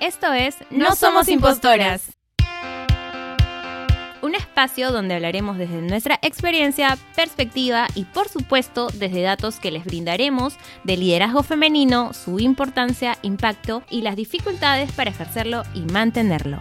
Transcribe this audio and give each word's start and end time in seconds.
Esto 0.00 0.32
es 0.32 0.56
No 0.70 0.94
Somos 0.96 1.28
Impostoras. 1.28 2.16
Un 4.22 4.34
espacio 4.34 4.92
donde 4.92 5.14
hablaremos 5.14 5.58
desde 5.58 5.82
nuestra 5.82 6.18
experiencia, 6.22 6.96
perspectiva 7.14 7.86
y 7.94 8.06
por 8.06 8.30
supuesto 8.30 8.88
desde 8.94 9.20
datos 9.20 9.60
que 9.60 9.70
les 9.70 9.84
brindaremos 9.84 10.56
de 10.84 10.96
liderazgo 10.96 11.42
femenino, 11.42 12.14
su 12.14 12.40
importancia, 12.40 13.18
impacto 13.20 13.82
y 13.90 14.00
las 14.00 14.16
dificultades 14.16 14.90
para 14.92 15.10
ejercerlo 15.10 15.64
y 15.74 15.80
mantenerlo. 15.82 16.60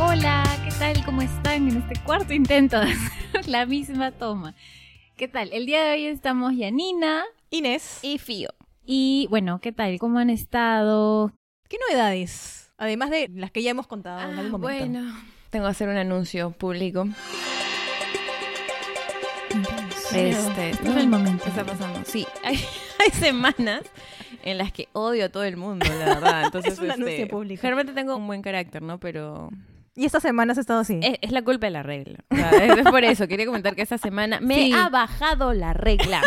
Hola, 0.00 0.42
¿qué 0.64 0.70
tal? 0.78 1.04
¿Cómo 1.04 1.20
están 1.20 1.68
en 1.68 1.82
este 1.82 2.02
cuarto 2.02 2.32
intento 2.32 2.80
de 2.80 2.92
hacer 2.92 3.46
la 3.46 3.66
misma 3.66 4.10
toma? 4.10 4.54
¿Qué 5.16 5.28
tal? 5.28 5.50
El 5.52 5.66
día 5.66 5.82
de 5.84 5.92
hoy 5.92 6.06
estamos 6.06 6.54
Yanina 6.56 7.24
Inés, 7.50 8.00
y 8.02 8.18
Fío. 8.18 8.50
Y 8.84 9.26
bueno, 9.30 9.60
¿qué 9.60 9.72
tal? 9.72 9.98
¿Cómo 9.98 10.18
han 10.18 10.30
estado? 10.30 11.32
¿qué 11.68 11.78
novedades? 11.88 12.70
Además 12.76 13.10
de 13.10 13.28
las 13.34 13.50
que 13.50 13.62
ya 13.62 13.70
hemos 13.70 13.86
contado 13.86 14.20
en 14.20 14.36
Ah, 14.36 14.40
algún 14.40 14.60
momento. 14.60 14.90
bueno, 15.00 15.16
tengo 15.50 15.64
que 15.64 15.70
hacer 15.70 15.88
un 15.88 15.96
anuncio 15.96 16.50
público. 16.52 17.06
Este, 20.14 20.70
Este 20.70 20.70
es 20.70 20.96
el 20.96 21.08
momento. 21.08 21.42
¿Qué 21.44 21.50
está 21.50 21.64
pasando? 21.64 22.00
Sí, 22.04 22.26
hay, 22.44 22.56
hay 23.00 23.10
semanas 23.12 23.82
en 24.44 24.58
las 24.58 24.70
que 24.70 24.88
odio 24.92 25.24
a 25.24 25.28
todo 25.30 25.44
el 25.44 25.56
mundo, 25.56 25.86
la 25.98 26.06
verdad. 26.06 26.44
Entonces, 26.46 26.74
Es 26.74 26.78
un 26.78 26.90
este, 26.90 27.02
anuncio 27.02 27.28
público. 27.28 27.60
Generalmente 27.62 27.94
tengo 27.94 28.16
un 28.16 28.26
buen 28.26 28.42
carácter, 28.42 28.82
¿no? 28.82 29.00
Pero 29.00 29.48
Y 29.98 30.04
esta 30.04 30.20
semana 30.20 30.52
has 30.52 30.58
estado 30.58 30.80
así. 30.80 31.00
es, 31.02 31.16
es 31.22 31.32
la 31.32 31.40
culpa 31.42 31.66
de 31.68 31.70
la 31.70 31.82
regla. 31.82 32.18
O 32.30 32.36
sea, 32.36 32.50
es, 32.50 32.76
es 32.78 32.84
por 32.84 33.02
eso. 33.02 33.26
Quería 33.26 33.46
comentar 33.46 33.74
que 33.74 33.80
esta 33.80 33.96
semana 33.96 34.40
me 34.40 34.54
Sí. 34.54 34.72
ha 34.74 34.90
bajado 34.90 35.54
la 35.54 35.72
regla. 35.72 36.20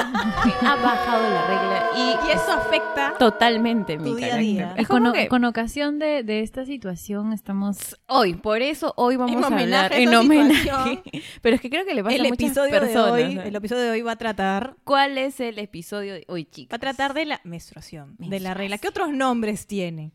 Me 0.62 0.68
ha 0.68 0.76
bajado 0.76 1.22
la 1.30 1.48
regla. 1.48 1.84
Y, 1.95 2.28
y 2.28 2.31
eso 2.31 2.52
afecta. 2.52 3.14
totalmente 3.20 4.00
mi 4.00 4.09
tu 4.09 4.16
día 4.16 4.25
a 4.25 4.30
carácter. 4.31 4.45
día. 4.56 4.73
Es 4.75 4.88
con, 4.88 5.14
que 5.14 5.30
ocasión 5.45 6.00
de, 6.00 6.23
de 6.23 6.42
esta 6.42 6.66
situación 6.66 7.31
estamos... 7.31 7.95
hoy, 8.08 8.34
por 8.34 8.64
eso 8.64 8.94
hoy 8.97 9.17
vamos 9.17 9.36
En 9.36 9.44
a 9.44 9.47
hablar 9.62 9.94
a 9.94 9.97
en 9.97 10.16
homenaje. 10.16 11.03
Pero 11.44 11.56
es 11.56 11.62
que 11.62 11.70
creo 11.70 11.86
que 11.86 11.94
le 11.94 12.03
pasa 12.03 12.16
El 12.16 12.25
a 12.25 12.30
muchas 12.30 12.45
episodio 12.50 12.72
personas. 12.80 13.14
de 13.17 13.23
hoy, 13.25 13.36
¿no? 13.36 13.42
el 13.44 13.56
episodio 13.56 13.84
de 13.84 13.92
hoy 13.92 14.02
va 14.02 14.14
a 14.14 14.16
tratar 14.17 14.78
¿Cuál 14.84 15.17
es 15.20 15.40
el 15.40 15.59
episodio 15.59 16.16
de 16.16 16.25
hoy, 16.28 16.45
chicos? 16.45 16.73
va 16.73 16.78
a 16.78 16.80
tratar 16.80 17.14
de 17.14 17.25
la 17.25 17.40
menstruación, 17.44 18.16
de 18.17 18.40
la 18.40 18.56
regla. 18.56 18.80
¿Qué 18.80 18.88
otros 18.88 19.12
nombres 19.12 19.67
tiene? 19.67 20.12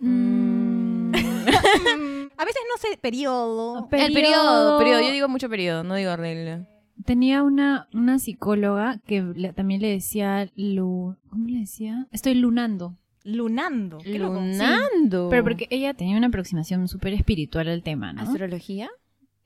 mm, 0.00 1.12
A 2.40 2.44
veces 2.44 2.62
no 2.70 2.76
sé, 2.80 2.96
periodo. 2.96 3.88
Pe- 3.88 4.04
El 4.06 4.12
periodo, 4.14 4.78
periodo. 4.78 5.00
Yo 5.02 5.12
digo 5.12 5.28
mucho 5.28 5.48
periodo, 5.48 5.84
no 5.84 5.94
digo 5.94 6.16
regla. 6.16 6.66
Tenía 7.04 7.42
una, 7.42 7.88
una 7.92 8.18
psicóloga 8.18 9.00
que 9.06 9.22
le- 9.22 9.52
también 9.52 9.80
le 9.80 9.88
decía... 9.88 10.48
Lu, 10.56 11.16
¿Cómo 11.28 11.46
le 11.46 11.60
decía? 11.60 12.06
Estoy 12.12 12.34
lunando. 12.34 12.96
Lunando. 13.24 13.98
Qué 13.98 14.18
loco. 14.18 14.34
Lunando. 14.34 15.28
Pero 15.30 15.42
porque 15.42 15.66
ella 15.70 15.92
tenía 15.94 16.16
una 16.16 16.28
aproximación 16.28 16.88
súper 16.88 17.12
espiritual 17.12 17.68
al 17.68 17.82
tema, 17.82 18.12
¿no? 18.12 18.22
¿Astrología? 18.22 18.88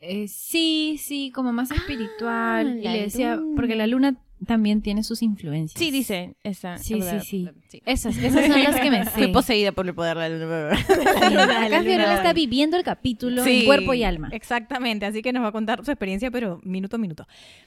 Eh, 0.00 0.28
sí, 0.28 0.96
sí, 1.00 1.30
como 1.34 1.52
más 1.52 1.70
espiritual. 1.70 2.78
y 2.78 2.82
la 2.82 2.92
le 2.92 3.02
decía, 3.02 3.36
luna. 3.36 3.56
porque 3.56 3.74
la 3.74 3.86
luna 3.86 4.16
también 4.44 4.82
tiene 4.82 5.02
sus 5.04 5.22
influencias. 5.22 5.78
Sí, 5.78 5.90
dice 5.90 6.36
esa. 6.42 6.78
Sí, 6.78 7.00
sí, 7.00 7.20
sí. 7.20 7.48
sí. 7.68 7.82
Esas, 7.86 8.16
esas 8.16 8.46
son 8.46 8.62
las 8.62 8.80
que 8.80 8.90
me 8.90 9.04
sé. 9.04 9.10
Fui 9.10 9.28
poseída 9.28 9.72
por 9.72 9.86
el 9.86 9.94
poder 9.94 10.16
de 10.16 10.28
la 10.28 10.38
luna. 10.38 10.76
Sí, 10.76 11.34
La 11.34 11.42
Acá. 11.66 11.82
Fiorella 11.82 12.14
está 12.16 12.32
viviendo 12.32 12.76
el 12.76 12.84
capítulo 12.84 13.42
Sí. 13.44 13.60
en 13.60 13.64
cuerpo 13.66 13.94
y 13.94 14.04
alma. 14.04 14.28
Exactamente, 14.32 15.06
así 15.06 15.22
que 15.22 15.32
nos 15.32 15.42
va 15.42 15.48
a 15.48 15.52
contar 15.52 15.84
su 15.84 15.90
experiencia, 15.90 16.30
pero 16.30 16.60
minuto 16.64 16.96
a 16.96 16.98
minuto. 16.98 17.26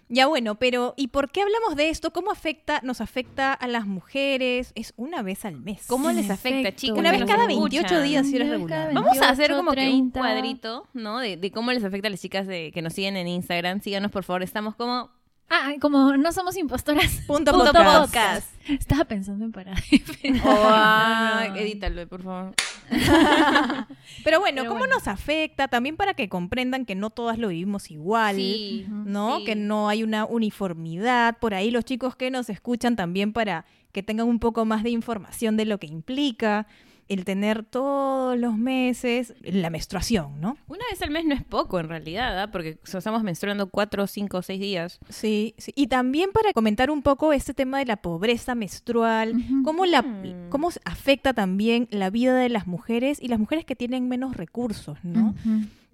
Ya 0.09 0.27
bueno, 0.27 0.55
pero 0.55 0.93
¿y 0.97 1.07
por 1.09 1.31
qué 1.31 1.41
hablamos 1.41 1.75
de 1.75 1.89
esto? 1.89 2.11
¿Cómo 2.11 2.31
afecta, 2.31 2.79
nos 2.83 3.01
afecta 3.01 3.53
a 3.53 3.67
las 3.67 3.85
mujeres? 3.85 4.71
Es 4.75 4.93
una 4.97 5.21
vez 5.21 5.43
al 5.45 5.57
mes. 5.57 5.85
¿Cómo 5.87 6.11
les 6.11 6.29
afecta, 6.29 6.59
efecto. 6.59 6.79
chicos? 6.81 6.99
Una 6.99 7.11
vez 7.11 7.25
cada 7.25 7.45
escuchan? 7.47 7.69
28 7.71 8.01
días 8.01 8.27
si 8.27 8.35
eres 8.37 8.49
regular. 8.49 8.93
Vamos 8.93 9.17
a 9.19 9.29
hacer 9.29 9.51
28, 9.51 9.57
como 9.57 9.71
que 9.73 9.81
un 9.89 10.11
30. 10.11 10.19
cuadrito, 10.19 10.87
¿no? 10.93 11.19
De, 11.19 11.37
de 11.37 11.51
cómo 11.51 11.71
les 11.71 11.83
afecta 11.83 12.07
a 12.07 12.11
las 12.11 12.21
chicas 12.21 12.47
de, 12.47 12.71
que 12.73 12.81
nos 12.81 12.93
siguen 12.93 13.17
en 13.17 13.27
Instagram. 13.27 13.81
Síganos, 13.81 14.11
por 14.11 14.23
favor. 14.23 14.43
Estamos 14.43 14.75
como... 14.75 15.09
Ah, 15.49 15.71
como 15.79 16.17
no 16.17 16.31
somos 16.33 16.57
impostoras. 16.57 17.21
Punto 17.27 17.51
Punto 17.53 17.71
podcast. 17.71 18.05
podcast. 18.05 18.47
Estaba 18.69 19.05
pensando 19.05 19.45
en 19.45 19.51
parar. 19.51 19.77
O, 20.43 20.49
ah, 20.49 21.45
No. 21.49 21.55
edítalo, 21.55 22.05
por 22.07 22.21
favor. 22.23 22.53
Pero 24.23 24.39
bueno, 24.39 24.61
Pero 24.61 24.69
¿cómo 24.69 24.79
bueno. 24.79 24.95
nos 24.95 25.07
afecta? 25.07 25.67
También 25.67 25.95
para 25.95 26.13
que 26.13 26.27
comprendan 26.29 26.85
que 26.85 26.95
no 26.95 27.09
todas 27.09 27.37
lo 27.37 27.47
vivimos 27.49 27.91
igual. 27.91 28.35
Sí. 28.35 28.85
¿no? 28.89 29.39
Sí. 29.39 29.45
Que 29.45 29.55
no 29.55 29.87
hay 29.89 30.03
una 30.03 30.25
uniformidad. 30.25 31.37
Por 31.39 31.53
ahí 31.53 31.71
los 31.71 31.85
chicos 31.85 32.15
que 32.15 32.29
nos 32.31 32.49
escuchan 32.49 32.95
también 32.95 33.31
para 33.33 33.65
que 33.91 34.03
tengan 34.03 34.27
un 34.27 34.39
poco 34.39 34.65
más 34.65 34.83
de 34.83 34.89
información 34.89 35.55
de 35.57 35.65
lo 35.65 35.79
que 35.79 35.87
implica 35.87 36.67
el 37.09 37.23
tener 37.25 37.63
todos 37.63 38.37
los 38.37 38.57
meses 38.57 39.33
la 39.41 39.69
menstruación, 39.69 40.39
¿no? 40.41 40.57
Una 40.67 40.83
vez 40.91 41.01
al 41.01 41.11
mes 41.11 41.25
no 41.25 41.33
es 41.33 41.43
poco, 41.43 41.79
en 41.79 41.89
realidad, 41.89 42.41
¿ah? 42.41 42.51
Porque 42.51 42.77
estamos 42.83 43.23
menstruando 43.23 43.69
cuatro, 43.69 44.07
cinco, 44.07 44.41
seis 44.41 44.59
días. 44.59 44.99
Sí, 45.09 45.53
sí. 45.57 45.71
Y 45.75 45.87
también 45.87 46.31
para 46.33 46.53
comentar 46.53 46.91
un 46.91 47.01
poco 47.01 47.33
este 47.33 47.53
tema 47.53 47.79
de 47.79 47.85
la 47.85 47.97
pobreza 47.97 48.55
menstrual, 48.55 49.33
cómo, 49.63 49.85
la, 49.85 50.01
Mm. 50.01 50.49
cómo 50.49 50.69
afecta 50.85 51.33
también 51.33 51.87
la 51.91 52.09
vida 52.09 52.35
de 52.35 52.49
las 52.49 52.67
mujeres 52.67 53.19
y 53.21 53.27
las 53.27 53.39
mujeres 53.39 53.65
que 53.65 53.75
tienen 53.75 54.07
menos 54.07 54.35
recursos, 54.37 54.97
¿no? 55.03 55.35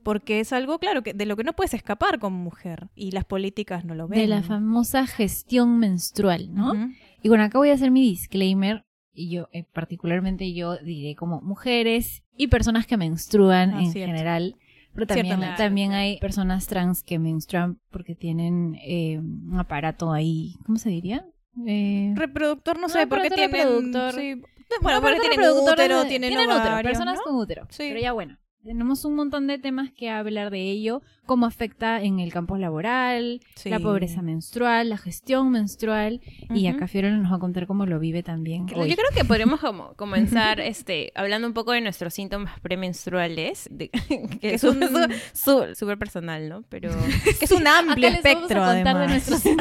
Porque 0.04 0.42
es 0.42 0.52
algo, 0.52 0.80
claro, 0.80 1.02
que 1.02 1.14
de 1.14 1.26
lo 1.26 1.38
que 1.38 1.44
no 1.46 1.54
puedes 1.54 1.74
escapar 1.74 2.20
como 2.20 2.38
mujer 2.38 2.90
y 2.94 3.12
las 3.12 3.24
políticas 3.24 3.86
no 3.86 3.96
lo 3.96 4.08
ven. 4.10 4.20
De 4.20 4.28
la 4.28 4.44
famosa 4.44 5.08
gestión 5.08 5.80
menstrual, 5.80 6.54
¿no? 6.54 6.74
Y 7.22 7.30
bueno, 7.30 7.46
acá 7.46 7.58
voy 7.58 7.70
a 7.70 7.74
hacer 7.74 7.90
mi 7.90 8.02
disclaimer. 8.02 8.84
Y 9.14 9.30
yo, 9.30 9.48
eh, 9.54 9.64
particularmente 9.72 10.54
yo 10.54 10.78
diré 10.78 11.16
como 11.16 11.40
mujeres 11.42 12.24
y 12.36 12.48
personas 12.48 12.88
que 12.88 12.98
menstruan 12.98 13.72
Ah, 13.76 13.84
en 13.84 13.92
cierto. 13.92 14.12
general. 14.14 14.56
Pero 14.94 15.08
también, 15.08 15.40
también 15.58 15.90
claro. 15.90 16.04
hay 16.04 16.20
personas 16.20 16.68
trans 16.68 17.02
que 17.04 17.18
menstruan 17.20 17.80
porque 17.92 18.16
tienen 18.16 18.76
eh, 18.84 19.20
un 19.20 19.58
aparato 19.60 20.12
ahí, 20.14 20.56
¿cómo 20.66 20.78
se 20.78 20.90
diría? 20.90 21.26
Eh, 21.68 22.14
Reproductor, 22.16 22.76
no 22.78 22.84
No, 22.84 22.90
sé, 22.90 23.08
porque 23.08 23.30
tienen... 23.30 23.52
reproductor. 23.52 24.14
sí. 24.14 24.36
no, 24.36 24.44
Bueno, 24.82 25.02
porque 25.02 25.20
tienen 25.20 25.38
reproductor 25.40 25.74
útero, 25.74 26.04
de- 26.04 26.10
tienen, 26.10 26.34
útero, 26.34 26.82
personas 26.84 27.18
¿no? 27.18 27.22
con 27.24 27.36
útero. 27.36 27.66
Sí. 27.70 27.86
Pero 27.90 28.00
ya 28.02 28.12
bueno, 28.14 28.38
tenemos 28.64 29.04
un 29.06 29.16
montón 29.16 29.48
de 29.48 29.58
temas 29.60 29.92
que 29.92 30.10
hablar 30.10 30.50
de 30.50 30.62
ello, 30.72 31.02
cómo 31.26 31.46
afecta 31.46 32.02
en 32.02 32.20
el 32.20 32.32
campo 32.32 32.58
laboral, 32.58 33.42
Sí. 33.56 33.70
la 33.70 33.80
pobreza 33.80 34.22
menstrual, 34.22 34.90
la 34.90 34.98
gestión 34.98 35.52
menstrual, 35.52 36.22
y 36.54 36.68
acá 36.68 36.88
Fiorella 36.88 37.18
nos 37.18 37.32
va 37.32 37.38
a 37.38 37.40
contar 37.40 37.68
cómo 37.68 37.86
lo 37.86 38.00
vive 38.00 38.24
también. 38.24 38.68
Yo 38.68 38.76
creo 38.76 38.96
que 39.16 39.24
podríamos 39.26 39.60
como 39.60 39.94
comenzar 39.96 40.60
este, 40.60 41.12
hablando 41.16 41.48
un 41.48 41.54
poco 41.54 41.72
de 41.74 41.82
nuestros 41.82 42.14
síntomas 42.14 42.60
premenstruales, 42.62 43.68
de- 43.72 43.90
que 44.42 44.54
es 44.54 44.64
es 44.64 44.64
un- 44.64 45.76
súper 45.76 45.98
personal, 45.98 46.48
¿no? 46.50 46.64
Pero 46.70 46.90
Que 47.40 47.46
es 47.46 47.52
un 47.52 47.68
amplio 47.68 48.08
Acá 48.10 48.16
les 48.18 48.24
vamos 48.24 48.26
a 48.26 48.30
espectro, 48.30 48.60
contar 48.62 48.84
de 48.84 48.90
además. 48.90 49.10
nuestros- 49.10 49.42
sí, 49.42 49.56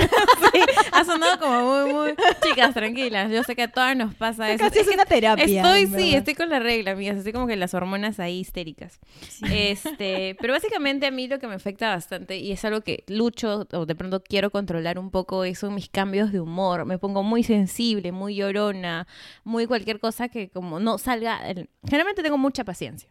ha 0.92 1.04
sonado 1.04 1.38
como 1.38 1.84
muy, 1.84 1.92
muy... 1.92 2.14
Chicas, 2.42 2.74
tranquilas, 2.74 3.30
yo 3.32 3.42
sé 3.42 3.56
que 3.56 3.62
a 3.62 3.68
todas 3.68 3.96
nos 3.96 4.14
pasa 4.14 4.50
eso. 4.52 4.62
Casi 4.64 4.80
es 4.80 4.88
una 4.88 5.04
terapia. 5.04 5.44
Estoy, 5.44 5.86
sí, 6.00 6.14
estoy 6.14 6.34
con 6.34 6.48
la 6.48 6.58
regla, 6.58 6.92
amigas. 6.92 7.16
Estoy 7.16 7.32
como 7.32 7.46
que 7.46 7.56
las 7.56 7.74
hormonas 7.74 8.20
ahí 8.20 8.38
histéricas. 8.40 8.91
Este, 9.50 10.36
pero 10.40 10.52
básicamente 10.52 11.06
a 11.06 11.10
mí 11.10 11.28
lo 11.28 11.38
que 11.38 11.46
me 11.46 11.54
afecta 11.54 11.90
bastante 11.90 12.38
y 12.38 12.52
es 12.52 12.64
algo 12.64 12.80
que 12.80 13.04
lucho 13.08 13.66
o 13.72 13.86
de 13.86 13.94
pronto 13.94 14.22
quiero 14.22 14.50
controlar 14.50 14.98
un 14.98 15.10
poco 15.10 15.44
son 15.54 15.74
mis 15.74 15.88
cambios 15.88 16.32
de 16.32 16.40
humor. 16.40 16.84
Me 16.84 16.98
pongo 16.98 17.22
muy 17.22 17.42
sensible, 17.42 18.12
muy 18.12 18.36
llorona, 18.36 19.06
muy 19.44 19.66
cualquier 19.66 20.00
cosa 20.00 20.28
que 20.28 20.48
como 20.48 20.80
no 20.80 20.98
salga. 20.98 21.40
Generalmente 21.84 22.22
tengo 22.22 22.38
mucha 22.38 22.64
paciencia. 22.64 23.08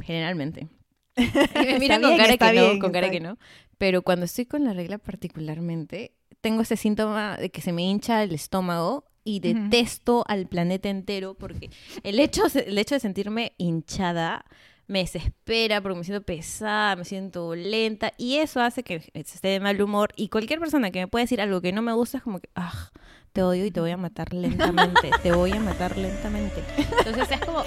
Generalmente. 0.00 0.68
Y 1.16 1.22
me 1.66 1.78
miran 1.78 2.02
con 2.02 2.16
cara 2.16 2.36
que 2.36 2.44
no, 2.46 2.52
bien, 2.52 2.78
con 2.78 2.92
cara 2.92 3.10
que 3.10 3.20
no. 3.20 3.38
Pero 3.78 4.02
cuando 4.02 4.24
estoy 4.24 4.46
con 4.46 4.64
la 4.64 4.72
regla 4.72 4.98
particularmente, 4.98 6.12
tengo 6.40 6.62
ese 6.62 6.76
síntoma 6.76 7.36
de 7.36 7.50
que 7.50 7.60
se 7.60 7.72
me 7.72 7.82
hincha 7.82 8.22
el 8.22 8.32
estómago 8.32 9.04
y 9.24 9.40
detesto 9.40 10.24
al 10.26 10.46
planeta 10.46 10.88
entero 10.88 11.34
porque 11.34 11.70
el 12.02 12.18
hecho, 12.18 12.42
el 12.54 12.76
hecho 12.76 12.96
de 12.96 13.00
sentirme 13.00 13.52
hinchada 13.56 14.44
me 14.86 15.00
desespera 15.00 15.80
porque 15.80 15.98
me 15.98 16.04
siento 16.04 16.24
pesada, 16.24 16.96
me 16.96 17.04
siento 17.04 17.54
lenta 17.54 18.12
y 18.18 18.36
eso 18.38 18.60
hace 18.60 18.82
que 18.82 19.10
esté 19.14 19.48
de 19.48 19.60
mal 19.60 19.80
humor 19.80 20.12
y 20.16 20.28
cualquier 20.28 20.60
persona 20.60 20.90
que 20.90 21.00
me 21.00 21.08
pueda 21.08 21.24
decir 21.24 21.40
algo 21.40 21.60
que 21.60 21.72
no 21.72 21.82
me 21.82 21.92
gusta 21.92 22.18
es 22.18 22.24
como 22.24 22.40
que, 22.40 22.48
ah, 22.54 22.90
te 23.32 23.42
odio 23.42 23.64
y 23.64 23.70
te 23.70 23.80
voy 23.80 23.90
a 23.90 23.96
matar 23.96 24.32
lentamente, 24.34 25.10
te 25.22 25.32
voy 25.32 25.52
a 25.52 25.60
matar 25.60 25.96
lentamente. 25.96 26.62
Entonces 26.76 27.30
es 27.30 27.40
como, 27.40 27.62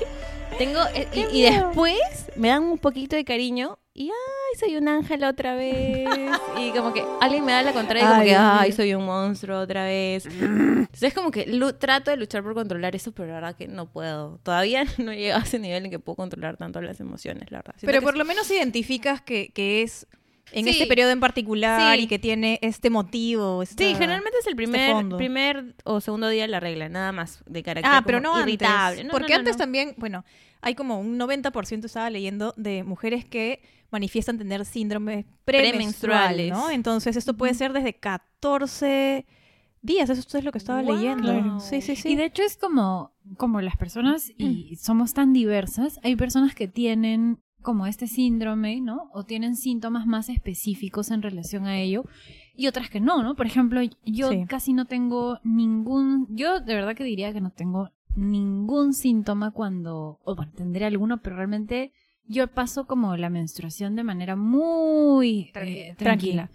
tengo, 0.57 0.79
eh, 0.93 1.07
y, 1.13 1.39
y 1.39 1.41
después 1.43 2.31
me 2.35 2.49
dan 2.49 2.63
un 2.63 2.77
poquito 2.77 3.15
de 3.15 3.25
cariño 3.25 3.79
y, 3.97 4.09
ay, 4.09 4.59
soy 4.59 4.75
un 4.75 4.89
ángel 4.89 5.23
otra 5.23 5.55
vez. 5.55 6.09
Y 6.59 6.71
como 6.71 6.93
que 6.93 7.03
alguien 7.21 7.45
me 7.45 7.51
da 7.51 7.63
la 7.63 7.73
contraria 7.73 8.03
y 8.03 8.07
como 8.07 8.21
Ay, 8.21 8.27
que, 8.27 8.35
ay, 8.35 8.71
soy 8.71 8.93
un 8.93 9.05
monstruo 9.05 9.59
otra 9.59 9.85
vez. 9.85 10.25
Entonces 10.25 11.03
es 11.03 11.13
como 11.13 11.31
que 11.31 11.45
trato 11.77 12.11
de 12.11 12.17
luchar 12.17 12.43
por 12.43 12.53
controlar 12.53 12.95
eso, 12.95 13.11
pero 13.13 13.27
la 13.29 13.35
verdad 13.35 13.55
que 13.55 13.67
no 13.67 13.89
puedo. 13.89 14.39
Todavía 14.43 14.85
no 14.97 15.11
he 15.11 15.17
llegado 15.17 15.41
a 15.41 15.43
ese 15.43 15.59
nivel 15.59 15.85
en 15.85 15.91
que 15.91 15.99
puedo 15.99 16.15
controlar 16.15 16.57
tanto 16.57 16.81
las 16.81 16.99
emociones, 16.99 17.51
la 17.51 17.59
verdad. 17.59 17.75
Siento 17.77 17.87
Pero 17.87 18.01
por 18.01 18.17
lo 18.17 18.25
menos 18.25 18.49
identificas 18.51 19.21
que, 19.21 19.49
que 19.53 19.81
es 19.81 20.07
en 20.51 20.65
Sí. 20.65 20.71
este 20.71 20.85
periodo 20.87 21.11
en 21.11 21.19
particular 21.19 21.97
Sí. 21.97 22.03
y 22.03 22.07
que 22.07 22.19
tiene 22.19 22.59
este 22.61 22.89
motivo. 22.89 23.63
esta- 23.63 23.83
Sí, 23.83 23.93
generalmente 23.95 24.37
es 24.39 24.47
el 24.47 24.55
primer, 24.55 24.91
fondo. 24.91 25.17
primer 25.17 25.75
o 25.83 25.99
segundo 26.01 26.29
día 26.29 26.43
de 26.43 26.47
la 26.49 26.59
regla, 26.59 26.87
nada 26.89 27.11
más 27.11 27.43
de 27.47 27.63
carácter 27.63 27.91
Ah, 27.93 28.03
pero 28.05 28.21
no 28.21 28.39
irritable. 28.39 29.01
antes. 29.01 29.05
No, 29.05 29.11
porque 29.11 29.33
no, 29.33 29.37
no, 29.37 29.39
antes 29.39 29.55
no. 29.55 29.59
también, 29.59 29.95
bueno, 29.97 30.23
hay 30.61 30.75
como 30.75 30.99
un 30.99 31.17
90% 31.17 31.87
estaba 31.87 32.09
leyendo 32.09 32.53
de 32.57 32.83
mujeres 32.83 33.25
que 33.25 33.61
manifiestan 33.91 34.37
tener 34.37 34.65
síndromes 34.65 35.25
premenstruales, 35.45 35.71
Premenstruales. 35.75 36.51
¿no? 36.51 36.69
Entonces 36.71 37.15
esto 37.15 37.35
puede 37.35 37.53
ser 37.53 37.71
desde 37.73 37.93
14 37.95 39.25
días, 39.81 40.09
eso 40.09 40.37
es 40.37 40.43
lo 40.43 40.51
que 40.51 40.57
estaba 40.57 40.81
Wow. 40.81 40.95
leyendo. 40.95 41.59
Sí, 41.59 41.81
sí, 41.81 41.95
sí. 41.95 42.09
Y 42.09 42.15
de 42.15 42.25
hecho 42.25 42.41
es 42.43 42.57
como, 42.57 43.13
como 43.37 43.61
las 43.61 43.77
personas, 43.77 44.31
y 44.37 44.75
somos 44.77 45.13
tan 45.13 45.31
diversas, 45.33 45.99
hay 46.03 46.15
personas 46.15 46.55
que 46.55 46.67
tienen 46.67 47.39
como 47.65 47.85
este 47.87 48.07
síndrome, 48.07 48.79
¿no? 48.79 49.09
O 49.13 49.25
tienen 49.25 49.57
síntomas 49.57 50.07
más 50.07 50.29
específicos 50.29 51.11
en 51.11 51.21
relación 51.21 51.65
a 51.65 51.77
ello, 51.79 52.05
y 52.55 52.67
otras 52.67 52.89
que 52.89 53.01
no, 53.01 53.21
¿no? 53.21 53.35
Por 53.35 53.47
ejemplo, 53.47 53.81
yo 54.05 54.29
Sí. 54.31 54.45
casi 54.47 54.71
no 54.71 54.85
tengo 54.85 55.39
ningún, 55.43 56.27
yo 56.29 56.61
de 56.61 56.73
verdad 56.75 56.95
que 56.95 57.03
diría 57.03 57.33
que 57.33 57.41
no 57.41 57.49
tengo 57.49 57.89
ningún 58.15 58.93
síntoma 58.93 59.51
cuando, 59.51 60.19
o 60.23 60.35
bueno, 60.37 60.53
tendré 60.55 60.85
alguno, 60.85 61.21
pero 61.21 61.35
realmente 61.35 61.91
yo 62.27 62.47
paso 62.47 62.87
como 62.87 63.17
la 63.17 63.29
menstruación 63.29 63.95
de 63.97 64.03
manera 64.03 64.37
muy 64.37 65.49
Tranquila. 65.51 65.81
eh, 65.87 65.95
tranquila. 65.97 66.49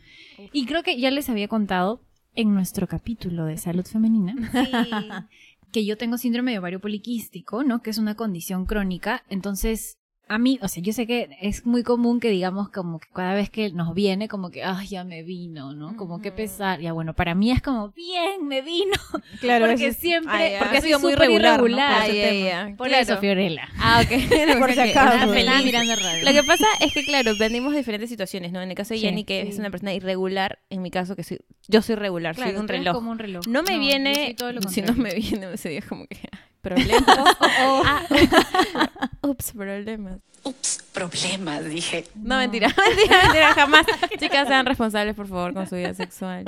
Y 0.53 0.65
creo 0.65 0.83
que 0.83 0.99
ya 0.99 1.11
les 1.11 1.29
había 1.29 1.49
contado 1.49 2.01
en 2.35 2.55
nuestro 2.55 2.87
capítulo 2.87 3.45
de 3.45 3.59
salud 3.59 3.85
femenina 3.85 4.35
que 5.73 5.85
yo 5.85 5.97
tengo 5.97 6.17
síndrome 6.17 6.53
de 6.53 6.59
ovario 6.59 6.81
poliquístico, 6.81 7.63
¿no? 7.63 7.83
Que 7.83 7.91
es 7.91 7.99
una 7.99 8.15
condición 8.17 8.65
crónica. 8.67 9.23
Entonces, 9.29 9.99
a 10.33 10.39
mí, 10.39 10.61
o 10.63 10.69
sea, 10.69 10.81
yo 10.83 10.93
sé 10.93 11.07
que 11.09 11.29
es 11.41 11.67
muy 11.67 11.83
común 11.83 12.21
que 12.21 12.31
digamos 12.31 12.69
como 12.71 13.01
que 13.01 13.09
cada 13.13 13.35
vez 13.35 13.51
que 13.51 13.73
nos 13.73 13.95
viene, 13.95 14.29
como 14.29 14.51
que, 14.51 14.63
ay, 14.63 14.87
ya 14.87 15.03
me 15.03 15.25
vino, 15.25 15.75
¿no? 15.75 15.97
Como 15.97 16.23
que 16.23 16.31
pesar. 16.31 16.81
Ya 16.81 16.93
bueno, 16.93 17.15
para 17.15 17.35
mí 17.35 17.51
es 17.51 17.61
como, 17.61 17.91
bien, 17.91 18.47
me 18.47 18.63
vino. 18.63 18.93
claro, 19.41 19.67
porque 19.67 19.89
es- 19.89 19.97
siempre, 19.97 20.33
Ay, 20.33 20.55
porque 20.61 20.79
ha 20.79 20.81
sido 20.81 21.01
muy 21.01 21.15
regular, 21.15 21.55
irregular, 21.59 22.07
¿no? 22.07 22.15
tema. 22.15 22.49
ya. 22.71 22.75
Por 22.77 22.87
Claro. 22.89 23.03
eso, 23.03 23.19
Fiorella. 23.19 23.69
Ah, 23.81 24.03
ok. 24.05 24.11
Por 24.61 24.73
si 24.73 24.81
acaso. 24.81 25.33
Radio. 25.35 26.25
Lo 26.25 26.33
que 26.33 26.43
pasa 26.47 26.67
es 26.81 26.95
que, 26.95 27.05
claro, 27.05 27.33
venimos 27.37 27.73
de 27.73 27.79
diferentes 27.79 28.09
situaciones, 28.09 28.53
¿no? 28.53 28.61
En 28.63 28.71
el 28.71 28.77
caso 28.77 28.95
de 28.95 29.01
Sí. 29.01 29.07
Jenny, 29.07 29.25
que 29.25 29.41
es 29.43 29.59
una 29.59 29.71
persona 29.71 29.93
irregular, 29.95 30.59
en 30.71 30.81
mi 30.83 30.91
caso, 30.91 31.17
que 31.17 31.25
soy, 31.25 31.41
yo 31.67 31.83
soy 31.83 31.97
regular, 31.97 32.37
soy 32.37 32.55
un 32.55 32.69
reloj. 32.69 32.95
como 32.95 33.11
un 33.11 33.19
reloj. 33.19 33.47
No 33.49 33.63
me 33.65 33.79
viene, 33.81 34.37
si 34.69 34.83
no 34.83 34.95
me 34.95 35.15
viene 35.15 35.53
ese 35.55 35.71
día 35.71 35.83
como 35.89 36.07
que, 36.07 36.19
problemas. 36.61 37.05
Ah, 37.85 38.03
ups, 39.23 39.53
problemas. 39.53 40.19
Ups, 40.45 40.83
problemas, 40.93 41.65
dije. 41.67 42.05
No, 42.15 42.39
mentira, 42.39 42.69
mentira, 42.89 43.23
mentira, 43.25 43.55
jamás. 43.55 43.87
Chicas, 44.19 44.49
sean 44.49 44.65
responsables, 44.67 45.15
por 45.15 45.27
favor, 45.29 45.53
con 45.55 45.67
su 45.67 45.77
vida 45.77 45.93
sexual. 45.95 46.45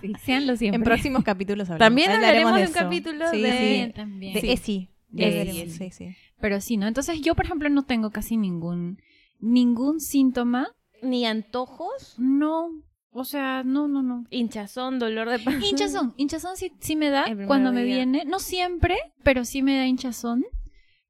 Sí, 0.00 0.12
seanlo 0.24 0.56
siempre. 0.56 0.76
En 0.76 0.84
próximos 0.84 1.24
capítulos 1.24 1.68
hablamos. 1.70 1.86
También 1.86 2.10
hablaremos 2.12 2.54
de 2.54 2.58
un 2.60 2.64
eso. 2.64 2.74
capítulo 2.74 3.30
Sí, 3.30 3.42
de- 3.42 3.84
sí. 3.86 3.92
También. 3.94 4.34
De. 4.34 4.52
ESI. 4.52 4.88
De 5.08 5.42
ESI. 5.42 5.70
Sí, 5.70 5.90
sí. 5.90 6.16
Pero 6.40 6.60
sí, 6.60 6.76
¿no? 6.76 6.86
Entonces 6.86 7.20
yo, 7.20 7.34
por 7.34 7.44
ejemplo, 7.46 7.68
no 7.68 7.84
tengo 7.84 8.10
casi 8.10 8.36
ningún, 8.36 9.00
ningún 9.40 10.00
síntoma. 10.00 10.68
Ni 11.02 11.26
antojos, 11.26 12.14
No, 12.18 12.70
o 13.18 13.24
sea, 13.24 13.62
no, 13.64 13.88
no, 13.88 14.02
no. 14.02 14.24
hinchazón, 14.30 14.98
dolor 14.98 15.28
de 15.28 15.38
panza. 15.38 15.66
Hinchazón, 15.66 16.14
hinchazón 16.16 16.56
sí, 16.56 16.72
sí 16.80 16.96
me 16.96 17.10
da 17.10 17.26
cuando 17.46 17.72
me 17.72 17.84
viene. 17.84 18.24
No 18.24 18.38
siempre, 18.38 18.96
pero 19.22 19.44
sí 19.44 19.62
me 19.62 19.76
da 19.76 19.86
hinchazón. 19.86 20.44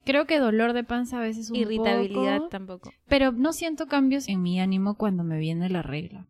Creo 0.04 0.26
que 0.26 0.38
dolor 0.38 0.72
de 0.72 0.84
panza 0.84 1.18
a 1.18 1.20
veces 1.20 1.50
un 1.50 1.56
Irritabilidad 1.56 2.38
poco, 2.38 2.48
tampoco. 2.48 2.92
pero 3.08 3.32
no 3.32 3.52
siento 3.52 3.86
cambios 3.86 4.26
en 4.28 4.40
mi 4.42 4.58
ánimo 4.58 4.94
cuando 4.94 5.22
me 5.22 5.38
viene 5.38 5.68
la 5.68 5.82
regla. 5.82 6.26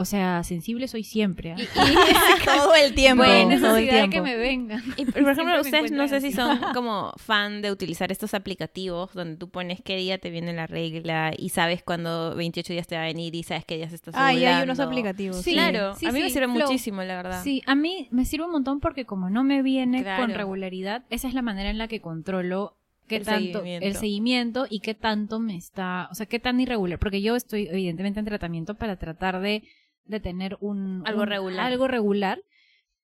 O 0.00 0.06
sea, 0.06 0.42
sensible 0.44 0.88
soy 0.88 1.04
siempre. 1.04 1.52
¿ah? 1.52 1.56
todo 2.44 2.74
el 2.74 2.94
tiempo. 2.94 3.22
no 3.22 3.30
hay 3.30 3.60
todo 3.60 3.76
el 3.76 3.88
tiempo. 3.88 4.10
que 4.10 4.20
me 4.22 4.36
vengan. 4.36 4.82
Y, 4.96 5.04
por 5.04 5.18
ejemplo, 5.30 5.34
Siempre 5.34 5.60
ustedes 5.60 5.92
no 5.92 6.08
sé 6.08 6.20
si 6.22 6.32
son 6.32 6.58
como 6.74 7.12
fan 7.16 7.60
de 7.60 7.70
utilizar 7.70 8.10
estos 8.10 8.32
aplicativos 8.32 9.12
donde 9.12 9.36
tú 9.36 9.50
pones 9.50 9.82
qué 9.82 9.96
día 9.96 10.16
te 10.18 10.30
viene 10.30 10.52
la 10.54 10.66
regla 10.66 11.32
y 11.36 11.50
sabes 11.50 11.82
cuándo 11.82 12.34
28 12.34 12.72
días 12.72 12.86
te 12.86 12.96
va 12.96 13.02
a 13.02 13.06
venir 13.06 13.34
y 13.34 13.42
sabes 13.42 13.64
qué 13.66 13.76
días 13.76 13.92
estás 13.92 14.14
Ah, 14.16 14.32
y 14.32 14.44
hay 14.44 14.62
unos 14.62 14.80
aplicativos. 14.80 15.42
Sí, 15.42 15.52
Claro, 15.52 15.94
sí, 15.96 16.06
a 16.06 16.12
mí 16.12 16.20
me 16.20 16.30
sirve 16.30 16.46
Flow. 16.48 16.66
muchísimo, 16.66 17.02
la 17.02 17.16
verdad. 17.16 17.42
Sí, 17.44 17.62
a 17.66 17.74
mí 17.74 18.08
me 18.10 18.24
sirve 18.24 18.46
un 18.46 18.52
montón 18.52 18.80
porque 18.80 19.04
como 19.04 19.28
no 19.28 19.44
me 19.44 19.62
viene 19.62 20.02
Claro. 20.02 20.22
con 20.22 20.34
regularidad, 20.34 21.04
esa 21.10 21.28
es 21.28 21.34
la 21.34 21.42
manera 21.42 21.68
en 21.70 21.76
la 21.78 21.88
que 21.88 22.00
controlo 22.00 22.76
qué 23.06 23.16
El 23.16 23.24
tanto 23.24 23.58
seguimiento. 23.58 23.86
el 23.86 23.94
seguimiento 23.96 24.66
y 24.70 24.80
qué 24.80 24.94
tanto 24.94 25.40
me 25.40 25.56
está, 25.56 26.08
o 26.12 26.14
sea, 26.14 26.26
qué 26.26 26.38
tan 26.38 26.60
irregular, 26.60 26.98
porque 27.00 27.20
yo 27.20 27.34
estoy 27.34 27.66
evidentemente 27.70 28.20
en 28.20 28.26
tratamiento 28.26 28.76
para 28.76 28.96
tratar 28.96 29.40
de, 29.40 29.64
de 30.10 30.20
tener 30.20 30.56
un 30.60 31.02
Algo 31.06 31.22
un- 31.22 31.26
regular. 31.28 31.66
algo 31.66 31.88
regular 31.88 32.42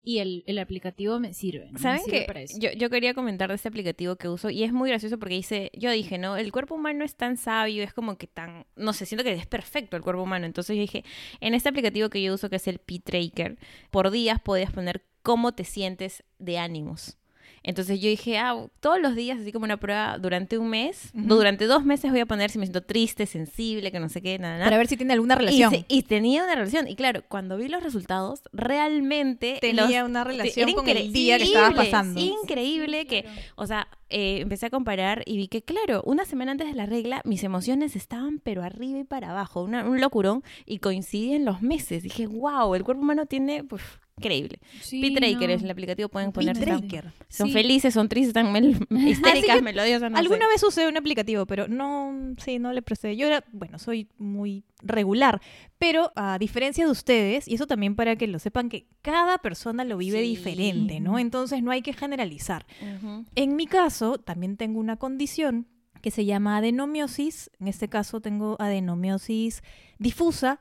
y 0.02 0.18
el, 0.18 0.44
el 0.46 0.58
aplicativo 0.60 1.18
me 1.18 1.34
sirve. 1.34 1.68
¿Saben 1.78 2.00
eso. 2.36 2.56
yo, 2.60 2.70
yo 2.72 2.90
quería 2.90 3.12
comentar 3.12 3.48
de 3.48 3.56
este 3.56 3.68
aplicativo 3.68 4.14
que 4.14 4.28
uso 4.28 4.50
y 4.50 4.62
es 4.62 4.72
muy 4.72 4.88
gracioso 4.88 5.18
porque 5.18 5.34
dice, 5.34 5.70
yo 5.74 5.90
dije, 5.90 6.16
¿no? 6.16 6.36
El 6.36 6.52
cuerpo 6.52 6.76
humano 6.76 7.04
es 7.04 7.16
tan 7.16 7.36
sabio, 7.36 7.82
es 7.82 7.92
como 7.92 8.16
que 8.16 8.28
tan, 8.28 8.66
no 8.76 8.92
sé, 8.92 9.04
siento 9.04 9.24
que 9.24 9.32
es 9.32 9.46
perfecto 9.46 9.96
el 9.96 10.02
cuerpo 10.04 10.22
humano. 10.22 10.46
Entonces 10.46 10.76
yo 10.76 10.80
dije, 10.80 11.04
en 11.40 11.54
este 11.54 11.70
aplicativo 11.70 12.08
que 12.08 12.22
yo 12.22 12.34
uso 12.34 12.48
que 12.50 12.56
es 12.56 12.68
el 12.68 12.78
P-Tracker, 12.78 13.58
por 13.90 14.12
días 14.12 14.40
podías 14.40 14.70
poner 14.70 15.04
cómo 15.22 15.54
te 15.54 15.64
sientes 15.64 16.22
de 16.38 16.58
ánimos. 16.58 17.18
Entonces 17.66 18.00
yo 18.00 18.08
dije, 18.08 18.38
ah, 18.38 18.56
todos 18.80 19.00
los 19.00 19.14
días, 19.16 19.40
así 19.40 19.50
como 19.52 19.64
una 19.64 19.76
prueba, 19.76 20.16
durante 20.18 20.56
un 20.56 20.68
mes, 20.70 21.10
Ujú. 21.14 21.26
no, 21.26 21.34
durante 21.34 21.66
dos 21.66 21.84
meses 21.84 22.12
voy 22.12 22.20
a 22.20 22.26
poner 22.26 22.48
si 22.50 22.58
me 22.58 22.64
siento 22.66 22.82
triste, 22.82 23.26
sensible, 23.26 23.90
que 23.92 23.98
no 24.00 24.08
sé 24.08 24.22
qué, 24.22 24.38
nada, 24.38 24.54
nada. 24.54 24.64
Para 24.66 24.78
ver 24.78 24.86
si 24.86 24.96
tiene 24.96 25.12
alguna 25.12 25.34
Y, 25.34 25.38
relación. 25.38 25.70
se- 25.72 25.84
y 25.88 26.02
tenía 26.04 26.44
una 26.44 26.54
relación. 26.54 26.86
Y 26.88 26.94
claro, 26.94 27.22
cuando 27.28 27.56
vi 27.56 27.68
los 27.68 27.82
resultados, 27.82 28.42
realmente 28.52 29.58
Tenía 29.60 30.00
los- 30.00 30.08
una 30.10 30.24
relación 30.24 30.72
con 30.74 30.88
el 30.88 31.12
día 31.12 31.38
que 31.38 31.44
estaba 31.44 31.66
increíble, 31.70 31.90
pasando. 31.90 32.20
Increíble 32.20 33.06
que, 33.06 33.24
o 33.56 33.66
sea, 33.66 33.88
eh, 34.10 34.38
empecé 34.42 34.66
a 34.66 34.70
comparar 34.70 35.22
y 35.26 35.36
vi 35.36 35.48
que, 35.48 35.62
claro, 35.62 36.02
una 36.04 36.24
semana 36.24 36.52
antes 36.52 36.68
de 36.68 36.74
la 36.74 36.86
regla, 36.86 37.20
mis 37.24 37.42
emociones 37.42 37.96
estaban 37.96 38.38
pero 38.38 38.62
arriba 38.62 39.00
y 39.00 39.04
para 39.04 39.30
abajo, 39.30 39.62
una- 39.64 39.84
un 39.84 40.00
locurón, 40.00 40.44
y 40.64 40.78
coincidían 40.78 41.44
los 41.44 41.62
meses. 41.62 42.04
Dije, 42.04 42.26
wow, 42.28 42.74
el 42.76 42.84
cuerpo 42.84 43.02
humano 43.02 43.26
tiene, 43.26 43.64
pues, 43.64 43.82
increíble. 44.18 44.58
Sí, 44.80 45.02
P-Tracker 45.02 45.48
no. 45.50 45.54
es 45.54 45.62
el 45.62 45.70
aplicativo, 45.70 46.08
pueden 46.08 46.32
poner. 46.32 46.56
P-Tracker. 46.58 47.12
Son 47.28 47.48
Sí. 47.48 47.52
felices, 47.52 47.92
son 47.92 48.08
tristes, 48.08 48.28
están 48.28 48.50
mel- 48.50 48.86
histéricas, 48.90 49.62
melodiosas, 49.62 50.10
no 50.10 50.16
Alguna 50.16 50.46
sé. 50.46 50.52
vez 50.52 50.62
usé 50.62 50.88
un 50.88 50.96
aplicativo, 50.96 51.44
pero 51.44 51.68
no, 51.68 52.34
sí, 52.38 52.58
no 52.58 52.72
le 52.72 52.80
presté. 52.80 53.14
Yo 53.16 53.26
era, 53.26 53.44
bueno, 53.52 53.78
soy 53.78 54.08
muy 54.16 54.64
regular, 54.82 55.42
pero 55.78 56.12
a 56.16 56.38
diferencia 56.38 56.86
de 56.86 56.90
ustedes, 56.90 57.46
y 57.46 57.54
eso 57.56 57.66
también 57.66 57.94
para 57.94 58.16
que 58.16 58.26
lo 58.26 58.38
sepan, 58.38 58.70
que 58.70 58.86
cada 59.02 59.36
persona 59.38 59.84
lo 59.84 59.98
vive 59.98 60.20
Sí. 60.22 60.28
diferente, 60.28 60.98
¿no? 60.98 61.18
Entonces 61.18 61.62
no 61.62 61.70
hay 61.70 61.82
que 61.82 61.92
generalizar. 61.92 62.66
En 63.34 63.54
mi 63.56 63.66
caso, 63.66 64.16
también 64.16 64.56
tengo 64.56 64.80
una 64.80 64.96
condición 64.96 65.66
que 66.00 66.10
se 66.10 66.24
llama 66.24 66.56
adenomiosis. 66.56 67.50
En 67.60 67.68
este 67.68 67.88
caso 67.88 68.20
tengo 68.22 68.56
adenomiosis 68.60 69.62
difusa 69.98 70.58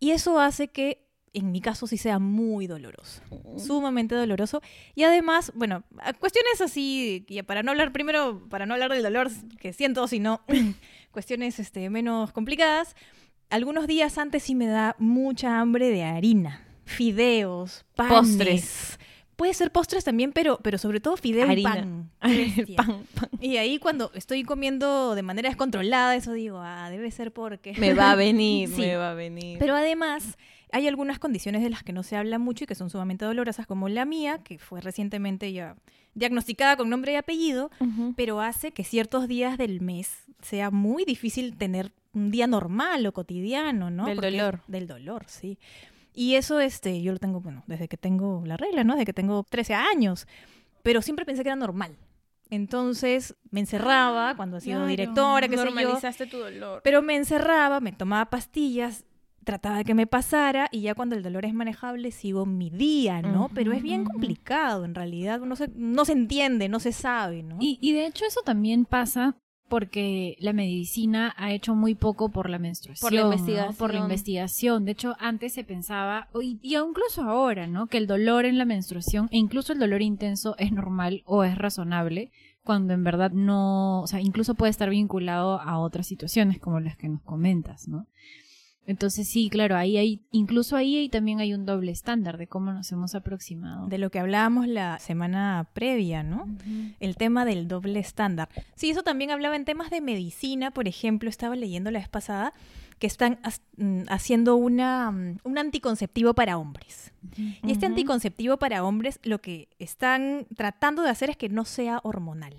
y 0.00 0.10
eso 0.10 0.40
hace 0.40 0.68
que 0.68 1.05
en 1.38 1.52
mi 1.52 1.60
caso 1.60 1.86
sí 1.86 1.96
sea 1.98 2.18
muy 2.18 2.66
doloroso, 2.66 3.20
sumamente 3.58 4.14
doloroso. 4.14 4.62
Y 4.94 5.02
además, 5.04 5.52
bueno, 5.54 5.84
cuestiones 6.18 6.60
así, 6.60 7.24
y 7.28 7.42
para 7.42 7.62
no 7.62 7.70
hablar 7.72 7.92
primero, 7.92 8.46
para 8.48 8.64
no 8.66 8.74
hablar 8.74 8.90
del 8.92 9.02
dolor 9.02 9.30
que 9.60 9.72
siento, 9.72 10.08
sino 10.08 10.40
cuestiones 11.12 11.58
este, 11.58 11.90
menos 11.90 12.32
complicadas, 12.32 12.96
algunos 13.50 13.86
días 13.86 14.18
antes 14.18 14.42
sí 14.44 14.54
me 14.54 14.66
da 14.66 14.96
mucha 14.98 15.60
hambre 15.60 15.90
de 15.90 16.04
harina, 16.04 16.66
fideos, 16.84 17.84
panes. 17.94 18.12
Postres. 18.18 18.98
Puede 19.36 19.52
ser 19.52 19.70
postres 19.70 20.02
también, 20.02 20.32
pero, 20.32 20.58
pero 20.62 20.78
sobre 20.78 20.98
todo 20.98 21.18
fideo 21.18 21.46
y 21.46 21.50
Harina. 21.50 21.70
pan. 21.74 22.10
El 22.22 22.52
Bestia. 22.54 22.76
pan, 22.76 23.02
pan. 23.14 23.28
Y 23.38 23.58
ahí 23.58 23.78
cuando 23.78 24.10
estoy 24.14 24.44
comiendo 24.44 25.14
de 25.14 25.22
manera 25.22 25.50
descontrolada, 25.50 26.16
eso 26.16 26.32
digo, 26.32 26.58
ah, 26.62 26.88
debe 26.88 27.10
ser 27.10 27.32
porque... 27.34 27.74
Me 27.76 27.92
va 27.92 28.12
a 28.12 28.14
venir, 28.14 28.68
Sí. 28.74 28.80
me 28.80 28.96
va 28.96 29.10
a 29.10 29.14
venir. 29.14 29.58
Pero 29.58 29.76
además, 29.76 30.38
hay 30.72 30.88
algunas 30.88 31.18
condiciones 31.18 31.62
de 31.62 31.70
las 31.70 31.82
que 31.82 31.92
no 31.92 32.02
se 32.02 32.16
habla 32.16 32.38
mucho 32.38 32.64
y 32.64 32.66
que 32.66 32.74
son 32.74 32.90
sumamente 32.90 33.24
dolorosas, 33.24 33.66
como 33.66 33.88
la 33.88 34.04
mía, 34.04 34.38
que 34.42 34.58
fue 34.58 34.80
recientemente 34.80 35.52
ya 35.52 35.76
diagnosticada 36.14 36.76
con 36.76 36.88
nombre 36.90 37.12
y 37.12 37.16
apellido, 37.16 37.70
Ujú. 37.80 38.14
pero 38.16 38.40
hace 38.40 38.72
que 38.72 38.84
ciertos 38.84 39.28
días 39.28 39.58
del 39.58 39.80
mes 39.80 40.24
sea 40.42 40.70
muy 40.70 41.04
difícil 41.04 41.56
tener 41.56 41.92
un 42.14 42.30
día 42.30 42.46
normal 42.46 43.06
o 43.06 43.12
cotidiano, 43.12 43.90
¿no? 43.90 44.06
Del 44.06 44.16
Porque- 44.16 44.30
dolor. 44.30 44.60
Del 44.66 44.86
dolor, 44.86 45.24
sí. 45.28 45.58
Y 46.14 46.34
eso, 46.36 46.60
este, 46.60 47.02
yo 47.02 47.12
lo 47.12 47.18
tengo, 47.18 47.40
bueno, 47.40 47.62
desde 47.66 47.88
que 47.88 47.98
tengo 47.98 48.42
la 48.46 48.56
regla, 48.56 48.84
¿no? 48.84 48.94
Desde 48.94 49.04
que 49.04 49.12
tengo 49.12 49.44
13 49.48 49.74
años. 49.74 50.26
Pero 50.82 51.02
siempre 51.02 51.26
pensé 51.26 51.42
que 51.42 51.50
era 51.50 51.56
normal. 51.56 51.96
Entonces 52.48 53.34
me 53.50 53.60
encerraba 53.60 54.34
cuando 54.36 54.56
he 54.58 54.60
sido 54.60 54.76
Claro. 54.76 54.88
directora, 54.88 55.48
qué 55.48 55.56
sé 55.56 55.64
yo. 55.64 55.70
Normalizaste 55.70 56.26
tu 56.26 56.38
dolor. 56.38 56.80
Pero 56.84 57.02
me 57.02 57.16
encerraba, 57.16 57.80
me 57.80 57.92
tomaba 57.92 58.26
pastillas, 58.30 59.04
trataba 59.46 59.78
de 59.78 59.84
que 59.84 59.94
me 59.94 60.08
pasara 60.08 60.68
y 60.72 60.80
ya 60.80 60.94
cuando 60.96 61.14
el 61.14 61.22
dolor 61.22 61.44
es 61.44 61.54
manejable 61.54 62.10
sigo 62.10 62.44
mi 62.46 62.68
día, 62.68 63.22
¿no? 63.22 63.48
Pero 63.54 63.72
es 63.72 63.80
bien 63.80 64.04
complicado 64.04 64.84
en 64.84 64.94
realidad, 64.94 65.40
no 65.40 65.54
se, 65.54 65.68
no 65.76 66.04
se 66.04 66.12
entiende, 66.12 66.68
no 66.68 66.80
se 66.80 66.90
sabe, 66.92 67.44
¿no? 67.44 67.56
Y, 67.60 67.78
y 67.80 67.92
de 67.92 68.06
hecho 68.06 68.24
eso 68.26 68.40
también 68.44 68.84
pasa 68.84 69.36
porque 69.68 70.36
la 70.40 70.52
medicina 70.52 71.32
ha 71.36 71.52
hecho 71.52 71.74
muy 71.74 71.94
poco 71.94 72.28
por 72.28 72.50
la 72.50 72.58
menstruación, 72.58 73.06
Por 73.08 73.12
la 73.12 73.20
¿no? 73.22 73.26
investigación. 73.32 73.76
por 73.76 73.94
la 73.94 74.00
investigación. 74.00 74.84
De 74.84 74.92
hecho, 74.92 75.16
antes 75.18 75.52
se 75.54 75.64
pensaba, 75.64 76.28
y, 76.40 76.58
y 76.62 76.76
incluso 76.76 77.22
ahora, 77.22 77.66
¿no? 77.66 77.86
Que 77.86 77.98
el 77.98 78.06
dolor 78.06 78.44
en 78.46 78.58
la 78.58 78.64
menstruación 78.64 79.28
e 79.30 79.38
incluso 79.38 79.72
el 79.72 79.78
dolor 79.78 80.02
intenso 80.02 80.54
es 80.58 80.72
normal 80.72 81.22
o 81.24 81.44
es 81.44 81.56
razonable, 81.56 82.30
cuando 82.62 82.94
en 82.94 83.04
verdad 83.04 83.30
no, 83.30 84.02
o 84.02 84.06
sea, 84.08 84.20
incluso 84.20 84.54
puede 84.56 84.70
estar 84.70 84.90
vinculado 84.90 85.60
a 85.60 85.78
otras 85.78 86.06
situaciones 86.06 86.58
como 86.58 86.80
las 86.80 86.96
que 86.96 87.08
nos 87.08 87.22
comentas, 87.22 87.86
¿no? 87.88 88.06
Entonces 88.86 89.28
sí, 89.28 89.50
claro, 89.50 89.76
ahí 89.76 89.96
hay, 89.96 90.20
incluso 90.30 90.76
ahí 90.76 91.08
también 91.08 91.40
hay 91.40 91.52
un 91.52 91.66
doble 91.66 91.90
estándar 91.90 92.38
de 92.38 92.46
cómo 92.46 92.72
nos 92.72 92.90
hemos 92.92 93.14
aproximado. 93.16 93.88
De 93.88 93.98
lo 93.98 94.10
que 94.10 94.20
hablábamos 94.20 94.68
la 94.68 94.98
semana 95.00 95.68
previa, 95.72 96.22
¿no? 96.22 96.48
El 97.00 97.16
tema 97.16 97.44
del 97.44 97.66
doble 97.66 97.98
estándar. 97.98 98.48
Sí, 98.76 98.90
eso 98.90 99.02
también 99.02 99.32
hablaba 99.32 99.56
en 99.56 99.64
temas 99.64 99.90
de 99.90 100.00
medicina, 100.00 100.70
por 100.70 100.86
ejemplo, 100.86 101.28
estaba 101.28 101.56
leyendo 101.56 101.90
la 101.90 101.98
vez 101.98 102.08
pasada 102.08 102.54
que 102.98 103.06
están 103.06 103.38
mm, 103.76 104.02
haciendo 104.08 104.56
una, 104.56 105.10
mm, 105.10 105.38
un 105.44 105.58
anticonceptivo 105.58 106.34
para 106.34 106.56
hombres. 106.56 107.12
Y 107.36 107.72
este 107.72 107.86
anticonceptivo 107.86 108.56
para 108.56 108.84
hombres 108.84 109.18
lo 109.24 109.40
que 109.40 109.68
están 109.78 110.46
tratando 110.56 111.02
de 111.02 111.10
hacer 111.10 111.30
es 111.30 111.36
que 111.36 111.48
no 111.48 111.64
sea 111.64 112.00
hormonal. 112.04 112.54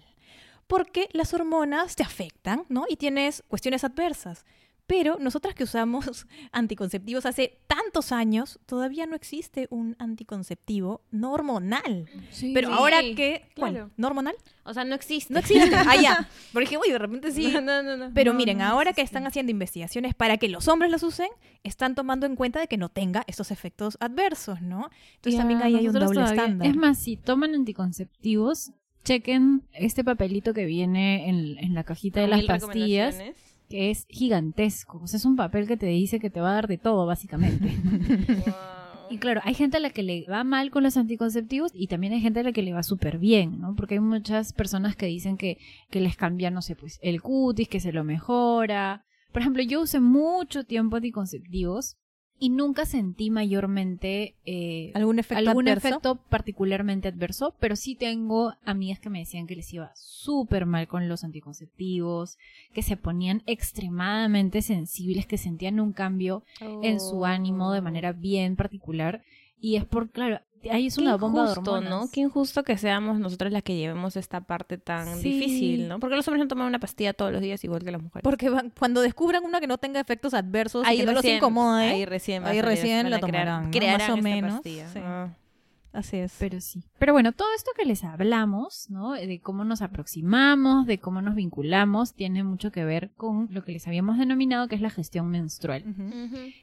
Porque 0.68 1.08
las 1.14 1.34
hormonas 1.34 1.96
te 1.96 2.04
afectan, 2.04 2.64
¿no? 2.68 2.86
Y 2.90 2.98
tienes 2.98 3.44
cuestiones 3.48 3.86
adversas. 3.86 4.46
Pero 4.88 5.18
nosotras 5.20 5.54
que 5.54 5.66
usamos 5.66 6.28
anticonceptivos 6.54 7.26
hace 7.26 7.60
tantos 7.68 8.12
años, 8.14 8.58
todavía 8.66 9.06
no 9.06 9.16
existe 9.18 9.68
un 9.70 9.96
anticonceptivo 10.00 11.02
no 11.12 11.34
hormonal. 11.34 12.08
Sí. 12.32 12.52
Pero 12.54 12.70
Sí, 12.70 12.74
ahora 12.78 13.02
que... 13.02 13.44
¿cuál? 13.58 13.72
claro. 13.74 13.92
¿No 13.98 14.08
hormonal? 14.08 14.36
O 14.64 14.74
sea, 14.74 14.86
no 14.86 14.96
existe. 14.96 15.34
No 15.34 15.40
existe. 15.40 15.76
Ah, 15.76 15.96
ya. 16.02 16.30
Porque 16.54 16.78
uy, 16.78 16.90
de 16.90 16.98
repente 16.98 17.32
sí. 17.32 17.52
No, 17.52 17.60
no, 17.62 17.84
no, 17.84 17.98
no. 17.98 18.12
Pero 18.14 18.32
No, 18.32 18.38
miren, 18.40 18.60
no 18.60 18.64
ahora 18.66 18.94
que 18.94 19.02
están 19.02 19.28
haciendo 19.28 19.52
investigaciones 19.52 20.14
para 20.16 20.38
que 20.38 20.48
los 20.48 20.68
hombres 20.70 20.90
los 20.90 21.04
usen, 21.04 21.28
están 21.64 21.94
tomando 21.94 22.26
en 22.26 22.36
cuenta 22.38 22.60
de 22.62 22.68
que 22.68 22.78
no 22.78 22.88
tenga 22.90 23.24
estos 23.28 23.52
efectos 23.52 23.98
adversos, 24.00 24.62
¿no? 24.62 24.90
Entonces 25.16 25.34
Ya, 25.34 25.40
también 25.40 25.62
ahí 25.64 25.76
hay 25.76 25.88
un 25.88 25.94
doble 25.94 26.08
todavía- 26.16 26.32
estándar. 26.34 26.68
Es 26.68 26.76
más, 26.78 26.98
si 26.98 27.18
toman 27.18 27.54
anticonceptivos, 27.56 28.72
chequen 29.04 29.64
este 29.74 30.04
papelito 30.04 30.54
que 30.54 30.66
viene 30.66 31.30
en, 31.30 31.58
en 31.60 31.74
la 31.74 31.84
cajita 31.84 32.22
de 32.22 32.28
las 32.28 32.44
pastillas, 32.46 33.16
recomendaciones. 33.16 33.57
Que 33.70 33.92
es 33.92 34.06
gigantesco. 34.10 35.00
O 35.04 35.08
sea, 35.08 35.18
es 35.18 35.26
un 35.26 35.36
papel 35.36 35.68
que 35.68 35.78
te 35.78 35.88
dice 35.88 36.20
que 36.20 36.30
te 36.30 36.42
va 36.42 36.52
a 36.52 36.56
dar 36.56 36.68
de 36.68 36.78
todo, 36.78 37.06
básicamente. 37.06 37.78
Y 39.10 39.20
claro, 39.20 39.42
hay 39.44 39.54
gente 39.54 39.78
a 39.78 39.80
la 39.80 39.92
que 39.92 40.04
le 40.04 40.26
va 40.30 40.44
mal 40.44 40.70
con 40.70 40.84
los 40.84 40.98
anticonceptivos 40.98 41.72
y 41.74 41.88
también 41.88 42.14
hay 42.14 42.20
gente 42.20 42.42
a 42.42 42.44
la 42.44 42.52
que 42.52 42.62
le 42.62 42.74
va 42.74 42.84
súper 42.84 43.20
bien, 43.20 43.60
¿no? 43.60 43.76
Porque 43.76 43.96
hay 43.96 44.00
muchas 44.02 44.54
personas 44.54 44.96
que 44.96 45.06
dicen 45.06 45.38
que, 45.38 45.58
que 45.90 46.02
les 46.02 46.18
cambia, 46.18 46.52
no 46.52 46.62
sé, 46.62 46.76
pues 46.76 47.00
el 47.02 47.22
cutis, 47.22 47.70
que 47.70 47.80
se 47.80 47.94
lo 47.94 48.04
mejora. 48.04 49.06
Por 49.32 49.42
ejemplo, 49.42 49.64
yo 49.64 49.82
usé 49.82 50.00
mucho 50.00 50.66
tiempo 50.66 50.98
anticonceptivos 50.98 51.98
y 52.40 52.50
nunca 52.50 52.86
sentí 52.86 53.30
mayormente 53.30 54.36
eh, 54.46 54.92
¿Algún 54.94 55.20
efecto 55.20 55.50
algún 55.50 55.68
adverso? 55.68 55.88
efecto 55.88 56.16
particularmente 56.30 57.08
adverso, 57.08 57.56
pero 57.60 57.76
sí 57.76 57.96
tengo 57.96 58.54
amigas 58.64 59.00
que 59.00 59.10
me 59.10 59.20
decían 59.20 59.48
que 59.48 59.56
les 59.56 59.74
iba 59.74 59.92
súper 59.96 60.66
mal 60.66 60.88
con 60.88 61.10
los 61.10 61.24
anticonceptivos, 61.24 62.38
que 62.74 62.84
se 62.84 62.98
ponían 62.98 63.44
extremadamente 63.46 64.62
sensibles, 64.62 65.26
que 65.26 65.38
sentían 65.38 65.80
un 65.80 65.94
cambio 65.94 66.44
en 66.84 67.00
su 67.00 67.26
ánimo 67.26 67.72
de 67.72 67.82
manera 67.82 68.12
bien 68.14 68.56
particular. 68.56 69.24
Y 69.60 69.76
es 69.76 69.86
por, 69.86 70.12
claro, 70.12 70.42
ahí 70.72 70.88
es 70.88 70.96
Qué 70.96 71.02
una 71.02 71.18
bomba 71.18 71.44
de 71.44 71.50
injusto, 71.52 71.72
hormonas. 71.74 71.90
¿no? 72.06 72.12
Qué 72.12 72.22
injusto 72.22 72.64
que 72.64 72.78
seamos 72.78 73.20
nosotras 73.20 73.52
las 73.52 73.64
que 73.64 73.76
llevemos 73.76 74.16
esta 74.18 74.42
parte 74.42 74.78
tan 74.78 75.18
Sí. 75.18 75.32
difícil, 75.32 75.88
¿no? 75.88 76.00
Porque 76.00 76.16
los 76.16 76.28
hombres 76.28 76.44
no 76.44 76.48
toman 76.48 76.68
una 76.68 76.80
pastilla 76.80 77.14
todos 77.14 77.32
los 77.32 77.42
días 77.42 77.64
igual 77.64 77.84
que 77.84 77.92
las 77.92 78.02
mujeres. 78.02 78.24
Porque 78.24 78.50
van- 78.50 78.72
cuando 78.78 79.02
descubran 79.02 79.44
una 79.46 79.60
que 79.60 79.68
no 79.68 79.78
tenga 79.78 80.00
efectos 80.00 80.34
adversos 80.34 80.86
y 80.86 80.90
ahí 80.90 80.98
que 81.00 81.06
no 81.06 81.12
los 81.14 81.22
recién, 81.22 81.38
incomode, 81.38 81.84
ahí 81.90 82.06
recién, 82.06 82.46
ahí 82.46 82.62
recién 82.62 83.10
la 83.10 83.20
crear- 83.20 83.32
tomarán, 83.46 83.64
¿no? 83.66 83.72
crearán 83.72 84.12
Más 84.12 84.20
o 84.20 84.22
menos, 84.22 84.62
sí. 84.64 84.80
Ah. 84.98 85.30
así 85.94 86.18
es. 86.18 86.36
Pero 86.38 86.62
sí. 86.62 86.84
Pero 87.00 87.14
bueno, 87.14 87.32
todo 87.32 87.48
esto 87.56 87.72
que 87.76 87.84
les 87.86 88.04
hablamos, 88.04 88.88
¿no? 88.90 89.14
De 89.14 89.40
cómo 89.42 89.64
nos 89.64 89.82
aproximamos, 89.82 90.86
de 90.86 91.00
cómo 91.00 91.22
nos 91.24 91.34
vinculamos, 91.34 92.14
tiene 92.14 92.44
mucho 92.44 92.72
que 92.72 92.86
ver 92.86 93.12
con 93.16 93.48
lo 93.52 93.64
que 93.64 93.72
les 93.72 93.88
habíamos 93.88 94.18
denominado 94.20 94.68
que 94.68 94.76
es 94.76 94.82
la 94.82 94.90
gestión 94.92 95.30
menstrual. 95.30 95.84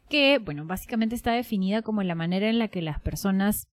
Que, 0.08 0.38
bueno, 0.38 0.66
básicamente 0.66 1.14
está 1.16 1.32
definida 1.32 1.82
como 1.82 2.02
la 2.04 2.14
manera 2.14 2.48
en 2.48 2.58
la 2.60 2.68
que 2.68 2.80
las 2.82 3.00
personas, 3.00 3.66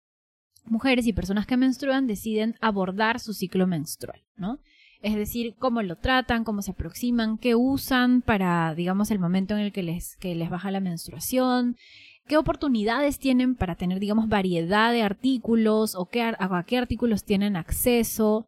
mujeres 0.65 1.07
y 1.07 1.13
personas 1.13 1.47
que 1.47 1.57
menstruan, 1.57 2.07
deciden 2.07 2.57
abordar 2.61 3.21
su 3.21 3.35
ciclo 3.35 3.67
menstrual, 3.67 4.23
¿no? 4.37 4.59
Es 5.03 5.15
decir, 5.15 5.55
cómo 5.59 5.83
lo 5.83 5.97
tratan, 5.97 6.45
cómo 6.45 6.61
se 6.61 6.73
aproximan, 6.73 7.39
qué 7.39 7.55
usan 7.55 8.21
para, 8.21 8.75
digamos, 8.75 9.11
el 9.11 9.19
momento 9.19 9.55
en 9.55 9.61
el 9.61 9.73
que 9.73 9.83
les, 9.83 10.17
que 10.17 10.35
les 10.35 10.51
baja 10.51 10.71
la 10.71 10.81
menstruación, 10.81 11.77
qué 12.27 12.37
oportunidades 12.37 13.19
tienen 13.19 13.55
para 13.55 13.77
tener, 13.77 13.99
digamos, 13.99 14.29
variedad 14.29 14.93
de 14.93 15.03
artículos 15.03 15.95
o 15.95 16.07
qué, 16.07 16.23
a 16.23 16.65
qué 16.67 16.79
artículos 16.79 17.25
tienen 17.25 17.57
acceso. 17.57 18.47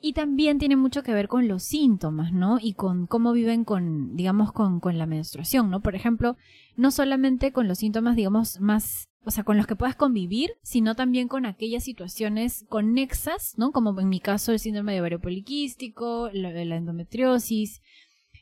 Y 0.00 0.12
también 0.12 0.58
tiene 0.58 0.76
mucho 0.76 1.02
que 1.02 1.14
ver 1.14 1.28
con 1.28 1.48
los 1.48 1.62
síntomas, 1.62 2.32
¿no? 2.32 2.58
Y 2.60 2.74
con 2.74 3.06
cómo 3.06 3.32
viven 3.32 3.64
con, 3.64 4.16
digamos, 4.16 4.52
con, 4.52 4.80
con 4.80 4.98
la 4.98 5.06
menstruación, 5.06 5.70
¿no? 5.70 5.80
Por 5.80 5.94
ejemplo, 5.94 6.36
no 6.76 6.90
solamente 6.90 7.52
con 7.52 7.68
los 7.68 7.78
síntomas, 7.78 8.14
digamos, 8.14 8.60
más, 8.60 9.08
o 9.24 9.30
sea, 9.30 9.44
con 9.44 9.56
los 9.56 9.66
que 9.66 9.76
puedas 9.76 9.96
convivir, 9.96 10.52
sino 10.62 10.94
también 10.94 11.28
con 11.28 11.46
aquellas 11.46 11.84
situaciones 11.84 12.64
conexas, 12.68 13.54
¿no? 13.56 13.72
Como 13.72 13.98
en 13.98 14.08
mi 14.08 14.20
caso 14.20 14.52
el 14.52 14.58
síndrome 14.58 14.92
de 14.92 15.00
ovario 15.00 15.20
poliquístico, 15.20 16.30
la, 16.32 16.50
endometriosis, 16.76 17.80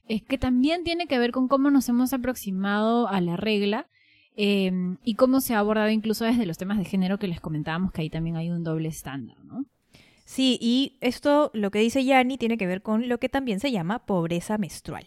eh, 0.08 0.24
que 0.24 0.38
también 0.38 0.84
tiene 0.84 1.06
que 1.06 1.18
ver 1.18 1.30
con 1.30 1.48
cómo 1.48 1.70
nos 1.70 1.88
hemos 1.88 2.12
aproximado 2.12 3.08
a 3.08 3.20
la 3.20 3.36
regla 3.36 3.88
eh, 4.36 4.72
y 5.04 5.14
cómo 5.14 5.40
se 5.40 5.54
ha 5.54 5.58
abordado 5.58 5.90
incluso 5.90 6.24
desde 6.24 6.46
los 6.46 6.58
temas 6.58 6.78
de 6.78 6.84
género 6.84 7.18
que 7.18 7.28
les 7.28 7.40
comentábamos, 7.40 7.92
que 7.92 8.02
ahí 8.02 8.10
también 8.10 8.36
hay 8.36 8.50
un 8.50 8.64
doble 8.64 8.88
estándar, 8.88 9.36
¿no? 9.44 9.66
Sí, 10.24 10.58
y 10.60 10.96
esto, 11.00 11.50
lo 11.52 11.70
que 11.70 11.80
dice 11.80 12.04
Yani, 12.04 12.38
tiene 12.38 12.56
que 12.56 12.66
ver 12.66 12.82
con 12.82 13.08
lo 13.08 13.18
que 13.18 13.28
también 13.28 13.60
se 13.60 13.70
llama 13.70 14.06
pobreza 14.06 14.56
menstrual. 14.56 15.06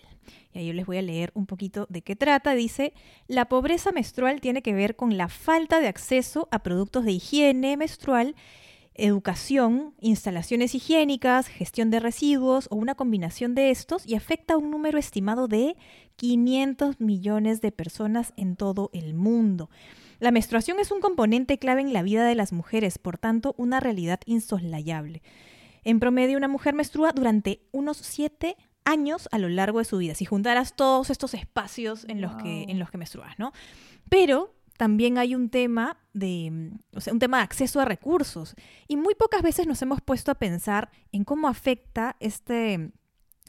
Y 0.55 0.59
ahí 0.59 0.67
yo 0.67 0.73
les 0.73 0.85
voy 0.85 0.97
a 0.97 1.01
leer 1.01 1.31
un 1.35 1.45
poquito 1.45 1.85
de 1.89 2.01
qué 2.01 2.15
trata. 2.15 2.55
Dice, 2.55 2.93
la 3.27 3.49
pobreza 3.49 3.91
menstrual 3.91 4.39
tiene 4.39 4.61
que 4.61 4.73
ver 4.73 4.95
con 4.95 5.17
la 5.17 5.27
falta 5.27 5.81
de 5.81 5.87
acceso 5.87 6.47
a 6.49 6.63
productos 6.63 7.03
de 7.03 7.11
higiene 7.11 7.75
menstrual, 7.75 8.35
educación, 8.93 9.93
instalaciones 9.99 10.73
higiénicas, 10.73 11.47
gestión 11.47 11.91
de 11.91 11.99
residuos 11.99 12.67
o 12.71 12.77
una 12.77 12.95
combinación 12.95 13.53
de 13.53 13.69
estos 13.69 14.07
y 14.07 14.15
afecta 14.15 14.53
a 14.53 14.57
un 14.57 14.71
número 14.71 14.97
estimado 14.97 15.49
de 15.49 15.75
500 16.15 17.01
millones 17.01 17.59
de 17.59 17.73
personas 17.73 18.33
en 18.37 18.55
todo 18.55 18.89
el 18.93 19.13
mundo. 19.13 19.69
La 20.19 20.31
menstruación 20.31 20.79
es 20.79 20.91
un 20.91 21.01
componente 21.01 21.59
clave 21.59 21.81
en 21.81 21.91
la 21.91 22.01
vida 22.01 22.25
de 22.25 22.35
las 22.35 22.53
mujeres, 22.53 22.97
por 22.97 23.17
tanto, 23.17 23.53
una 23.57 23.81
realidad 23.81 24.21
insoslayable. 24.25 25.21
En 25.83 25.99
promedio, 25.99 26.37
una 26.37 26.47
mujer 26.47 26.73
menstrua 26.73 27.11
durante 27.11 27.61
unos 27.73 27.97
siete 27.97 28.55
años 28.85 29.27
a 29.31 29.39
lo 29.39 29.49
largo 29.49 29.79
de 29.79 29.85
su 29.85 29.97
vida, 29.97 30.15
si 30.15 30.25
juntaras 30.25 30.75
todos 30.75 31.09
estos 31.09 31.33
espacios 31.33 32.05
en 32.07 32.21
los 32.21 32.35
que, 32.35 32.63
en 32.63 32.79
los 32.79 32.89
que 32.89 32.97
menstruas, 32.97 33.37
¿no? 33.37 33.51
Pero 34.09 34.55
también 34.77 35.17
hay 35.17 35.35
un 35.35 35.49
tema 35.49 35.97
de, 36.13 36.71
o 36.93 37.01
sea, 37.01 37.13
un 37.13 37.19
tema 37.19 37.37
de 37.37 37.43
acceso 37.43 37.79
a 37.79 37.85
recursos. 37.85 38.55
Y 38.87 38.97
muy 38.97 39.15
pocas 39.15 39.41
veces 39.41 39.67
nos 39.67 39.81
hemos 39.81 40.01
puesto 40.01 40.31
a 40.31 40.35
pensar 40.35 40.91
en 41.11 41.23
cómo 41.23 41.47
afecta 41.47 42.17
este, 42.19 42.91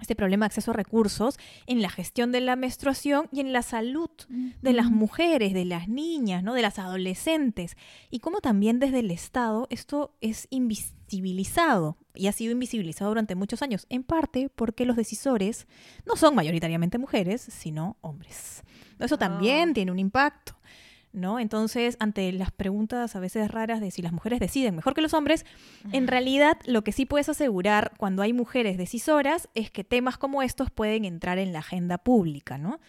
este 0.01 0.15
problema 0.15 0.45
de 0.45 0.49
acceso 0.49 0.71
a 0.71 0.75
recursos 0.75 1.39
en 1.67 1.83
la 1.83 1.91
gestión 1.91 2.31
de 2.31 2.41
la 2.41 2.55
menstruación 2.55 3.29
y 3.33 3.41
en 3.41 3.53
la 3.53 3.63
salud 3.63 4.11
de 4.29 4.73
las 4.73 4.91
mujeres, 4.91 5.53
de 5.53 5.65
las 5.65 5.89
niñas, 5.89 6.43
¿no? 6.43 6.55
de 6.55 6.63
las 6.63 6.79
adolescentes, 6.79 7.77
y 8.11 8.21
cómo 8.21 8.41
también 8.41 8.79
desde 8.79 9.01
el 9.01 9.11
Estado 9.11 9.67
esto 9.71 10.17
es 10.21 10.47
invisibilizado 11.09 11.97
y 12.15 12.27
ha 12.29 12.33
sido 12.33 12.53
invisibilizado 12.53 13.11
durante 13.11 13.35
muchos 13.35 13.63
años, 13.63 13.87
en 13.91 14.03
parte 14.03 14.49
porque 14.55 14.85
los 14.87 14.97
decisores 14.97 15.67
no 16.07 16.17
son 16.17 16.35
mayoritariamente 16.35 16.99
mujeres, 16.99 17.43
sino 17.43 17.97
hombres. 18.01 18.63
Eso 18.99 19.19
también 19.19 19.71
Ah. 19.71 19.73
tiene 19.75 19.93
un 19.93 19.99
impacto. 19.99 20.57
¿No? 21.17 21.41
Entonces, 21.41 21.97
ante 21.99 22.31
las 22.31 22.51
preguntas 22.51 23.17
a 23.17 23.21
veces 23.21 23.51
raras 23.51 23.81
de 23.81 23.91
si 23.91 24.03
las 24.03 24.13
mujeres 24.13 24.39
deciden 24.39 24.77
mejor 24.77 24.93
que 24.93 25.01
los 25.01 25.15
hombres, 25.15 25.47
en 25.93 26.09
realidad 26.09 26.59
lo 26.67 26.85
que 26.85 26.93
sí 26.93 27.07
puedes 27.07 27.31
asegurar 27.31 27.93
cuando 27.97 28.21
hay 28.21 28.35
mujeres 28.35 28.77
decisoras 28.77 29.49
es 29.55 29.71
que 29.71 29.83
temas 29.83 30.19
como 30.19 30.43
estos 30.43 30.71
pueden 30.71 31.07
entrar 31.07 31.39
en 31.39 31.55
la 31.55 31.61
agenda 31.61 31.97
pública, 31.97 32.59
¿no? 32.59 32.81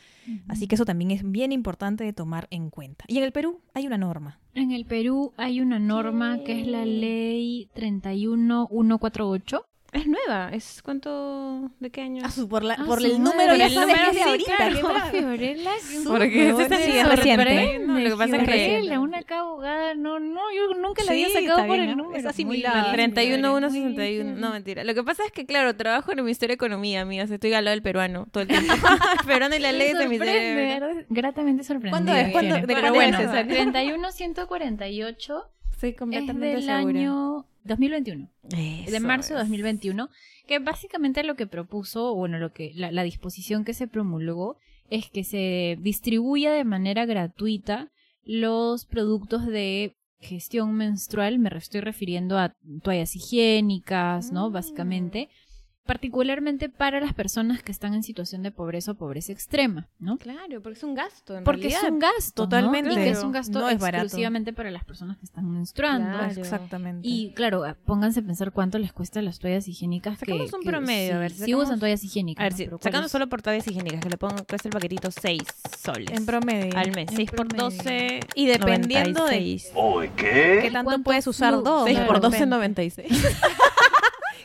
Así 0.50 0.68
que 0.68 0.76
eso 0.76 0.84
también 0.84 1.12
es 1.12 1.24
bien 1.24 1.54
importante 1.54 2.04
de 2.04 2.12
tomar 2.12 2.48
en 2.52 2.70
cuenta. 2.70 3.06
Y 3.08 3.18
en 3.18 3.24
el 3.24 3.32
Perú 3.32 3.62
hay 3.74 3.88
una 3.88 3.98
norma. 3.98 4.42
En 4.54 4.72
el 4.72 4.86
Perú 4.86 5.32
hay 5.38 5.62
una 5.62 5.80
norma 5.80 6.44
que 6.44 6.60
es 6.60 6.68
la 6.68 6.86
ley 6.86 7.70
31148. 7.74 9.66
Es 9.94 10.06
nueva. 10.06 10.50
¿Es 10.52 10.82
cuánto? 10.84 11.72
¿De 11.80 11.90
qué 11.90 12.02
año? 12.02 12.22
Ah, 12.26 12.30
su- 12.30 12.50
por 12.50 12.64
la- 12.64 12.74
Ah, 12.76 12.84
por 12.86 13.00
el 13.04 13.24
número 13.24 13.56
ya 13.56 13.68
el 13.68 13.74
sabes 13.74 13.88
número 13.96 14.04
que 14.04 14.10
es 14.10 14.16
de 14.16 14.22
sí, 14.24 14.30
ahorita. 14.30 14.56
claro. 14.58 15.12
qué. 15.12 15.18
Fiorella, 15.20 15.72
Porque 16.06 16.54
me 16.54 16.68
sí 16.68 16.98
es 16.98 17.08
reciente. 17.10 17.80
No, 17.80 18.00
lo 18.00 18.10
que 18.10 18.16
pasa 18.18 18.36
es 18.36 18.50
que- 18.50 18.98
una 18.98 19.20
acá 19.20 19.40
abogada, 19.40 19.96
no, 19.96 20.20
no, 20.20 20.42
yo 20.54 20.76
nunca 20.76 21.04
la 21.06 21.12
había 21.12 21.28
Sí, 21.28 21.34
sacado 21.34 21.50
está 21.60 21.68
por 21.68 21.78
bien, 21.78 21.90
el 21.90 21.96
número. 21.98 22.18
Es 22.18 22.24
Muy 22.24 22.30
asimilable. 22.30 22.82
bien, 22.82 22.94
31, 23.14 23.54
1, 23.56 23.70
muy 23.70 23.80
61. 23.80 24.24
bien. 24.32 24.42
No, 24.42 24.52
mentira. 24.52 24.84
Lo 24.84 24.94
que 24.94 25.04
pasa 25.04 25.24
es 25.26 25.32
que, 25.32 25.46
claro, 25.46 25.76
trabajo 25.76 26.12
en 26.12 26.20
el 26.20 26.26
Ministerio 26.26 26.52
de 26.52 26.56
Economía, 26.56 27.02
amigas. 27.02 27.32
Estoy 27.32 27.54
al 27.54 27.64
lado 27.66 27.74
del 27.76 27.82
peruano 27.82 28.28
todo 28.32 28.42
el 28.44 28.50
tiempo. 28.50 28.68
el 29.22 29.26
peruano 29.26 29.56
y 29.56 29.60
la 29.60 29.72
ley 29.72 29.94
de 29.94 30.08
mi 30.10 30.18
cerebro. 30.18 30.88
Gratamente 31.10 31.64
sorprendida. 31.64 31.92
¿Cuándo 31.92 32.14
es? 32.14 32.32
¿Cuándo? 32.34 32.56
Eugenia. 32.56 32.62
¿De 32.62 32.68
Pero 32.68 32.80
cuándo 32.82 33.00
bueno, 33.00 33.18
es 33.20 33.24
esa? 33.24 33.48
31 33.48 34.12
148 34.12 35.50
Estoy 35.72 35.90
es 35.92 35.96
completamente 35.98 36.46
del 36.48 36.64
segura. 36.64 36.78
año 36.78 37.46
2021. 37.68 38.30
de 38.50 39.00
marzo 39.00 39.34
de 39.34 39.42
es. 39.42 39.48
2021, 39.48 40.10
que 40.48 40.60
básicamente 40.60 41.24
lo 41.24 41.36
que 41.36 41.48
propuso, 41.48 42.16
bueno, 42.16 42.40
lo 42.40 42.54
que 42.54 42.72
la, 42.76 42.92
la 42.92 43.04
disposición 43.04 43.66
que 43.66 43.74
se 43.74 43.88
promulgó 43.88 44.58
es 44.90 45.10
que 45.10 45.24
se 45.24 45.78
distribuya 45.82 46.52
de 46.52 46.64
manera 46.64 47.06
gratuita 47.06 47.92
los 48.24 48.86
productos 48.86 49.46
de 49.46 49.96
gestión 50.20 50.74
menstrual, 50.76 51.40
me 51.40 51.50
estoy 51.56 51.82
refiriendo 51.82 52.38
a 52.38 52.56
toallas 52.84 53.16
higiénicas, 53.16 54.32
¿no? 54.32 54.50
Mm. 54.50 54.54
Básicamente, 54.54 55.30
particularmente 55.88 56.70
para 56.70 57.00
las 57.00 57.14
personas 57.14 57.64
que 57.64 57.72
están 57.72 57.94
en 57.96 58.04
situación 58.04 58.44
de 58.44 58.52
pobreza 58.52 58.92
o 58.92 58.96
pobreza 58.96 59.32
extrema, 59.32 59.88
¿no? 60.00 60.18
Claro, 60.18 60.62
porque 60.62 60.78
es 60.78 60.84
un 60.84 60.94
gasto, 60.94 61.38
en 61.38 61.44
Porque 61.44 61.68
es 61.68 61.74
realidad. 61.74 61.92
un 61.94 62.00
gasto, 62.00 62.44
¿no? 62.44 62.50
Totalmente. 62.50 62.92
Y 62.92 62.96
que 62.96 63.10
es 63.10 63.24
un 63.24 63.32
gasto 63.32 63.60
No 63.60 63.70
es 63.70 63.80
barato. 63.80 64.04
exclusivamente 64.04 64.54
para 64.54 64.70
las 64.70 64.84
personas 64.84 65.18
que 65.18 65.26
están 65.26 65.50
menstruando. 65.52 66.10
Claro. 66.18 66.40
Exactamente. 66.40 67.08
Y 67.08 67.32
claro, 67.34 67.64
pónganse 67.86 68.20
a 68.20 68.24
pensar 68.24 68.52
cuánto 68.52 68.78
les 68.78 68.94
cuesta 68.94 69.22
las 69.22 69.40
toallas 69.40 69.68
higiénicas. 69.68 70.20
Sacamos 70.20 70.50
que, 70.50 70.56
un 70.56 70.62
que 70.62 70.70
promedio, 70.70 71.16
a 71.16 71.20
ver, 71.20 71.32
sí, 71.32 71.38
si 71.40 71.46
sí 71.46 71.52
sacamos- 71.52 71.66
usan 71.68 71.80
toallas 71.80 72.04
higiénicas. 72.04 72.42
A 72.42 72.44
ver, 72.44 72.52
¿no? 72.52 72.58
sí, 72.58 72.64
Pero 72.66 72.78
sacando 72.78 72.98
¿cuáles- 73.00 73.12
solo 73.12 73.28
por 73.30 73.42
toallas 73.42 73.68
higiénicas, 73.68 74.02
que 74.02 74.10
le 74.10 74.18
pongo, 74.18 74.36
cuesta 74.48 74.68
el 74.68 74.74
paquetito 74.74 75.10
6 75.12 75.42
soles. 75.82 76.12
en 76.12 76.26
promedio. 76.26 76.78
al 76.78 76.92
mes. 76.92 77.10
En 77.10 77.16
6 77.16 77.32
por 77.32 77.48
promedio. 77.48 77.70
12. 77.78 78.20
Y 78.36 78.46
dependiendo 78.48 79.26
de 79.26 79.38
96. 79.38 79.72
Uy, 79.76 80.10
¿Qué 80.16 80.60
¿qué? 80.64 80.70
tanto 80.72 80.86
¿Cuánto 80.90 81.04
puedes 81.04 81.26
usar 81.28 81.54
flu? 81.54 81.64
dos? 81.64 81.84
6 81.86 81.98
Claro. 81.98 82.12
por 82.14 82.22
12, 82.22 82.36
Depende. 82.38 82.56
96. 82.56 83.08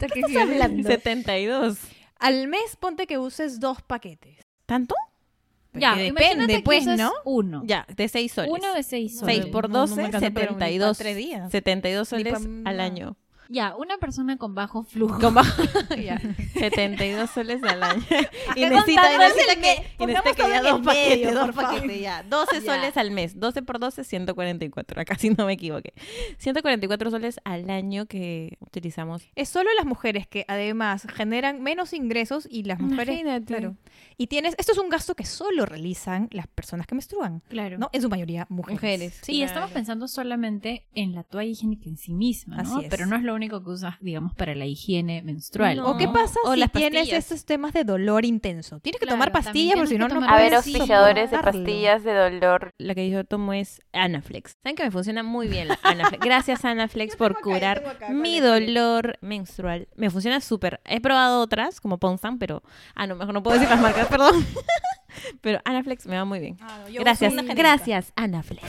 ¿Qué 0.08 0.20
estás 0.20 0.36
hablando? 0.36 0.88
72. 0.88 1.78
Al 2.18 2.48
mes 2.48 2.76
ponte 2.78 3.06
que 3.06 3.18
uses 3.18 3.60
dos 3.60 3.82
paquetes. 3.82 4.38
¿Tanto? 4.66 4.94
Ya, 5.74 5.90
Porque 5.90 6.12
depende, 6.12 6.56
que 6.56 6.60
pues, 6.62 6.86
¿no? 6.86 7.12
Uno. 7.24 7.62
Ya, 7.64 7.86
de 7.96 8.06
6 8.08 8.32
soles. 8.32 8.52
Uno 8.52 8.74
de 8.74 8.82
seis 8.82 9.18
soles. 9.18 9.36
6 9.36 9.46
por 9.46 9.70
No, 9.70 9.78
no 9.78 9.86
12, 9.86 9.96
me 9.96 10.04
alcanza, 10.04 10.30
pero 10.30 10.52
ni 10.52 10.58
pa' 10.58 10.66
72. 10.66 10.98
tres 10.98 11.16
días. 11.16 11.50
72 11.50 12.12
Ni 12.12 12.24
pa' 12.24 12.38
soles 12.38 12.66
al 12.66 12.80
año. 12.80 13.16
Ya, 13.48 13.74
una 13.76 13.98
persona 13.98 14.36
con 14.38 14.54
bajo 14.54 14.82
flujo. 14.84 15.18
Con 15.20 15.34
bajo- 15.34 15.62
ya, 16.02 16.20
72 16.54 17.30
soles 17.30 17.62
al 17.62 17.82
año. 17.82 18.02
y 18.56 18.60
necesita, 18.64 19.12
es 19.12 19.18
necesita 19.18 19.56
que, 19.60 19.86
y 20.02 20.06
necesita 20.06 20.34
que 20.34 20.48
ya 20.50 20.62
dos 20.62 20.80
paquetes, 20.80 21.18
medio, 21.18 21.34
dos 21.34 21.44
por 21.46 21.54
favor. 21.54 21.74
paquetes, 21.80 22.00
ya. 22.00 22.22
12 22.22 22.60
Ya. 22.60 22.74
soles 22.74 22.96
al 22.96 23.10
mes. 23.10 23.38
12 23.38 23.62
por 23.62 23.78
12, 23.78 24.04
144. 24.04 25.00
Acá 25.00 25.16
sí 25.18 25.30
no 25.36 25.46
me 25.46 25.52
equivoqué. 25.54 25.92
144 26.38 27.10
soles 27.10 27.40
al 27.44 27.68
año 27.70 28.06
que 28.06 28.56
utilizamos. 28.60 29.22
Es 29.34 29.48
solo 29.48 29.70
las 29.76 29.86
mujeres 29.86 30.26
que 30.26 30.44
además 30.48 31.06
generan 31.14 31.62
menos 31.62 31.92
ingresos 31.92 32.46
y 32.50 32.64
las 32.64 32.80
mujeres. 32.80 33.08
Imagínate. 33.20 33.44
Claro. 33.46 33.76
Y 34.16 34.26
tienes. 34.28 34.54
Esto 34.58 34.72
es 34.72 34.78
un 34.78 34.88
gasto 34.88 35.14
que 35.14 35.24
solo 35.24 35.66
realizan 35.66 36.28
las 36.32 36.46
personas 36.46 36.86
que 36.86 36.94
menstruan. 36.94 37.42
Claro. 37.48 37.78
¿No? 37.78 37.90
En 37.92 38.02
su 38.02 38.08
mayoría 38.08 38.46
mujeres. 38.48 38.72
Mujeres. 38.82 39.20
Sí. 39.22 39.32
y 39.32 39.42
estamos 39.42 39.70
pensando 39.70 40.08
solamente 40.08 40.86
en 40.94 41.14
la 41.14 41.24
toalla 41.24 41.50
higiénica 41.50 41.88
en 41.88 41.96
sí 41.98 42.12
misma, 42.14 42.56
¿no? 42.62 42.76
Así 42.76 42.84
es. 42.84 42.90
Pero 42.90 43.06
no 43.06 43.16
es 43.16 43.22
lo 43.22 43.34
único 43.34 43.41
que 43.48 43.56
usas, 43.56 43.96
digamos, 44.00 44.34
para 44.34 44.54
la 44.54 44.66
higiene 44.66 45.22
menstrual. 45.22 45.76
No. 45.78 45.90
¿O 45.90 45.96
qué 45.96 46.08
pasa 46.08 46.38
O 46.44 46.54
si 46.54 46.60
las 46.60 46.72
tienes 46.72 47.12
esos 47.12 47.44
temas 47.44 47.72
de 47.72 47.84
dolor 47.84 48.24
intenso? 48.24 48.80
Tienes 48.80 49.00
que 49.00 49.06
Claro, 49.06 49.16
tomar 49.16 49.32
pastillas 49.32 49.76
porque 49.76 49.88
si 49.88 49.98
no, 49.98 50.08
no 50.08 50.28
A 50.28 50.36
ver, 50.36 50.54
auspiciadores 50.54 51.30
de 51.30 51.38
pastillas 51.38 52.04
de 52.04 52.12
dolor. 52.12 52.72
La 52.78 52.94
que 52.94 53.08
yo 53.10 53.24
tomo 53.24 53.52
es 53.52 53.82
Anaflex. 53.92 54.56
¿Saben 54.62 54.76
que 54.76 54.84
me 54.84 54.90
funciona 54.90 55.22
muy 55.22 55.48
bien 55.48 55.68
la 55.68 55.78
Anaflex? 55.82 56.22
Gracias 56.24 56.64
Anaflex 56.64 57.16
por 57.16 57.40
curar 57.40 57.82
mi 58.10 58.40
dolor 58.40 59.18
menstrual. 59.20 59.88
Me 59.96 60.10
funciona 60.10 60.40
súper. 60.40 60.80
He 60.84 61.00
probado 61.00 61.40
otras, 61.40 61.80
como 61.80 61.98
Ponsam, 61.98 62.38
pero... 62.38 62.62
Ah, 62.94 63.06
no, 63.06 63.16
mejor 63.16 63.34
no 63.34 63.42
puedo 63.42 63.58
decir 63.58 63.70
las 63.70 63.80
marcas, 63.80 64.06
perdón. 64.08 64.44
pero 65.40 65.60
Anaflex 65.64 66.06
me 66.06 66.16
va 66.16 66.24
muy 66.24 66.40
bien. 66.40 66.56
Ah, 66.60 66.84
Gracias, 66.88 67.34
gracias 67.54 68.12
Anaflex. 68.16 68.62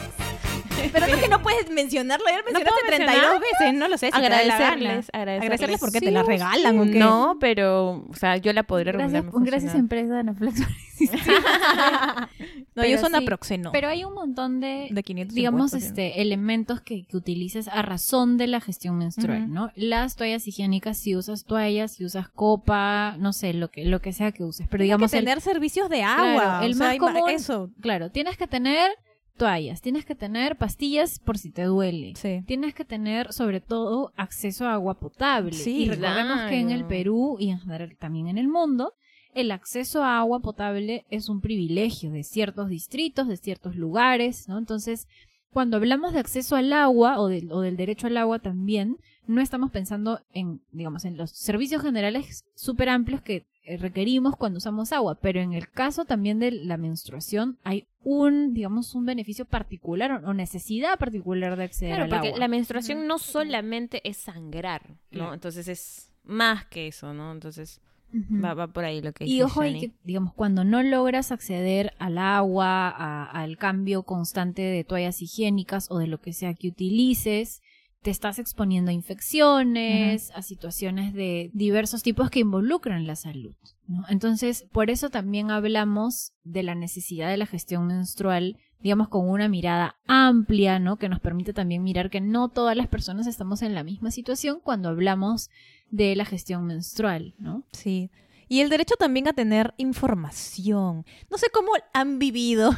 Pero 0.93 1.05
es 1.05 1.15
que 1.17 1.27
no 1.27 1.41
puedes 1.41 1.69
mencionarlo. 1.69 2.25
Ya 2.27 2.37
lo 2.37 2.43
puedo 2.43 2.55
mencionaste 2.59 2.87
32 2.87 3.15
mencionar? 3.15 3.41
veces. 3.59 3.73
No 3.79 3.87
lo 3.87 3.97
sé. 3.97 4.07
Si. 4.11 4.17
Agradecerles, 4.17 5.09
agradecerles. 5.13 5.41
Agradecerles 5.43 5.79
porque 5.79 5.99
Sí, 5.99 6.05
te 6.05 6.11
la 6.11 6.23
regalan 6.23 6.79
o 6.79 6.83
qué. 6.85 6.99
No, 6.99 7.37
pero, 7.39 8.05
o 8.09 8.13
sea, 8.15 8.37
yo 8.37 8.51
la 8.53 8.63
podría 8.63 8.93
Gracias, 8.93 9.23
recomendar. 9.25 9.41
me 9.41 9.49
gracias 9.49 9.75
empresa 9.75 10.13
de 10.13 10.19
Anaflex. 10.19 10.59
No, 10.59 10.65
Pero 12.75 12.87
yo 12.87 12.95
uso 12.97 13.05
sí, 13.07 13.11
naproxeno. 13.11 13.71
Pero 13.71 13.87
hay 13.87 14.03
un 14.03 14.13
montón 14.13 14.59
de, 14.59 14.87
de 14.91 15.03
500 15.03 15.35
digamos, 15.35 15.73
este, 15.73 16.21
elementos 16.21 16.81
que, 16.81 17.05
que 17.05 17.17
utilices 17.17 17.67
a 17.67 17.81
razón 17.81 18.37
de 18.37 18.47
la 18.47 18.61
gestión 18.61 18.97
menstrual. 18.97 19.51
¿no? 19.51 19.71
Las 19.75 20.15
toallas 20.15 20.47
higiénicas, 20.47 20.97
si 20.97 21.15
usas 21.15 21.45
toallas, 21.45 21.93
si 21.93 22.05
usas 22.05 22.29
copa, 22.29 23.15
no 23.19 23.33
sé, 23.33 23.53
lo 23.53 23.69
que, 23.69 23.85
lo 23.85 24.01
que 24.01 24.13
sea 24.13 24.31
que 24.31 24.43
uses. 24.43 24.67
Pero 24.69 24.81
Tienes 24.81 24.85
digamos, 24.85 25.11
que 25.11 25.17
el- 25.17 25.25
tener 25.25 25.41
servicios 25.41 25.89
de 25.89 26.03
agua. 26.03 26.33
Claro, 26.43 26.65
el 26.65 26.71
o 26.71 26.75
sea, 26.75 26.87
más 26.87 26.95
ima- 26.95 26.99
común- 27.13 27.29
Eso. 27.29 27.69
claro, 27.81 28.09
tienes 28.11 28.37
que 28.37 28.47
tener 28.47 28.91
toallas, 29.37 29.81
tienes 29.81 30.05
que 30.05 30.15
tener 30.15 30.57
pastillas 30.57 31.19
por 31.19 31.37
si 31.37 31.51
te 31.51 31.63
duele. 31.63 32.13
Sí. 32.15 32.43
Tienes 32.45 32.73
que 32.73 32.85
tener, 32.85 33.33
sobre 33.33 33.61
todo, 33.61 34.11
acceso 34.15 34.65
a 34.67 34.73
agua 34.73 34.99
potable. 34.99 35.53
Sí, 35.53 35.83
y 35.85 35.89
recordemos 35.89 36.39
que 36.49 36.59
en 36.59 36.69
el. 36.71 36.85
Perú 36.85 37.37
y 37.39 37.49
en 37.49 37.59
general 37.59 37.95
también 37.97 38.27
en 38.27 38.37
el 38.37 38.47
mundo, 38.47 38.93
el 39.33 39.51
acceso 39.51 40.03
a 40.03 40.19
agua 40.19 40.39
potable 40.41 41.05
es 41.09 41.29
un 41.29 41.41
privilegio 41.41 42.11
de 42.11 42.23
ciertos 42.23 42.69
distritos, 42.69 43.27
de 43.27 43.37
ciertos 43.37 43.75
lugares, 43.75 44.47
¿no? 44.47 44.57
Entonces, 44.59 45.07
cuando 45.51 45.77
hablamos 45.77 46.13
de 46.13 46.19
acceso 46.19 46.55
al 46.55 46.71
agua 46.73 47.19
o, 47.19 47.27
del- 47.27 47.51
o 47.51 47.61
del 47.61 47.77
derecho 47.77 48.07
al 48.07 48.17
agua 48.17 48.39
también, 48.39 48.97
no 49.25 49.41
estamos 49.41 49.71
pensando 49.71 50.19
en, 50.33 50.61
digamos, 50.71 51.05
en 51.05 51.15
los 51.17 51.31
servicios 51.31 51.81
generales 51.81 52.43
súper 52.55 52.89
amplios 52.89 53.21
que 53.21 53.45
eh, 53.65 53.77
requerimos 53.77 54.35
cuando 54.35 54.57
usamos 54.57 54.91
agua, 54.91 55.15
pero 55.21 55.39
en 55.39 55.53
el 55.53 55.69
caso 55.69 56.03
también 56.05 56.37
de 56.39 56.51
la 56.51 56.75
menstruación 56.77 57.57
hay 57.63 57.87
un, 58.03 58.53
digamos, 58.53 58.93
un 58.95 59.05
beneficio 59.05 59.45
particular 59.45 60.23
o, 60.25 60.33
necesidad 60.33 60.99
particular 60.99 61.55
de 61.57 61.63
acceder 61.63 61.95
Claro, 61.95 62.03
al 62.03 62.09
porque 62.09 62.27
agua. 62.29 62.39
la 62.39 62.47
menstruación 62.47 63.07
no 63.07 63.17
solamente 63.17 64.07
es 64.07 64.17
sangrar, 64.17 64.89
¿no? 64.89 64.97
Claro. 65.09 65.33
Entonces 65.33 65.67
es 65.67 66.13
más 66.23 66.65
que 66.65 66.87
eso, 66.87 67.13
¿no? 67.13 67.31
Entonces 67.31 67.81
va, 68.13 68.53
va 68.53 68.67
por 68.67 68.85
ahí 68.85 69.01
lo 69.01 69.11
que 69.11 69.23
Y 69.23 69.27
dice 69.33 69.43
ojo 69.45 69.61
ahí 69.61 69.71
Shani. 69.73 69.79
que, 69.87 69.91
digamos, 70.03 70.33
cuando 70.35 70.63
no 70.63 70.83
logras 70.83 71.31
acceder 71.31 71.93
al 71.97 72.19
agua, 72.19 72.87
a- 72.89 73.25
al 73.31 73.57
cambio 73.57 74.03
constante 74.03 74.61
de 74.61 74.83
toallas 74.83 75.19
higiénicas 75.23 75.89
o 75.89 75.97
de 75.97 76.05
lo 76.05 76.21
que 76.21 76.31
sea 76.31 76.53
que 76.53 76.67
utilices, 76.67 77.62
te 78.03 78.11
estás 78.11 78.37
exponiendo 78.37 78.91
a 78.91 78.93
infecciones, 78.93 80.31
a 80.35 80.41
situaciones 80.41 81.13
de 81.13 81.49
diversos 81.53 82.03
tipos 82.03 82.29
que 82.29 82.39
involucran 82.39 83.07
la 83.07 83.15
salud. 83.15 83.55
¿no? 83.87 84.03
Entonces, 84.09 84.67
por 84.71 84.89
eso 84.89 85.09
también 85.09 85.49
hablamos 85.49 86.33
de 86.43 86.63
la 86.63 86.75
necesidad 86.75 87.29
de 87.29 87.37
la 87.37 87.45
gestión 87.45 87.87
menstrual, 87.87 88.57
digamos, 88.81 89.07
con 89.07 89.29
una 89.29 89.47
mirada 89.47 89.95
amplia, 90.05 90.77
¿no? 90.77 90.97
Que 90.97 91.07
nos 91.07 91.21
permite 91.21 91.53
también 91.53 91.81
mirar 91.81 92.09
que 92.09 92.19
no 92.19 92.49
todas 92.49 92.75
las 92.75 92.87
personas 92.87 93.25
estamos 93.25 93.61
en 93.61 93.73
la 93.73 93.83
misma 93.83 94.11
situación 94.11 94.59
cuando 94.61 94.89
hablamos 94.89 95.49
de 95.89 96.15
la 96.15 96.25
gestión 96.25 96.65
menstrual, 96.65 97.33
¿no? 97.39 97.63
Sí. 97.71 98.11
Y 98.49 98.59
el 98.59 98.69
derecho 98.69 98.95
también 98.99 99.29
a 99.29 99.33
tener 99.33 99.73
información. 99.77 101.05
No 101.31 101.37
sé 101.37 101.47
cómo 101.53 101.71
han 101.93 102.19
vivido 102.19 102.71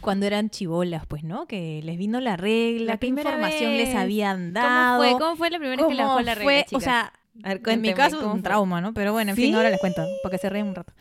cuando 0.00 0.26
eran 0.26 0.50
chivolas, 0.50 1.06
pues, 1.06 1.24
¿no? 1.24 1.46
Que 1.46 1.80
les 1.82 1.98
vino 1.98 2.20
la 2.20 2.36
regla, 2.36 2.92
La 2.92 2.98
qué 2.98 3.06
información 3.08 3.70
vez. 3.72 3.88
les 3.88 3.96
habían 3.96 4.52
¿Cómo 4.52 4.66
dado. 4.66 4.98
fue? 5.02 5.12
¿Cómo 5.18 5.36
fue 5.36 5.50
la 5.50 5.58
primera 5.58 5.76
vez 5.82 5.86
que 5.88 5.94
le 5.94 6.02
cómo 6.02 6.14
bajó 6.14 6.20
la 6.22 6.34
regla, 6.34 6.44
fue, 6.44 6.64
chicas? 6.68 6.76
O 6.76 6.80
sea, 6.80 7.12
A 7.42 7.48
ver, 7.48 7.60
en 7.66 7.80
mi 7.80 7.92
caso 7.94 8.16
¿cómo 8.18 8.28
un 8.32 8.38
fue? 8.40 8.42
trauma, 8.44 8.80
¿no? 8.80 8.94
Pero 8.94 9.12
bueno, 9.12 9.30
en 9.30 9.36
fin, 9.36 9.46
¿Sí? 9.50 9.54
ahora 9.54 9.70
les 9.70 9.80
cuento, 9.80 10.06
porque 10.22 10.38
se 10.38 10.48
ríen 10.48 10.66
un 10.68 10.74
rato. 10.76 10.92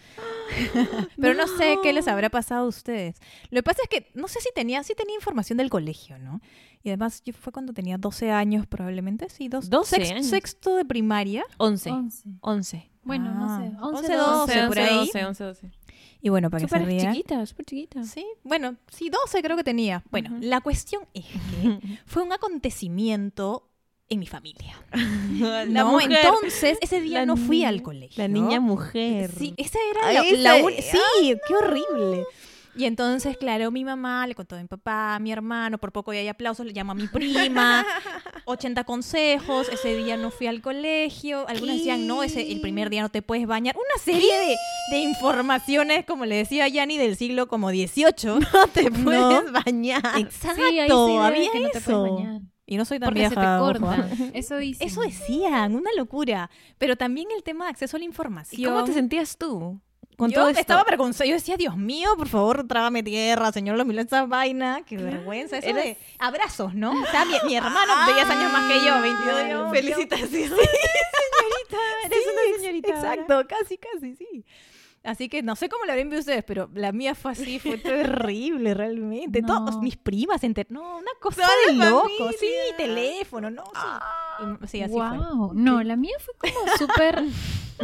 Pero 1.20 1.34
no. 1.36 1.48
sé 1.48 1.78
qué 1.84 1.94
les 1.94 2.08
habrá 2.08 2.30
pasado 2.30 2.66
a 2.66 2.68
ustedes. 2.68 3.18
Lo 3.52 3.60
que 3.60 3.64
pasa 3.64 3.82
es 3.84 3.90
que 3.90 4.10
no 4.14 4.28
sé 4.28 4.40
si 4.42 4.50
tenía, 4.56 4.82
sí 4.84 4.94
tenía 4.96 5.16
información 5.16 5.58
del 5.58 5.70
colegio, 5.70 6.18
¿no? 6.20 6.42
Y 6.84 6.90
además 6.90 7.22
yo 7.24 7.34
fue 7.34 7.54
cuando 7.54 7.72
tenía 7.74 7.98
12 7.98 8.32
años 8.32 8.68
probablemente, 8.68 9.30
sí, 9.30 9.48
dos, 9.48 9.70
12 9.70 9.96
sex- 9.98 10.12
años. 10.12 10.26
sexto 10.26 10.76
de 10.76 10.84
primaria. 10.86 11.44
11. 11.58 11.92
Once. 11.92 12.24
11. 12.42 12.90
Bueno, 13.04 13.32
Ah, 13.34 13.40
no 13.40 13.58
sé. 13.58 13.78
11, 13.82 14.16
11, 14.16 14.16
12, 14.18 14.68
por 14.68 14.80
ahí. 14.80 14.98
11, 15.00 15.26
11, 15.26 15.44
12. 15.44 15.72
Y 16.26 16.30
bueno, 16.30 16.50
para 16.50 16.64
que 16.66 16.70
se 16.70 16.80
rían. 16.80 17.14
chiquita, 17.14 17.46
súper 17.46 17.66
chiquita. 17.66 18.04
Sí, 18.06 18.26
bueno, 18.44 18.78
sí, 18.90 19.10
12 19.10 19.42
creo 19.44 19.58
que 19.58 19.64
tenía. 19.66 20.04
Bueno, 20.10 20.30
Ujú. 20.32 20.40
la 20.42 20.62
cuestión 20.62 21.04
es 21.14 21.26
que 21.26 21.38
fue 22.06 22.24
un 22.24 22.32
acontecimiento 22.32 23.70
en 24.10 24.20
mi 24.20 24.26
familia. 24.28 24.76
La 25.40 25.66
no, 25.66 25.92
mujer. 25.92 26.12
entonces 26.24 26.78
ese 26.82 27.02
día 27.02 27.20
La 27.20 27.26
no 27.26 27.36
fui 27.36 27.58
niña- 27.58 27.70
al 27.70 27.82
colegio. 27.82 28.22
La 28.24 28.28
niña 28.30 28.60
mujer. 28.62 29.32
Sí, 29.38 29.54
esa 29.58 29.80
era 29.92 30.08
Ay, 30.08 30.16
la, 30.16 30.22
esa- 30.24 30.38
la 30.60 30.66
un- 30.66 30.72
Sí, 30.74 31.38
qué 31.48 31.56
horrible. 31.56 32.26
Y 32.76 32.86
entonces, 32.86 33.38
claro, 33.38 33.70
mi 33.72 33.84
mamá 33.86 34.26
le 34.28 34.34
contó 34.36 34.56
a 34.56 34.60
mi 34.62 34.68
papá, 34.68 35.16
a 35.16 35.20
mi 35.20 35.32
hermano, 35.32 35.78
por 35.78 35.92
poco 35.92 36.14
y 36.14 36.18
hay 36.18 36.28
aplausos, 36.28 36.66
le 36.66 36.74
llama 36.74 36.94
a 36.94 36.96
mi 36.96 37.08
prima, 37.08 37.86
80 38.46 38.84
consejos, 38.84 39.70
ese 39.70 39.96
día 39.96 40.18
no 40.18 40.32
fui 40.32 40.48
al 40.48 40.62
colegio, 40.62 41.48
algunos 41.48 41.76
decían, 41.78 42.08
no, 42.08 42.24
ese, 42.24 42.52
el 42.52 42.62
primer 42.62 42.90
día 42.90 43.02
no 43.04 43.10
te 43.10 43.22
puedes 43.22 43.46
bañar, 43.46 43.76
una 43.76 44.04
serie 44.04 44.34
de, 44.40 44.56
de 44.92 44.98
informaciones, 45.04 46.06
como 46.06 46.26
le 46.26 46.36
decía 46.36 46.68
Yanni, 46.68 46.98
del 46.98 47.16
siglo 47.16 47.48
como 47.48 47.70
18. 47.70 48.40
No 48.54 48.68
te 48.68 48.90
No. 48.90 49.04
puedes 49.04 49.52
bañar. 49.52 50.02
Exacto, 50.18 50.62
Sí, 50.70 50.80
ahí 50.80 50.90
sí 50.90 50.96
ve 50.96 51.18
había 51.20 51.52
que 51.52 51.60
no 51.60 51.70
te 51.70 51.82
puedes 51.82 51.88
eso. 51.88 52.02
bañar. 52.16 52.42
Y 52.66 52.78
no 52.78 52.86
soy 52.86 52.98
tan 53.00 53.08
Porque 53.10 53.28
se 53.30 53.36
te 53.36 53.42
ojo, 53.46 53.66
corta. 53.66 54.08
Eso 54.34 54.56
dicen. 54.58 54.88
Eso 54.88 55.02
decían, 55.02 55.76
una 55.76 55.90
locura. 55.98 56.50
Pero 56.78 56.96
también 56.96 57.28
el 57.36 57.44
tema 57.44 57.66
de 57.66 57.72
acceso 57.72 57.98
a 57.98 58.00
la 58.00 58.06
¿Y 58.06 58.08
información. 58.08 58.74
cómo 58.74 58.86
te 58.86 58.94
sentías 58.94 59.38
tú 59.38 59.82
con 60.18 60.30
yo 60.32 60.36
todo 60.42 60.50
esto? 60.50 60.62
estaba 60.62 60.82
avergonzada. 60.82 61.26
Yo 61.28 61.34
decía, 61.36 61.58
Dios 61.58 61.78
mío, 61.78 62.10
por 62.18 62.28
favor, 62.28 62.68
trágame 62.68 63.04
tierra, 63.04 63.52
señor 63.52 63.78
Lomilo, 63.78 64.02
esa 64.02 64.26
vaina. 64.26 64.82
Qué 64.86 64.98
vergüenza. 64.98 65.58
Eso 65.58 65.68
Eres- 65.70 65.84
de 65.84 65.98
abrazos, 66.20 66.74
¿no? 66.74 66.92
O 66.92 67.06
sea, 67.08 67.26
mi, 67.26 67.36
mi 67.46 67.56
hermano, 67.56 67.94
10 68.14 68.30
años 68.30 68.52
más 68.52 68.72
que 68.72 68.86
yo, 68.86 69.02
22 69.02 69.36
años. 69.36 69.72
Felicitaciones. 69.72 70.52
Eres 72.06 72.28
una 72.32 72.58
señorita. 72.60 72.90
Exacto, 72.90 73.44
casi, 73.48 73.78
casi, 73.78 74.16
sí. 74.16 74.46
Así 75.04 75.28
que 75.28 75.44
no 75.44 75.56
sé 75.58 75.68
cómo 75.68 75.84
la 75.86 75.94
habrán 75.94 76.10
visto 76.10 76.22
ustedes, 76.22 76.44
pero 76.46 76.70
la 76.74 76.94
mía 76.94 77.14
fue 77.14 77.34
así, 77.34 77.60
fue 77.60 77.78
terrible 77.78 78.74
realmente. 78.74 79.42
No. 79.42 79.48
Todos 79.66 79.82
mis 79.82 79.98
primas 79.98 80.44
enter- 80.44 80.68
No, 80.70 80.98
una 80.98 81.12
cosa 81.20 81.46
de 81.68 81.74
loco. 81.74 82.04
familia. 82.08 82.32
Sí, 82.40 82.48
teléfono, 82.78 83.50
no, 83.52 83.64
sí. 83.66 84.44
Y- 84.64 84.68
sí, 84.68 84.82
así 84.82 84.94
fue. 84.94 85.18
wow. 85.18 85.54
No, 85.54 85.84
la 85.84 85.96
mía 85.98 86.16
fue 86.20 86.34
como 86.52 86.68
súper. 86.78 87.22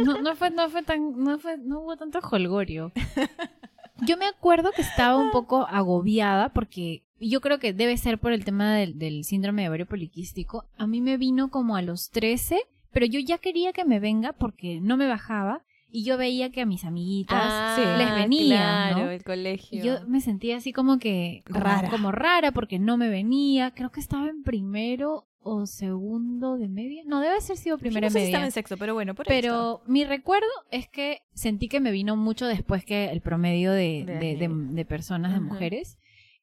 No, 0.02 0.20
no 0.22 0.34
fue, 0.34 0.50
no 0.50 0.70
fue 0.70 0.82
tan, 0.82 1.22
no 1.22 1.38
fue, 1.38 1.58
no 1.58 1.80
hubo 1.80 1.96
tanto 1.96 2.20
holgorio. 2.20 2.90
Yo 4.06 4.16
me 4.16 4.26
acuerdo 4.26 4.70
que 4.72 4.80
estaba 4.80 5.16
un 5.18 5.30
poco 5.30 5.66
agobiada 5.68 6.48
porque 6.54 7.04
yo 7.20 7.42
creo 7.42 7.58
que 7.58 7.74
debe 7.74 7.98
ser 7.98 8.16
por 8.18 8.32
el 8.32 8.46
tema 8.46 8.74
del, 8.74 8.98
del 8.98 9.24
síndrome 9.24 9.60
de 9.62 9.68
ovario 9.68 9.84
poliquístico. 9.86 10.64
A 10.78 10.86
mí 10.86 11.02
me 11.02 11.18
vino 11.18 11.50
como 11.50 11.76
a 11.76 11.82
los 11.82 12.08
13, 12.08 12.62
pero 12.92 13.04
yo 13.04 13.20
ya 13.20 13.36
quería 13.36 13.74
que 13.74 13.84
me 13.84 14.00
venga 14.00 14.32
porque 14.32 14.80
no 14.80 14.96
me 14.96 15.06
bajaba 15.06 15.64
y 15.92 16.04
yo 16.04 16.16
veía 16.16 16.50
que 16.50 16.60
a 16.60 16.66
mis 16.66 16.84
amiguitas 16.84 17.38
Ah, 17.40 17.94
les 17.98 18.14
venía, 18.14 18.56
claro, 18.90 19.04
¿no? 19.06 19.10
el 19.10 19.22
colegio. 19.24 19.78
Y 19.78 19.82
yo 19.86 20.06
me 20.08 20.20
sentía 20.20 20.56
así 20.56 20.72
como 20.72 20.98
que 20.98 21.42
como 21.46 21.60
Rara. 21.60 21.90
como 21.90 22.12
rara 22.12 22.52
porque 22.52 22.78
no 22.78 22.96
me 22.96 23.08
venía. 23.08 23.72
Creo 23.74 23.90
que 23.90 24.00
estaba 24.00 24.28
en 24.28 24.42
primero 24.42 25.26
o 25.42 25.64
segundo 25.66 26.58
de 26.58 26.68
media. 26.68 27.02
No, 27.06 27.18
debe 27.20 27.32
haber 27.32 27.42
sido 27.42 27.78
primero 27.78 28.06
no 28.06 28.10
sé 28.10 28.18
de 28.18 28.24
si 28.26 28.28
estaba 28.30 28.42
media. 28.42 28.48
en 28.48 28.52
sexo, 28.52 28.76
pero 28.76 28.92
bueno, 28.94 29.14
por 29.14 29.30
ahí 29.30 29.40
Pero 29.40 29.82
mi 29.86 30.04
recuerdo 30.04 30.46
es 30.70 30.86
que 30.88 31.22
sentí 31.32 31.68
que 31.68 31.80
me 31.80 31.90
vino 31.92 32.14
mucho 32.16 32.46
después 32.46 32.84
que 32.84 33.06
el 33.10 33.20
promedio 33.22 33.72
de, 33.72 34.04
De 34.06 34.14
de, 34.18 34.36
de- 34.36 34.48
niños. 34.48 34.74
de 34.74 34.84
personas, 34.84 35.32
de 35.32 35.40
mujeres. 35.40 35.98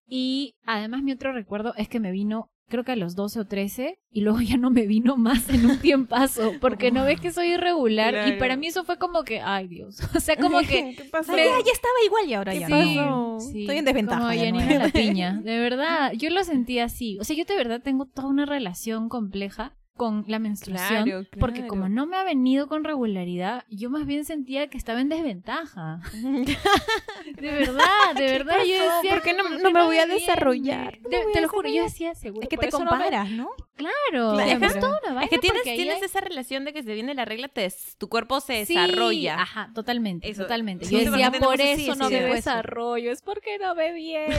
Y 0.08 0.56
además 0.66 1.04
mi 1.04 1.12
otro 1.12 1.32
recuerdo 1.34 1.74
es 1.78 1.88
que 1.90 2.00
me 2.00 2.12
vino, 2.12 2.50
creo 2.68 2.84
que 2.84 2.92
a 2.92 2.96
los 2.96 3.16
12 3.16 3.40
o 3.40 3.46
13, 3.46 4.00
y 4.12 4.22
luego 4.22 4.40
ya 4.42 4.58
no 4.58 4.70
me 4.70 4.86
vino 4.86 5.18
más 5.18 5.50
en 5.50 5.66
un 5.66 5.80
tiempazo, 5.80 6.54
porque 6.60 6.92
no 6.92 7.04
ves 7.06 7.20
que 7.20 7.32
soy 7.32 7.54
irregular. 7.54 8.28
Y 8.28 8.34
para 8.34 8.56
mí 8.56 8.68
eso 8.68 8.84
fue 8.84 8.98
como 8.98 9.24
que, 9.24 9.42
ay 9.42 9.68
Dios. 9.68 10.00
O 10.16 10.20
sea, 10.20 10.36
como 10.36 10.60
que... 10.60 10.96
¿Qué 10.98 11.04
pasó? 11.12 11.36
Ya, 11.36 11.44
ya 11.44 11.72
estaba 11.72 11.94
igual 12.06 12.28
y 12.28 12.34
ahora 12.34 12.52
¿Qué 12.54 12.60
ya. 12.62 12.68
pasó? 12.68 12.92
no. 12.96 13.40
Sí, 13.40 13.62
Estoy 13.62 13.78
en 13.78 13.86
desventaja 13.86 14.20
Como 14.20 14.32
de 14.32 14.80
la 14.80 14.90
piña. 14.90 15.40
De 15.44 15.60
verdad, 15.60 16.12
yo 16.14 16.30
lo 16.30 16.44
sentí 16.44 16.80
así. 16.80 17.18
O 17.20 17.24
sea, 17.24 17.36
yo 17.36 17.46
de 17.46 17.56
verdad 17.56 17.82
tengo 17.82 18.06
toda 18.06 18.28
una 18.28 18.46
relación 18.46 19.10
compleja 19.10 19.76
con 19.98 20.24
la 20.28 20.40
menstruación. 20.40 21.04
Claro, 21.04 21.26
Porque 21.40 21.60
claro. 21.60 21.68
como 21.70 21.90
no 21.90 22.06
me 22.06 22.16
ha 22.18 22.24
venido 22.24 22.68
con 22.68 22.84
regularidad, 22.84 23.66
yo 23.70 23.90
más 23.90 24.06
bien 24.06 24.24
sentía 24.26 24.68
que 24.70 24.78
estaba 24.78 25.02
en 25.02 25.10
desventaja. 25.10 26.00
De 27.38 27.52
verdad, 27.52 28.16
de 28.16 28.26
verdad. 28.26 28.58
Yo 28.60 28.96
decía, 28.96 29.12
¿Por 29.12 29.22
qué 29.22 29.34
no- 29.34 29.44
¿por 29.44 29.62
no 29.62 29.72
me 29.72 29.84
voy 29.84 29.98
a 29.98 30.08
desarrollar? 30.08 31.00
No 31.02 31.10
Te, 31.10 31.24
voy 31.24 31.34
te 31.34 31.40
a 31.40 31.42
lo 31.42 31.50
juro, 31.50 31.70
yo 31.70 31.84
decía, 31.84 32.16
seguro. 32.16 32.42
Es 32.44 32.50
que 32.50 32.58
te 32.58 32.70
comparas, 32.70 33.30
¿no? 33.30 33.50
Claro. 33.76 34.34
Claro. 34.36 34.66
Es 34.66 34.80
toda 34.80 35.00
una 35.04 35.10
Es 35.10 35.14
vaina 35.16 35.28
que 35.30 35.38
tienes, 35.38 35.62
porque 35.62 35.76
tienes 35.76 35.96
hay- 35.98 36.04
esa 36.06 36.22
relación 36.22 36.66
de 36.66 36.74
que 36.74 36.82
se 36.82 36.94
viene 36.94 37.14
la 37.14 37.26
regla, 37.26 37.48
te 37.48 37.62
des- 37.62 37.96
tu 38.00 38.08
cuerpo 38.10 38.40
se 38.40 38.66
Sí, 38.66 38.74
desarrolla. 38.74 39.40
Ajá, 39.42 39.72
totalmente, 39.76 40.28
Eso. 40.30 40.44
totalmente. 40.44 40.86
Yo 40.86 40.98
sí, 41.00 41.06
decía, 41.06 41.30
porque 41.32 41.46
por 41.46 41.62
eso 41.62 41.94
sí, 41.94 42.00
no 42.00 42.10
me 42.10 42.22
desarrollo, 42.22 43.12
es 43.12 43.22
porque 43.22 43.60
no 43.60 43.76
ve 43.76 43.92
bien. 43.94 44.32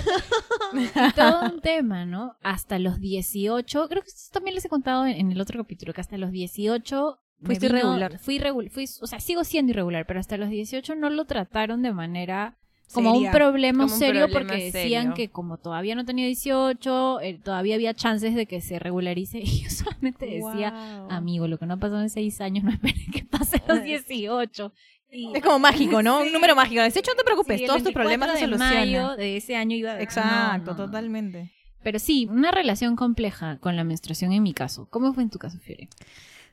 todo 1.14 1.42
un 1.42 1.60
tema, 1.60 2.04
¿no? 2.04 2.34
Hasta 2.42 2.78
los 2.80 2.98
18, 3.00 3.88
creo 3.88 4.02
que 4.02 4.08
esto 4.08 4.30
también 4.32 4.54
les 4.56 4.64
he 4.64 4.68
contado 4.68 5.06
en, 5.06 5.12
en 5.16 5.30
el 5.32 5.40
otro 5.40 5.47
capítulo, 5.56 5.92
que 5.94 6.00
hasta 6.00 6.18
los 6.18 6.30
18 6.32 7.18
me 7.40 7.46
Fuiste 7.46 7.68
vino- 7.68 7.78
irregular. 7.78 8.18
Fui 8.18 8.34
irregular, 8.37 8.70
fui, 8.70 8.84
o 9.00 9.06
sea, 9.06 9.20
sigo 9.20 9.44
siendo 9.44 9.70
irregular, 9.70 10.06
pero 10.06 10.20
hasta 10.20 10.37
los 10.37 10.50
18 10.50 10.94
no 10.96 11.08
lo 11.08 11.24
trataron 11.24 11.82
de 11.82 11.92
manera 11.92 12.56
como 12.92 13.12
un 13.12 13.30
problema 13.30 13.84
Como 13.84 13.92
un 13.92 13.98
serio 13.98 14.26
problema 14.28 14.48
porque 14.50 14.70
serio. 14.72 14.80
decían 14.80 15.14
que 15.14 15.28
como 15.28 15.58
todavía 15.58 15.94
no 15.94 16.04
tenía 16.06 16.24
18, 16.26 17.20
eh, 17.20 17.38
todavía 17.42 17.74
había 17.74 17.92
chances 17.94 18.34
de 18.34 18.46
que 18.46 18.61
se 18.61 18.78
regularice 18.78 19.38
y 19.44 19.62
yo 19.62 19.70
solamente 19.70 20.26
decía, 20.26 20.70
Wow. 21.06 21.11
amigo, 21.11 21.46
lo 21.48 21.58
que 21.58 21.66
no 21.66 21.74
ha 21.74 21.76
pasado 21.76 22.00
en 22.02 22.11
6 22.11 22.40
años 22.40 22.64
no 22.64 22.70
esperen 22.70 23.11
que 23.12 23.24
pase 23.24 23.62
a 23.66 23.72
los 23.74 23.82
18. 23.84 24.72
Y 25.11 25.34
Es 25.34 25.42
como 25.42 25.58
mágico, 25.58 26.02
¿no? 26.02 26.20
Sí. 26.20 26.26
Un 26.26 26.32
número 26.34 26.54
mágico. 26.54 26.82
De 26.82 26.88
hecho, 26.88 27.00
no 27.12 27.16
te 27.16 27.24
preocupes, 27.24 27.61
Sí, 27.61 27.66
todos 27.66 27.82
tus 27.82 27.92
problemas 27.92 28.30
se 28.38 28.46
24 28.46 28.58
de 28.58 28.72
solucionan. 28.74 29.04
mayo 29.08 29.16
de 29.16 29.37
ese 29.38 29.56
año 29.56 29.74
iba 29.76 30.00
Exacto, 30.02 30.72
no, 30.72 30.76
no. 30.78 30.84
totalmente. 30.87 31.52
Pero 31.88 31.98
sí, 32.01 32.29
una 32.31 32.51
relación 32.51 32.96
compleja 32.96 33.57
con 33.61 33.74
la 33.74 33.83
menstruación 33.83 34.31
en 34.35 34.42
mi 34.42 34.53
caso. 34.53 34.88
¿Cómo 34.90 35.14
fue 35.14 35.22
en 35.22 35.31
tu 35.31 35.38
caso, 35.38 35.59
Fiore? 35.59 35.88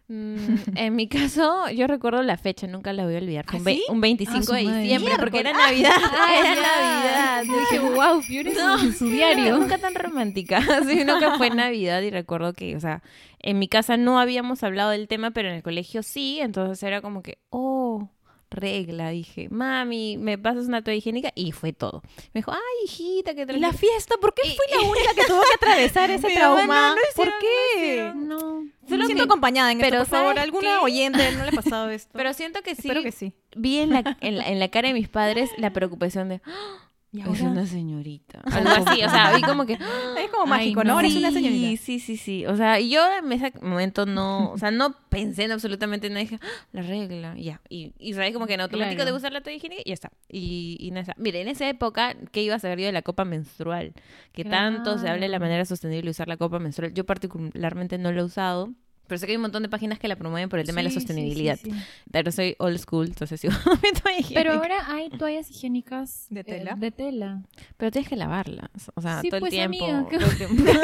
Mm, 0.07 0.55
en 0.77 0.95
mi 0.95 1.09
caso, 1.09 1.69
yo 1.71 1.87
recuerdo 1.87 2.23
la 2.23 2.37
fecha, 2.37 2.67
nunca 2.67 2.93
la 2.93 3.03
voy 3.03 3.15
a 3.15 3.17
olvidar. 3.17 3.43
Fue 3.45 3.55
¿Ah, 3.55 3.59
un, 3.59 3.65
ve- 3.65 3.73
sí? 3.73 3.83
un 3.89 3.99
25 3.99 4.37
Ah, 4.39 4.43
su 4.43 4.53
de 4.53 4.59
diciembre, 4.81 5.13
porque 5.19 5.39
era. 5.41 5.51
Navidad. 5.51 5.91
era. 6.39 6.55
Navidad. 6.55 7.43
Yo 7.47 7.59
dije, 7.59 7.79
wow, 7.79 8.21
Fiore 8.21 8.53
No, 8.53 8.79
en 8.81 8.93
su 8.93 9.09
diario. 9.09 9.57
Nunca 9.57 9.77
tan 9.77 9.93
romántica, 9.93 10.61
sino 10.87 11.19
que 11.19 11.31
fue 11.37 11.49
Navidad 11.49 12.01
y 12.01 12.11
recuerdo 12.11 12.53
que, 12.53 12.77
o 12.77 12.79
sea, 12.79 13.03
en 13.39 13.59
mi 13.59 13.67
casa 13.67 13.97
no 13.97 14.17
habíamos 14.21 14.63
hablado 14.63 14.91
del 14.91 15.09
tema, 15.09 15.31
pero 15.31 15.49
en 15.49 15.55
el 15.55 15.63
colegio 15.63 16.01
sí, 16.01 16.39
entonces 16.39 16.81
era 16.81 17.01
como 17.01 17.21
que, 17.21 17.39
oh, 17.49 18.07
regla, 18.55 19.09
dije, 19.09 19.47
mami, 19.49 20.17
me 20.17 20.37
pasas 20.37 20.65
una 20.67 20.83
toalla 20.83 20.97
higiénica 20.97 21.31
y 21.35 21.51
fue 21.51 21.73
todo. 21.73 22.01
Me 22.33 22.39
dijo, 22.39 22.51
ay, 22.51 22.59
hijita, 22.85 23.35
que 23.35 23.45
La 23.45 23.73
fiesta, 23.73 24.15
¿por 24.19 24.33
qué 24.33 24.41
Y- 24.45 24.55
fui 24.55 24.65
la 24.81 24.81
única 24.89 25.13
que 25.13 25.25
tuvo 25.25 25.41
que 25.41 25.53
atravesar 25.55 26.09
ese 26.11 26.27
mamá 26.27 26.35
trauma? 26.35 26.89
no, 26.95 27.01
¿Por 27.15 27.29
qué? 27.39 28.11
No. 28.15 28.65
Solo 28.87 29.05
siento 29.05 29.23
acompañada 29.23 29.71
en 29.71 29.79
pero 29.79 29.97
esto, 30.03 30.09
por 30.09 30.17
favor. 30.19 30.35
¿sabes 30.35 30.43
¿Alguna 30.43 30.77
qué? 30.79 30.83
oyente 30.85 31.31
no 31.31 31.43
le 31.43 31.49
ha 31.49 31.51
pasado 31.51 31.89
esto? 31.91 32.11
Pero 32.13 32.33
siento 32.33 32.61
que 32.61 32.75
sí, 32.75 32.81
Espero 32.83 33.01
que 33.03 33.11
sí. 33.11 33.33
vi 33.55 33.79
en 33.79 33.89
la, 33.91 34.17
en, 34.21 34.37
la, 34.37 34.47
en 34.47 34.59
la 34.59 34.67
cara 34.69 34.87
de 34.89 34.93
mis 34.93 35.09
padres 35.09 35.49
la 35.57 35.71
preocupación 35.73 36.29
de, 36.29 36.41
"Ah, 36.45 36.51
¿Y 36.83 36.84
es 37.23 37.41
una 37.41 37.65
señorita. 37.65 38.39
Algo 38.51 38.69
así, 38.69 39.03
o 39.03 39.09
sea, 39.09 39.35
vi 39.35 39.41
como 39.41 39.65
que... 39.65 39.75
"Ah, 39.79 40.15
Es 40.25 40.29
como 40.31 40.43
Ay, 40.45 40.49
mágico, 40.49 40.83
¿no? 40.83 40.87
no. 40.89 40.93
Ahora 40.95 41.07
es 41.07 41.15
una 41.15 41.31
señorita. 41.31 41.81
Sí, 41.83 41.99
sí, 41.99 42.17
sí. 42.17 42.45
O 42.45 42.55
sea, 42.55 42.79
y 42.79 42.89
yo 42.89 43.01
en 43.19 43.31
ese 43.31 43.53
momento 43.61 44.05
no, 44.05 44.51
o 44.51 44.57
sea, 44.57 44.71
no 44.71 44.95
pensé 45.09 45.43
en 45.43 45.51
absolutamente 45.51 46.09
nada. 46.09 46.21
Dije, 46.21 46.39
"Ah, 46.41 46.45
la 46.71 46.81
regla, 46.81 47.35
ya. 47.37 47.61
Y, 47.69 47.93
y 47.99 48.13
sabes, 48.13 48.33
como 48.33 48.47
que 48.47 48.53
en 48.55 48.61
automático 48.61 48.95
Claro. 48.95 49.05
debo 49.05 49.17
usar 49.17 49.31
la 49.33 49.41
toalla 49.41 49.57
higiénica 49.57 49.81
y 49.85 49.89
ya 49.89 49.93
está. 49.93 50.11
Y, 50.29 50.77
y 50.79 50.91
nada. 50.91 51.13
Mire, 51.17 51.41
en 51.41 51.47
esa 51.47 51.67
época, 51.69 52.15
¿qué 52.31 52.41
iba 52.43 52.55
a 52.55 52.59
saber 52.59 52.79
yo 52.79 52.85
de 52.87 52.91
la 52.91 53.01
copa 53.01 53.25
menstrual? 53.25 53.93
Que 54.31 54.43
tanto 54.45 54.97
se 54.97 55.07
habla 55.09 55.23
de 55.25 55.29
la 55.29 55.39
manera 55.39 55.65
sostenible 55.65 56.05
de 56.05 56.11
usar 56.11 56.27
la 56.27 56.37
copa 56.37 56.59
menstrual. 56.59 56.93
Yo 56.93 57.05
particularmente 57.05 57.97
no 57.97 58.11
lo 58.11 58.21
he 58.21 58.23
usado. 58.23 58.73
Pero 59.07 59.19
sé 59.19 59.25
que 59.25 59.33
hay 59.33 59.35
un 59.37 59.43
montón 59.43 59.63
de 59.63 59.69
páginas 59.69 59.99
que 59.99 60.07
la 60.07 60.15
promueven 60.15 60.49
por 60.49 60.59
el 60.59 60.65
tema 60.65 60.77
de 60.81 60.85
la 60.85 60.91
sostenibilidad. 60.91 61.57
sí, 61.61 61.71
sí. 61.71 61.77
Pero 62.11 62.31
soy 62.31 62.55
old 62.59 62.77
school, 62.79 63.07
entonces 63.07 63.39
sigo 63.39 63.53
mi 63.83 63.91
toalla 63.91 64.19
higiénica. 64.19 64.33
Pero 64.49 64.53
ahora 64.53 64.91
hay 64.91 65.09
toallas 65.09 65.49
higiénicas 65.51 66.27
¿De 66.29 66.39
eh, 66.41 66.43
tela? 66.43 66.75
de 66.75 66.91
tela. 66.91 67.41
Pero 67.77 67.91
tienes 67.91 68.09
que 68.09 68.15
lavarlas. 68.15 68.69
O 68.95 69.01
sea, 69.01 69.21
Sí, 69.21 69.29
todo 69.29 69.39
pues, 69.41 69.53
el 69.53 69.69
tiempo. 69.69 69.85
amiga, 69.85 70.07
¿qué- 70.09 70.17
todo 70.17 70.31
el 70.31 70.37
tiempo. 70.37 70.63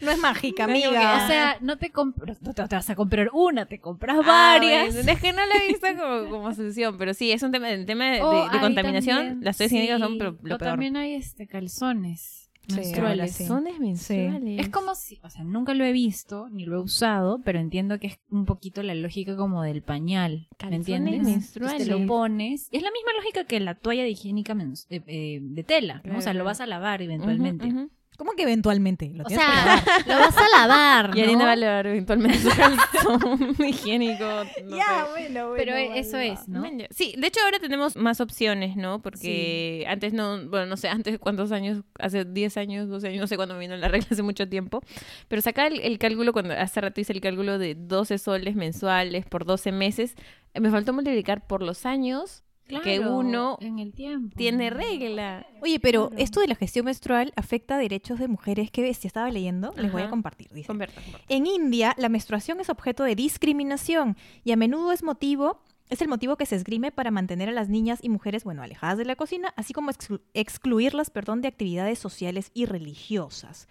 No 0.00 0.12
es 0.12 0.18
mágica, 0.18 0.64
amiga. 0.64 1.24
O 1.24 1.26
sea, 1.26 1.56
no 1.60 1.76
te, 1.76 1.90
no 1.94 2.54
te, 2.54 2.74
vas 2.76 2.88
a 2.90 2.94
comprar 2.94 3.30
una, 3.32 3.66
te 3.66 3.80
compras 3.80 4.16
Ah, 4.22 4.56
varias. 4.58 4.94
es 4.94 5.20
que 5.20 5.32
no 5.32 5.44
la 5.44 5.56
he 5.56 5.68
visto 5.68 5.86
como, 5.98 6.30
como 6.30 6.54
solución, 6.54 6.96
pero 6.98 7.14
sí, 7.14 7.32
es 7.32 7.42
un 7.42 7.50
tema, 7.50 7.70
el 7.70 7.84
tema 7.84 8.10
de, 8.12 8.22
O 8.22 8.30
de- 8.30 8.36
de 8.36 8.48
hay 8.52 8.60
contaminación, 8.60 9.16
también- 9.18 9.44
las 9.44 9.56
toallas 9.56 9.72
higiénicas 9.72 10.00
son 10.00 10.18
lo 10.18 10.28
o 10.30 10.36
peor. 10.36 10.58
también 10.58 10.96
hay 10.96 11.14
este 11.14 11.46
calzones 11.48 12.47
menstruales. 12.76 13.32
sí. 13.32 13.44
Calzones 13.44 13.78
menstruales. 13.80 14.60
Es 14.60 14.68
como 14.68 14.94
si, 14.94 15.20
o 15.22 15.30
sea, 15.30 15.44
nunca 15.44 15.74
lo 15.74 15.84
he 15.84 15.92
visto 15.92 16.48
ni 16.50 16.64
lo 16.66 16.76
he 16.76 16.80
usado, 16.82 17.40
pero 17.44 17.58
entiendo 17.58 17.98
que 17.98 18.08
es 18.08 18.18
un 18.30 18.44
poquito 18.44 18.82
la 18.82 18.94
lógica 18.94 19.36
como 19.36 19.62
del 19.62 19.82
pañal, 19.82 20.48
¿me 20.68 20.76
entiendes? 20.76 21.14
Entonces 21.14 21.34
menstruales. 21.36 21.86
te 21.86 21.92
lo 21.98 22.06
pones. 22.06 22.68
Es 22.72 22.82
la 22.82 22.90
misma 22.90 23.12
lógica 23.16 23.44
que 23.44 23.60
la 23.60 23.74
toalla 23.74 24.02
de 24.02 24.10
higiénica 24.10 24.54
mens- 24.54 24.86
eh, 24.90 25.02
eh, 25.06 25.38
de 25.42 25.64
tela, 25.64 26.02
¿no? 26.04 26.18
O 26.18 26.20
sea, 26.20 26.34
lo 26.34 26.44
vas 26.44 26.60
a 26.60 26.66
lavar 26.66 27.02
eventualmente. 27.02 27.66
Ujú. 27.66 27.90
¿Cómo 28.18 28.32
que 28.32 28.42
eventualmente? 28.42 29.12
Lo 29.14 29.22
O 29.22 29.26
que 29.28 29.36
sea, 29.36 29.80
lo 30.06 30.14
vas 30.18 30.36
a 30.36 30.48
lavar, 30.58 31.16
Y 31.16 31.20
Arina 31.22 31.38
¿no? 31.38 31.44
va 31.44 31.52
a 31.52 31.56
lavar 31.56 31.86
eventualmente 31.86 32.38
su 32.38 32.48
calzón 32.50 33.54
higiénico. 33.64 34.24
no 34.64 34.76
sé. 34.76 34.82
bueno, 35.12 35.52
Pero 35.56 35.76
eso 35.76 36.18
es, 36.18 36.48
¿no? 36.48 36.66
Ya. 36.76 36.88
Sí, 36.90 37.14
de 37.16 37.28
hecho 37.28 37.38
ahora 37.44 37.60
tenemos 37.60 37.94
más 37.94 38.20
opciones, 38.20 38.74
¿no? 38.76 39.00
Porque 39.00 39.86
antes 39.88 40.12
no, 40.12 40.44
bueno, 40.48 40.66
no 40.66 40.76
sé, 40.76 40.88
antes 40.88 41.20
cuántos 41.20 41.52
años, 41.52 41.84
hace 42.00 42.24
10 42.24 42.56
años, 42.56 42.88
12 42.88 43.06
años, 43.06 43.20
no 43.20 43.26
sé 43.28 43.36
cuándo 43.36 43.54
me 43.54 43.60
vino 43.60 43.76
la 43.76 43.86
regla, 43.86 44.08
hace 44.10 44.22
mucho 44.24 44.48
tiempo. 44.48 44.80
Pero 45.28 45.40
sacar 45.40 45.72
el, 45.72 45.80
el 45.80 45.98
cálculo, 45.98 46.32
cuando 46.32 46.54
hace 46.54 46.80
rato 46.80 47.00
hice 47.00 47.12
el 47.12 47.20
cálculo 47.20 47.56
de 47.58 47.76
12 47.76 48.18
soles 48.18 48.56
mensuales 48.56 49.26
por 49.26 49.44
12 49.44 49.70
meses, 49.70 50.16
eh, 50.54 50.60
me 50.60 50.70
faltó 50.70 50.92
multiplicar 50.92 51.46
por 51.46 51.62
los 51.62 51.86
años 51.86 52.42
que 52.82 53.00
uno 53.00 53.56
en 53.60 53.78
el 53.78 53.92
tiempo. 53.92 54.34
tiene 54.36 54.70
regla. 54.70 55.46
Oye, 55.62 55.80
pero 55.80 56.08
Claro. 56.08 56.22
esto 56.22 56.40
de 56.40 56.48
la 56.48 56.54
gestión 56.54 56.84
menstrual 56.84 57.32
afecta 57.36 57.74
a 57.74 57.78
derechos 57.78 58.18
de 58.18 58.28
mujeres 58.28 58.70
que, 58.70 58.92
si 58.94 59.06
estaba 59.06 59.30
leyendo, 59.30 59.72
les 59.76 59.90
voy 59.90 60.02
a 60.02 60.10
compartir. 60.10 60.50
Dice. 60.52 60.66
Converta, 60.66 61.00
converta. 61.02 61.26
En 61.28 61.46
India, 61.46 61.94
la 61.98 62.08
menstruación 62.08 62.60
es 62.60 62.68
objeto 62.70 63.02
de 63.04 63.14
discriminación 63.16 64.16
y 64.44 64.52
a 64.52 64.56
menudo 64.56 64.92
es 64.92 65.02
motivo 65.02 65.60
es 65.90 66.02
el 66.02 66.08
motivo 66.08 66.36
que 66.36 66.44
se 66.44 66.54
esgrime 66.54 66.92
para 66.92 67.10
mantener 67.10 67.48
a 67.48 67.52
las 67.52 67.70
niñas 67.70 68.00
y 68.02 68.10
mujeres, 68.10 68.44
bueno, 68.44 68.62
alejadas 68.62 68.98
de 68.98 69.06
la 69.06 69.16
cocina, 69.16 69.54
así 69.56 69.72
como 69.72 69.90
exclu- 69.90 70.20
excluirlas, 70.34 71.08
perdón, 71.08 71.40
de 71.40 71.48
actividades 71.48 71.98
sociales 71.98 72.50
y 72.52 72.66
religiosas. 72.66 73.68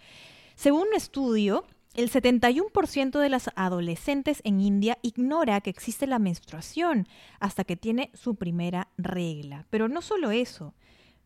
Según 0.56 0.88
un 0.88 0.94
estudio, 0.94 1.64
El 1.98 2.12
71% 2.12 3.18
de 3.18 3.28
las 3.28 3.50
adolescentes 3.56 4.40
en 4.44 4.60
India 4.60 4.98
ignora 5.02 5.60
que 5.60 5.70
existe 5.70 6.06
la 6.06 6.20
menstruación 6.20 7.08
hasta 7.40 7.64
que 7.64 7.74
tiene 7.74 8.12
su 8.14 8.36
primera 8.36 8.86
regla. 8.96 9.66
Pero 9.68 9.88
no 9.88 10.00
solo 10.00 10.30
eso, 10.30 10.74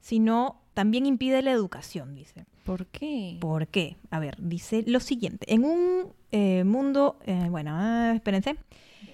sino 0.01 0.63
también 0.73 1.05
impide 1.05 1.43
la 1.43 1.51
educación, 1.51 2.15
dice. 2.15 2.47
¿Por 2.65 2.87
qué? 2.87 3.37
¿Por 3.39 3.67
qué? 3.67 3.99
A 4.11 4.19
ver, 4.19 4.37
dice 4.39 4.83
lo 4.87 5.01
siguiente. 5.01 5.45
En 5.53 5.67
un 5.67 6.15
eh, 6.31 6.65
mundo... 6.65 7.19
eh, 7.27 7.49
bueno, 7.51 7.73
ah, 7.75 8.13
espérense. 8.15 8.57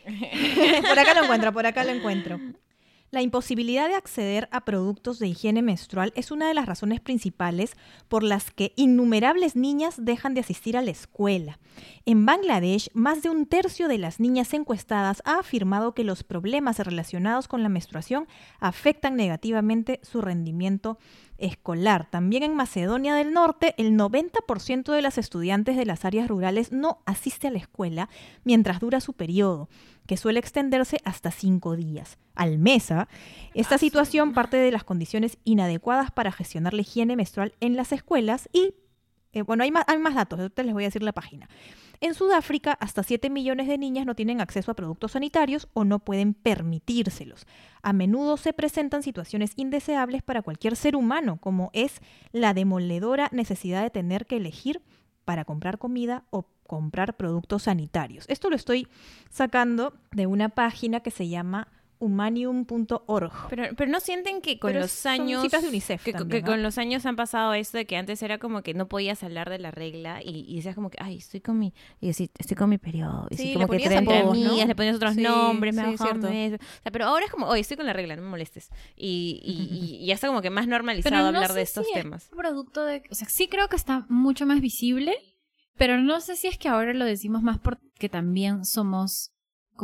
por 0.88 0.96
acá 0.96 1.12
lo 1.14 1.24
encuentro, 1.24 1.52
por 1.52 1.66
acá 1.66 1.82
lo 1.82 1.90
encuentro. 1.90 2.38
La 3.10 3.22
imposibilidad 3.22 3.88
de 3.88 3.94
acceder 3.94 4.50
a 4.52 4.66
productos 4.66 5.18
de 5.18 5.28
higiene 5.28 5.62
menstrual 5.62 6.12
es 6.14 6.30
una 6.30 6.46
de 6.46 6.52
las 6.52 6.66
razones 6.66 7.00
principales 7.00 7.74
por 8.06 8.22
las 8.22 8.50
que 8.50 8.74
innumerables 8.76 9.56
niñas 9.56 9.94
dejan 10.04 10.34
de 10.34 10.40
asistir 10.40 10.76
a 10.76 10.82
la 10.82 10.90
escuela. 10.90 11.58
En 12.04 12.26
Bangladesh, 12.26 12.90
más 12.92 13.22
de 13.22 13.30
un 13.30 13.46
tercio 13.46 13.88
de 13.88 13.96
las 13.96 14.20
niñas 14.20 14.52
encuestadas 14.52 15.22
ha 15.24 15.38
afirmado 15.38 15.94
que 15.94 16.04
los 16.04 16.22
problemas 16.22 16.80
relacionados 16.80 17.48
con 17.48 17.62
la 17.62 17.70
menstruación 17.70 18.28
afectan 18.60 19.16
negativamente 19.16 20.00
su 20.02 20.20
rendimiento 20.20 20.98
escolar. 21.38 22.10
También 22.10 22.42
en 22.42 22.54
Macedonia 22.54 23.14
del 23.14 23.32
Norte, 23.32 23.74
el 23.78 23.92
90% 23.96 24.92
de 24.92 25.02
las 25.02 25.18
estudiantes 25.18 25.76
de 25.76 25.86
las 25.86 26.04
áreas 26.04 26.28
rurales 26.28 26.72
no 26.72 27.00
asiste 27.06 27.48
a 27.48 27.50
la 27.50 27.58
escuela 27.58 28.08
mientras 28.44 28.80
dura 28.80 29.00
su 29.00 29.14
periodo, 29.14 29.68
que 30.06 30.16
suele 30.16 30.40
extenderse 30.40 30.98
hasta 31.04 31.30
cinco 31.30 31.76
días 31.76 32.18
al 32.34 32.58
mes. 32.58 32.90
¿ah? 32.90 33.08
Esta 33.54 33.78
situación 33.78 34.32
parte 34.32 34.56
de 34.56 34.70
las 34.70 34.84
condiciones 34.84 35.38
inadecuadas 35.44 36.10
para 36.10 36.32
gestionar 36.32 36.74
la 36.74 36.82
higiene 36.82 37.16
menstrual 37.16 37.54
en 37.60 37.76
las 37.76 37.92
escuelas 37.92 38.48
y, 38.52 38.74
eh, 39.32 39.42
bueno, 39.42 39.64
hay 39.64 39.70
más, 39.70 39.84
hay 39.86 39.98
más 39.98 40.14
datos, 40.14 40.38
ahorita 40.38 40.62
les 40.62 40.74
voy 40.74 40.84
a 40.84 40.88
decir 40.88 41.02
la 41.02 41.12
página. 41.12 41.48
En 42.00 42.14
Sudáfrica, 42.14 42.72
hasta 42.80 43.02
7 43.02 43.28
millones 43.28 43.66
de 43.66 43.76
niñas 43.76 44.06
no 44.06 44.14
tienen 44.14 44.40
acceso 44.40 44.70
a 44.70 44.74
productos 44.74 45.12
sanitarios 45.12 45.68
o 45.74 45.84
no 45.84 45.98
pueden 45.98 46.32
permitírselos. 46.32 47.46
A 47.82 47.92
menudo 47.92 48.36
se 48.36 48.52
presentan 48.52 49.02
situaciones 49.02 49.52
indeseables 49.56 50.22
para 50.22 50.42
cualquier 50.42 50.76
ser 50.76 50.94
humano, 50.94 51.38
como 51.40 51.70
es 51.72 52.00
la 52.32 52.54
demoledora 52.54 53.28
necesidad 53.32 53.82
de 53.82 53.90
tener 53.90 54.26
que 54.26 54.36
elegir 54.36 54.80
para 55.24 55.44
comprar 55.44 55.78
comida 55.78 56.24
o 56.30 56.46
comprar 56.66 57.16
productos 57.16 57.64
sanitarios. 57.64 58.26
Esto 58.28 58.48
lo 58.48 58.56
estoy 58.56 58.86
sacando 59.30 59.94
de 60.12 60.26
una 60.26 60.50
página 60.50 61.00
que 61.00 61.10
se 61.10 61.28
llama 61.28 61.68
humanium.org. 61.98 63.32
Pero, 63.50 63.64
pero 63.76 63.90
no 63.90 64.00
sienten 64.00 64.40
que 64.40 64.58
con 64.58 64.68
Pero 64.70 64.80
los 64.80 64.90
son 64.90 65.12
años 65.22 65.42
cifras 65.42 65.62
de 65.62 65.68
UNICEF 65.68 66.02
que, 66.04 66.12
también, 66.12 66.40
que 66.42 66.46
¿no? 66.46 66.52
con 66.52 66.62
los 66.62 66.78
años 66.78 67.04
han 67.06 67.16
pasado 67.16 67.54
esto 67.54 67.78
de 67.78 67.86
que 67.86 67.96
antes 67.96 68.22
era 68.22 68.38
como 68.38 68.62
que 68.62 68.74
no 68.74 68.88
podías 68.88 69.22
hablar 69.22 69.50
de 69.50 69.58
la 69.58 69.70
regla 69.70 70.20
y, 70.22 70.44
y 70.48 70.56
decías 70.56 70.74
como 70.74 70.90
que 70.90 70.98
ay 71.00 71.18
estoy 71.18 71.40
con 71.40 71.58
mi 71.58 71.72
y 72.00 72.08
decís, 72.08 72.30
estoy 72.38 72.56
con 72.56 72.70
mi 72.70 72.78
periodo 72.78 73.26
y 73.30 73.36
Sí, 73.36 73.42
así 73.42 73.48
le 73.48 73.54
como 73.54 73.66
que 73.66 73.72
ponías 73.76 73.88
te 73.92 73.98
entre 73.98 74.18
apodos, 74.18 74.38
¿no? 74.38 74.48
amigas 74.50 74.68
le 74.68 74.74
ponías 74.74 74.96
otros 74.96 75.14
Sí, 75.14 75.22
nombres 75.22 75.74
me 75.74 75.90
sí, 75.90 75.98
cierto. 75.98 76.28
mes. 76.28 76.54
o 76.54 76.58
sea 76.82 76.92
pero 76.92 77.06
ahora 77.06 77.24
es 77.26 77.30
como 77.30 77.46
oye 77.46 77.60
estoy 77.60 77.76
con 77.76 77.86
la 77.86 77.92
regla 77.92 78.16
no 78.16 78.22
me 78.22 78.28
molestes 78.28 78.70
y, 78.96 79.40
y, 79.44 79.52
y- 79.98 80.04
y 80.04 80.06
ya 80.06 80.14
está 80.14 80.26
como 80.28 80.42
que 80.42 80.50
más 80.50 80.66
normalizado 80.66 81.10
Pero 81.14 81.22
no 81.22 81.28
hablar 81.28 81.48
sé 81.50 81.54
de 81.56 81.62
estos 81.62 81.86
si 81.86 81.92
es 81.92 82.02
temas 82.02 82.28
producto 82.36 82.84
de... 82.84 83.02
O 83.10 83.14
sea, 83.14 83.28
sí 83.28 83.48
creo 83.48 83.68
que 83.68 83.76
está 83.76 84.06
mucho 84.08 84.46
más 84.46 84.60
visible, 84.60 85.14
pero 85.76 85.98
no 85.98 86.20
sé 86.20 86.36
si 86.36 86.46
es 86.46 86.58
que 86.58 86.68
ahora 86.68 86.92
lo 86.94 87.04
decimos 87.04 87.42
más 87.42 87.58
porque 87.58 88.08
también 88.08 88.64
somos, 88.64 89.32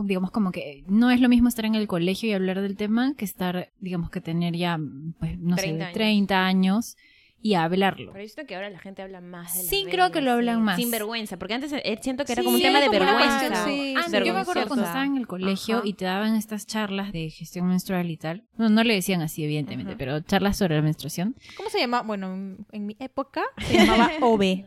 digamos, 0.02 0.30
como 0.30 0.50
que 0.52 0.85
no 0.88 1.11
es 1.11 1.20
lo 1.20 1.28
mismo 1.28 1.48
estar 1.48 1.64
en 1.64 1.74
el 1.74 1.87
colegio 1.87 2.28
y 2.28 2.33
hablar 2.33 2.61
del 2.61 2.76
tema 2.76 3.14
que 3.16 3.24
estar, 3.24 3.70
digamos, 3.80 4.11
que 4.11 4.20
tener 4.20 4.54
ya, 4.57 4.78
pues, 5.18 5.38
no 5.38 5.57
30 5.57 5.76
sé, 5.78 5.83
años. 5.85 5.94
30 5.94 6.46
años 6.46 6.96
y 7.40 7.54
hablarlo. 7.54 8.11
pero 8.12 8.24
yo 8.24 8.28
siento 8.30 8.48
que 8.48 8.54
ahora 8.57 8.70
la 8.70 8.78
gente 8.78 9.02
habla 9.02 9.20
más 9.20 9.52
de 9.54 9.64
Sí, 9.64 9.85
creo 9.90 10.11
que 10.11 10.22
lo 10.22 10.30
hablan 10.33 10.62
más. 10.62 10.76
sin 10.76 10.90
vergüenza 10.90 11.38
porque 11.38 11.52
antes 11.52 11.72
eh, 11.74 11.98
siento 12.00 12.24
que 12.24 12.33
era 12.33 12.40
Sí, 12.40 12.46
como 12.46 12.57
un 12.57 12.62
tema 12.62 12.80
de 12.80 12.88
vergüenza 12.88 13.38
cuestión, 13.38 13.52
sí, 13.66 13.94
Ah, 13.98 14.04
sí, 14.09 14.16
yo 14.24 14.33
me 14.33 14.40
acuerdo 14.40 14.66
cuando 14.66 14.87
estaba 14.87 15.04
en 15.04 15.18
el 15.18 15.26
colegio 15.26 15.76
Ajá. 15.78 15.87
y 15.87 15.92
te 15.92 16.07
daban 16.07 16.37
estas 16.37 16.66
charlas 16.66 17.12
de 17.12 17.28
gestión 17.28 17.66
menstrual 17.66 18.11
y 18.11 18.16
tal. 18.16 18.44
No, 18.57 18.70
no 18.70 18.83
le 18.83 18.94
decían 18.94 19.20
así, 19.20 19.44
evidentemente, 19.44 19.90
Ajá. 19.92 19.98
pero 19.98 20.20
charlas 20.20 20.57
sobre 20.57 20.76
la 20.76 20.80
menstruación. 20.83 21.37
¿Cómo 21.59 21.68
se 21.68 21.80
llama? 21.80 22.00
Bueno, 22.00 22.33
en, 22.33 22.66
en 22.72 22.87
mi 22.87 22.96
época 22.98 23.42
se 23.59 23.74
llamaba 23.76 24.11
OB, 24.22 24.64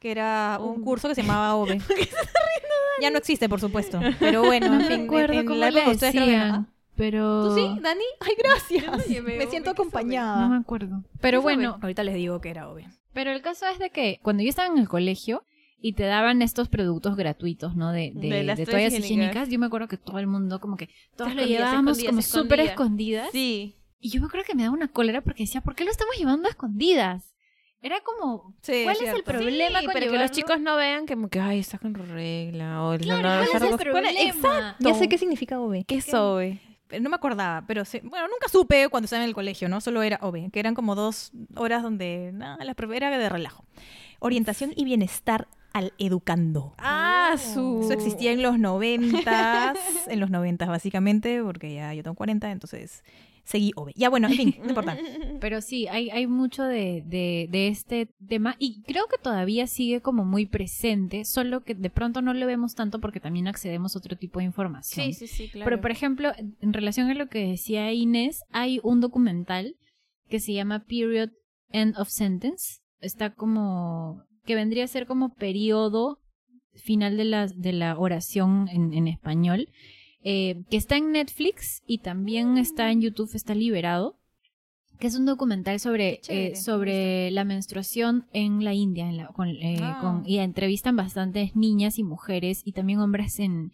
que 0.00 0.10
era 0.10 0.58
un 0.60 0.82
curso 0.82 1.08
que 1.08 1.14
se 1.14 1.22
llamaba 1.22 1.54
OB. 1.54 1.68
Ya 3.00 3.10
no 3.10 3.18
existe, 3.18 3.48
por 3.48 3.60
supuesto. 3.60 4.00
Pero 4.20 4.42
bueno, 4.44 4.66
en 4.66 4.78
No 4.78 4.84
fin, 4.84 5.00
recuerdo 5.02 5.32
en, 5.34 5.38
en 5.40 5.46
cómo 5.46 5.58
la 5.58 5.70
le 5.70 5.78
época 5.80 5.92
ustedes 5.94 6.12
creo 6.14 6.24
que- 6.26 6.30
decían, 6.32 6.68
pero... 6.96 7.48
¿Tú 7.50 7.54
sí, 7.56 7.80
Dani? 7.82 8.04
Ay, 8.20 8.32
gracias. 8.38 9.22
Me 9.22 9.46
siento 9.48 9.70
acompañada. 9.70 10.40
No 10.40 10.48
me 10.48 10.56
acuerdo. 10.56 11.04
Pero 11.20 11.42
bueno, 11.42 11.78
ahorita 11.82 12.02
les 12.04 12.14
digo 12.14 12.40
que 12.40 12.48
era 12.48 12.70
OB. 12.70 12.84
Pero 13.12 13.32
el 13.32 13.42
caso 13.42 13.66
es 13.66 13.78
de 13.78 13.90
que 13.90 14.18
cuando 14.22 14.42
yo 14.42 14.48
estaba 14.48 14.68
en 14.68 14.78
el 14.78 14.88
colegio 14.88 15.44
y 15.78 15.92
te 15.92 16.04
daban 16.04 16.40
estos 16.40 16.68
productos 16.70 17.14
gratuitos, 17.16 17.76
¿no? 17.76 17.92
De, 17.92 18.12
de, 18.14 18.28
De 18.30 18.42
las 18.44 18.56
de 18.58 18.64
toallas 18.64 18.94
higiénicas. 18.94 19.10
higiénicas, 19.10 19.48
yo 19.50 19.58
me 19.58 19.66
acuerdo 19.66 19.88
que 19.88 19.98
todo 19.98 20.18
el 20.18 20.26
mundo 20.26 20.58
como 20.58 20.78
que 20.78 20.88
todos 21.16 21.34
lo 21.34 21.44
llevábamos 21.44 22.02
como 22.02 22.22
súper 22.22 22.60
escondidas. 22.60 23.26
escondidas. 23.26 23.28
sí 23.32 23.76
Y 24.00 24.08
yo 24.08 24.20
me 24.22 24.26
acuerdo 24.28 24.46
que 24.46 24.54
me 24.54 24.62
daba 24.62 24.74
una 24.74 24.88
cólera 24.88 25.20
porque 25.20 25.42
decía, 25.42 25.60
¿por 25.60 25.74
qué 25.74 25.84
lo 25.84 25.90
estamos 25.90 26.16
llevando 26.16 26.48
a 26.48 26.50
escondidas? 26.52 27.34
Era 27.86 28.00
como, 28.00 28.52
Sí, 28.62 28.82
¿cuál 28.82 28.96
es 29.00 29.14
el 29.14 29.22
problema 29.22 29.78
Sí, 29.78 29.84
con 29.86 29.94
pero 29.94 30.10
que 30.10 30.18
los 30.18 30.30
chicos 30.32 30.60
no 30.60 30.76
vean 30.76 31.06
como 31.06 31.28
que 31.28 31.38
ay 31.38 31.60
está 31.60 31.78
con 31.78 31.94
regla 31.94 32.82
o 32.82 32.98
Claro, 32.98 33.22
no, 33.22 33.46
¿cuál 33.50 33.62
es 33.62 33.70
el 33.70 33.76
problema? 33.78 34.74
Ya 34.80 34.94
sé 34.94 35.08
qué 35.08 35.18
significa 35.18 35.60
OB. 35.60 35.84
¿Qué 35.86 35.96
es 35.96 36.12
OB? 36.12 36.58
Pero 36.88 37.02
No 37.02 37.10
me 37.10 37.16
acordaba, 37.16 37.64
pero 37.66 37.84
sí- 37.84 38.00
bueno, 38.02 38.26
nunca 38.28 38.48
supe 38.48 38.88
cuando 38.88 39.04
estaba 39.06 39.22
en 39.22 39.28
el 39.28 39.34
colegio, 39.34 39.68
¿no? 39.68 39.80
Solo 39.80 40.02
era 40.02 40.18
OB, 40.20 40.50
que 40.50 40.58
eran 40.60 40.74
como 40.74 40.94
dos 40.96 41.30
horas 41.54 41.82
donde 41.82 42.30
nada, 42.32 42.64
la 42.64 42.74
era 42.94 43.16
de 43.18 43.28
relajo. 43.28 43.64
Orientación 44.18 44.72
y 44.74 44.84
bienestar 44.84 45.46
al 45.72 45.92
educando. 45.98 46.74
Ah, 46.78 47.36
su 47.38 47.82
Eso 47.84 47.92
existía 47.92 48.32
en 48.32 48.42
los 48.42 48.58
noventas, 48.58 49.76
en 50.08 50.20
los 50.20 50.30
noventas 50.30 50.68
básicamente, 50.68 51.42
porque 51.42 51.74
ya 51.74 51.92
yo 51.94 52.02
tengo 52.02 52.16
40, 52.16 52.50
entonces 52.50 53.04
seguí 53.46 53.72
OB. 53.76 53.92
Ya 53.94 54.10
bueno, 54.10 54.28
en 54.28 54.34
fin, 54.34 54.54
no 54.58 54.68
importa. 54.68 54.98
Pero 55.40 55.60
sí, 55.60 55.86
hay, 55.86 56.10
hay 56.10 56.26
mucho 56.26 56.64
de, 56.64 57.02
de, 57.06 57.48
de 57.50 57.68
este 57.68 58.08
tema 58.28 58.56
y 58.58 58.82
creo 58.82 59.06
que 59.06 59.18
todavía 59.18 59.66
sigue 59.66 60.02
como 60.02 60.24
muy 60.24 60.46
presente, 60.46 61.24
solo 61.24 61.62
que 61.62 61.74
de 61.74 61.90
pronto 61.90 62.20
no 62.20 62.34
lo 62.34 62.46
vemos 62.46 62.74
tanto 62.74 63.00
porque 63.00 63.20
también 63.20 63.48
accedemos 63.48 63.94
a 63.94 63.98
otro 64.00 64.16
tipo 64.16 64.40
de 64.40 64.44
información. 64.46 65.06
Sí, 65.06 65.12
sí, 65.12 65.26
sí, 65.26 65.48
claro. 65.48 65.64
Pero, 65.64 65.80
por 65.80 65.90
ejemplo, 65.90 66.32
en 66.36 66.72
relación 66.72 67.08
a 67.08 67.14
lo 67.14 67.28
que 67.28 67.46
decía 67.46 67.92
Inés, 67.92 68.42
hay 68.50 68.80
un 68.82 69.00
documental 69.00 69.76
que 70.28 70.40
se 70.40 70.52
llama 70.52 70.84
Period 70.84 71.30
End 71.70 71.96
of 71.98 72.08
Sentence. 72.08 72.80
Está 73.00 73.34
como. 73.34 74.24
que 74.44 74.56
vendría 74.56 74.84
a 74.84 74.88
ser 74.88 75.06
como 75.06 75.34
periodo 75.34 76.18
final 76.74 77.16
de 77.16 77.24
la, 77.24 77.46
de 77.46 77.72
la 77.72 77.96
oración 77.96 78.68
en, 78.68 78.92
en 78.92 79.06
español. 79.06 79.68
Eh, 80.22 80.62
que 80.70 80.76
está 80.76 80.96
en 80.96 81.12
Netflix 81.12 81.82
y 81.86 81.98
también 81.98 82.58
está 82.58 82.90
en 82.90 83.00
YouTube, 83.00 83.30
está 83.34 83.54
liberado. 83.54 84.16
Que 84.98 85.08
es 85.08 85.14
un 85.14 85.26
documental 85.26 85.78
sobre, 85.78 86.20
chévere, 86.22 86.46
eh, 86.52 86.56
sobre 86.56 87.30
la 87.30 87.44
menstruación 87.44 88.26
en 88.32 88.64
la 88.64 88.72
India. 88.72 89.06
En 89.08 89.18
la- 89.18 89.26
con, 89.28 89.48
eh, 89.48 89.78
Ah. 89.82 89.98
con- 90.00 90.22
y 90.26 90.38
entrevistan 90.38 90.96
bastantes 90.96 91.54
niñas 91.54 91.98
y 91.98 92.02
mujeres 92.02 92.62
y 92.64 92.72
también 92.72 93.00
hombres 93.00 93.38
en, 93.38 93.72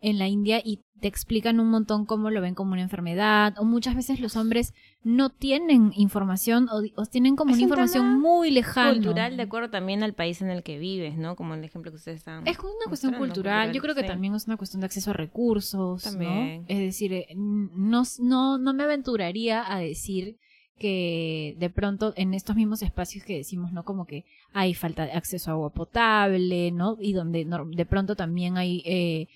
en 0.00 0.18
la 0.20 0.28
India 0.28 0.62
y 0.64 0.80
te 1.00 1.08
explican 1.08 1.58
un 1.60 1.68
montón 1.70 2.06
cómo 2.06 2.30
lo 2.30 2.40
ven 2.40 2.54
como 2.54 2.72
una 2.72 2.82
enfermedad 2.82 3.54
o 3.58 3.64
muchas 3.64 3.94
veces 3.96 4.20
los 4.20 4.36
hombres 4.36 4.74
no 5.02 5.30
tienen 5.30 5.92
información 5.96 6.68
o, 6.70 6.82
o 7.00 7.06
tienen 7.06 7.34
como 7.36 7.50
Es 7.50 7.56
una 7.56 7.64
un 7.64 7.68
información 7.70 8.20
muy 8.20 8.50
lejana. 8.50 8.92
cultural 8.92 9.36
de 9.36 9.42
acuerdo 9.42 9.70
también 9.70 10.02
al 10.02 10.14
país 10.14 10.42
en 10.42 10.50
el 10.50 10.62
que 10.62 10.78
vives, 10.78 11.16
¿no? 11.16 11.36
Como 11.36 11.54
el 11.54 11.64
ejemplo 11.64 11.90
que 11.90 11.96
ustedes 11.96 12.18
estaban 12.18 12.46
Es 12.46 12.56
como 12.58 12.72
una 12.74 12.86
cuestión 12.88 13.14
cultural. 13.14 13.72
Yo 13.72 13.80
creo 13.80 13.94
que 13.94 14.02
sí. 14.02 14.06
también 14.06 14.34
es 14.34 14.46
una 14.46 14.56
cuestión 14.56 14.80
de 14.80 14.86
acceso 14.86 15.10
a 15.10 15.14
recursos. 15.14 16.04
¿no? 16.04 16.10
También. 16.10 16.64
Es 16.68 16.78
decir, 16.78 17.12
eh, 17.12 17.26
no, 17.34 18.02
no, 18.20 18.58
no 18.58 18.74
me 18.74 18.82
aventuraría 18.84 19.64
a 19.72 19.78
decir 19.78 20.36
que 20.78 21.56
de 21.58 21.68
pronto 21.68 22.14
en 22.16 22.32
estos 22.32 22.56
mismos 22.56 22.82
espacios 22.82 23.24
que 23.24 23.36
decimos, 23.36 23.70
¿no? 23.72 23.84
Como 23.84 24.06
que 24.06 24.24
hay 24.52 24.72
falta 24.74 25.04
de 25.04 25.12
acceso 25.12 25.50
a 25.50 25.54
agua 25.54 25.70
potable, 25.70 26.70
¿no? 26.72 26.96
Y 26.98 27.12
donde 27.12 27.44
de 27.44 27.86
pronto 27.86 28.16
también 28.16 28.56
hay 28.56 28.82
eh, 28.86 29.28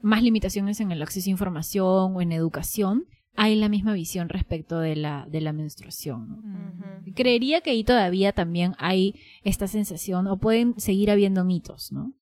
más 0.00 0.22
limitaciones 0.22 0.80
en 0.80 0.92
el 0.92 1.02
acceso 1.02 1.28
a 1.28 1.32
información 1.32 2.16
o 2.16 2.20
en 2.20 2.32
educación, 2.32 3.06
hay 3.36 3.54
la 3.54 3.68
misma 3.68 3.92
visión 3.92 4.28
respecto 4.28 4.80
de 4.80 4.96
la, 4.96 5.26
de 5.30 5.40
la 5.40 5.52
menstruación. 5.52 7.04
Creería 7.14 7.60
que 7.60 7.70
ahí 7.70 7.84
todavía 7.84 8.32
también 8.32 8.74
hay 8.78 9.14
esta 9.44 9.68
sensación, 9.68 10.26
o 10.26 10.38
pueden 10.38 10.78
seguir 10.80 11.10
habiendo 11.10 11.44
mitos, 11.44 11.92
¿no? 11.92 12.12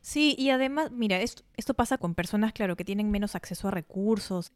Sí, 0.00 0.34
y 0.36 0.50
además, 0.50 0.90
mira, 0.90 1.20
esto, 1.20 1.44
esto 1.56 1.74
pasa 1.74 1.96
con 1.96 2.14
personas, 2.14 2.52
claro, 2.52 2.76
que 2.76 2.84
tienen 2.84 3.10
menos 3.10 3.36
acceso 3.36 3.68
a 3.68 3.70
recursos. 3.70 4.52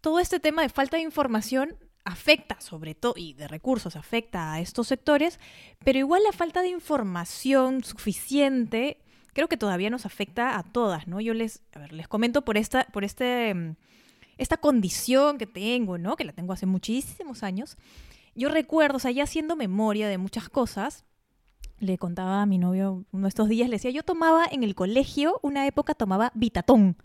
Todo 0.00 0.20
este 0.20 0.40
tema 0.40 0.62
de 0.62 0.68
falta 0.68 0.96
de 0.96 1.02
información 1.02 1.76
afecta, 2.04 2.60
sobre 2.60 2.94
todo, 2.94 3.14
y 3.16 3.34
de 3.34 3.48
recursos 3.48 3.96
afecta 3.96 4.52
a 4.52 4.60
estos 4.60 4.86
sectores, 4.86 5.40
pero 5.84 5.98
igual 5.98 6.22
la 6.22 6.32
falta 6.32 6.62
de 6.62 6.68
información 6.68 7.84
suficiente 7.84 8.98
creo 9.38 9.48
que 9.48 9.56
todavía 9.56 9.88
nos 9.88 10.04
afecta 10.04 10.58
a 10.58 10.64
todas, 10.64 11.06
¿no? 11.06 11.20
Yo 11.20 11.32
les, 11.32 11.62
les 11.90 12.08
comento 12.08 12.42
por 12.42 12.56
esta, 12.56 12.88
por 12.92 13.04
este, 13.04 13.54
mm, 13.54 13.76
esta 14.36 14.56
condición 14.56 15.38
que 15.38 15.46
tengo, 15.46 15.96
¿no? 15.96 16.16
Que 16.16 16.24
la 16.24 16.32
tengo 16.32 16.52
hace 16.52 16.66
muchísimos 16.66 17.44
años. 17.44 17.76
Yo 18.34 18.48
recuerdo, 18.48 18.96
o 18.96 18.98
sea, 18.98 19.12
ya 19.12 19.22
haciendo 19.22 19.54
memoria 19.54 20.08
de 20.08 20.18
muchas 20.18 20.48
cosas, 20.48 21.04
le 21.78 21.98
contaba 21.98 22.42
a 22.42 22.46
mi 22.46 22.58
novio 22.58 23.04
uno 23.12 23.22
de 23.22 23.28
estos 23.28 23.48
días, 23.48 23.68
le 23.68 23.76
decía, 23.76 23.92
yo 23.92 24.02
tomaba 24.02 24.44
en 24.50 24.64
el 24.64 24.74
colegio, 24.74 25.38
una 25.44 25.68
época 25.68 25.94
tomaba 25.94 26.32
Vitatón, 26.34 26.96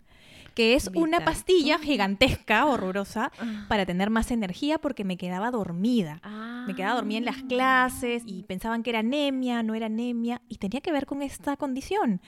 que 0.54 0.74
es 0.74 0.90
una 0.94 1.24
pastilla 1.24 1.78
gigantesca, 1.78 2.66
horrorosa, 2.66 3.32
Ah. 3.40 3.66
para 3.68 3.84
tener 3.86 4.10
más 4.10 4.30
energía 4.30 4.78
porque 4.78 5.04
me 5.04 5.16
quedaba 5.16 5.50
dormida. 5.50 6.20
Me 6.66 6.74
quedaba 6.74 6.94
dormida 6.94 7.18
en 7.18 7.24
las 7.24 7.42
clases 7.42 8.22
y 8.26 8.44
pensaban 8.44 8.82
que 8.82 8.90
era 8.90 9.00
anemia, 9.00 9.62
no 9.62 9.74
era 9.74 9.86
anemia, 9.86 10.40
y 10.48 10.56
tenía 10.58 10.80
que 10.80 10.92
ver 10.92 11.06
con 11.06 11.22
esta 11.22 11.56
condición. 11.56 12.20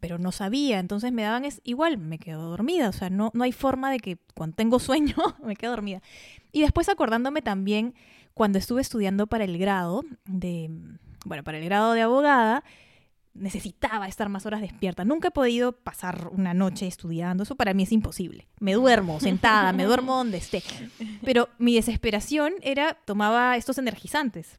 Pero 0.00 0.18
no 0.18 0.32
sabía, 0.32 0.78
entonces 0.80 1.12
me 1.12 1.22
daban 1.22 1.44
es 1.44 1.60
igual, 1.64 1.96
me 1.98 2.18
quedo 2.18 2.50
dormida, 2.50 2.88
o 2.88 2.92
sea, 2.92 3.08
no, 3.10 3.30
no 3.34 3.44
hay 3.44 3.52
forma 3.52 3.90
de 3.90 4.00
que 4.00 4.18
cuando 4.34 4.56
tengo 4.56 4.78
sueño 4.78 5.14
me 5.44 5.54
quedo 5.56 5.70
dormida. 5.72 6.02
Y 6.50 6.60
después 6.62 6.88
acordándome 6.88 7.42
también 7.42 7.94
cuando 8.34 8.58
estuve 8.58 8.80
estudiando 8.80 9.26
para 9.26 9.44
el 9.44 9.58
grado 9.58 10.02
de, 10.26 10.70
bueno, 11.24 11.44
para 11.44 11.58
el 11.58 11.64
grado 11.64 11.92
de 11.92 12.02
abogada, 12.02 12.64
necesitaba 13.34 14.06
estar 14.08 14.28
más 14.28 14.46
horas 14.46 14.60
despierta. 14.60 15.04
Nunca 15.04 15.28
he 15.28 15.30
podido 15.30 15.72
pasar 15.72 16.28
una 16.32 16.54
noche 16.54 16.86
estudiando, 16.86 17.44
eso 17.44 17.56
para 17.56 17.74
mí 17.74 17.84
es 17.84 17.92
imposible. 17.92 18.48
Me 18.60 18.74
duermo 18.74 19.20
sentada, 19.20 19.72
me 19.72 19.84
duermo 19.84 20.16
donde 20.16 20.38
esté. 20.38 20.62
Pero 21.24 21.48
mi 21.58 21.74
desesperación 21.74 22.54
era, 22.62 22.98
tomaba 23.04 23.56
estos 23.56 23.78
energizantes. 23.78 24.58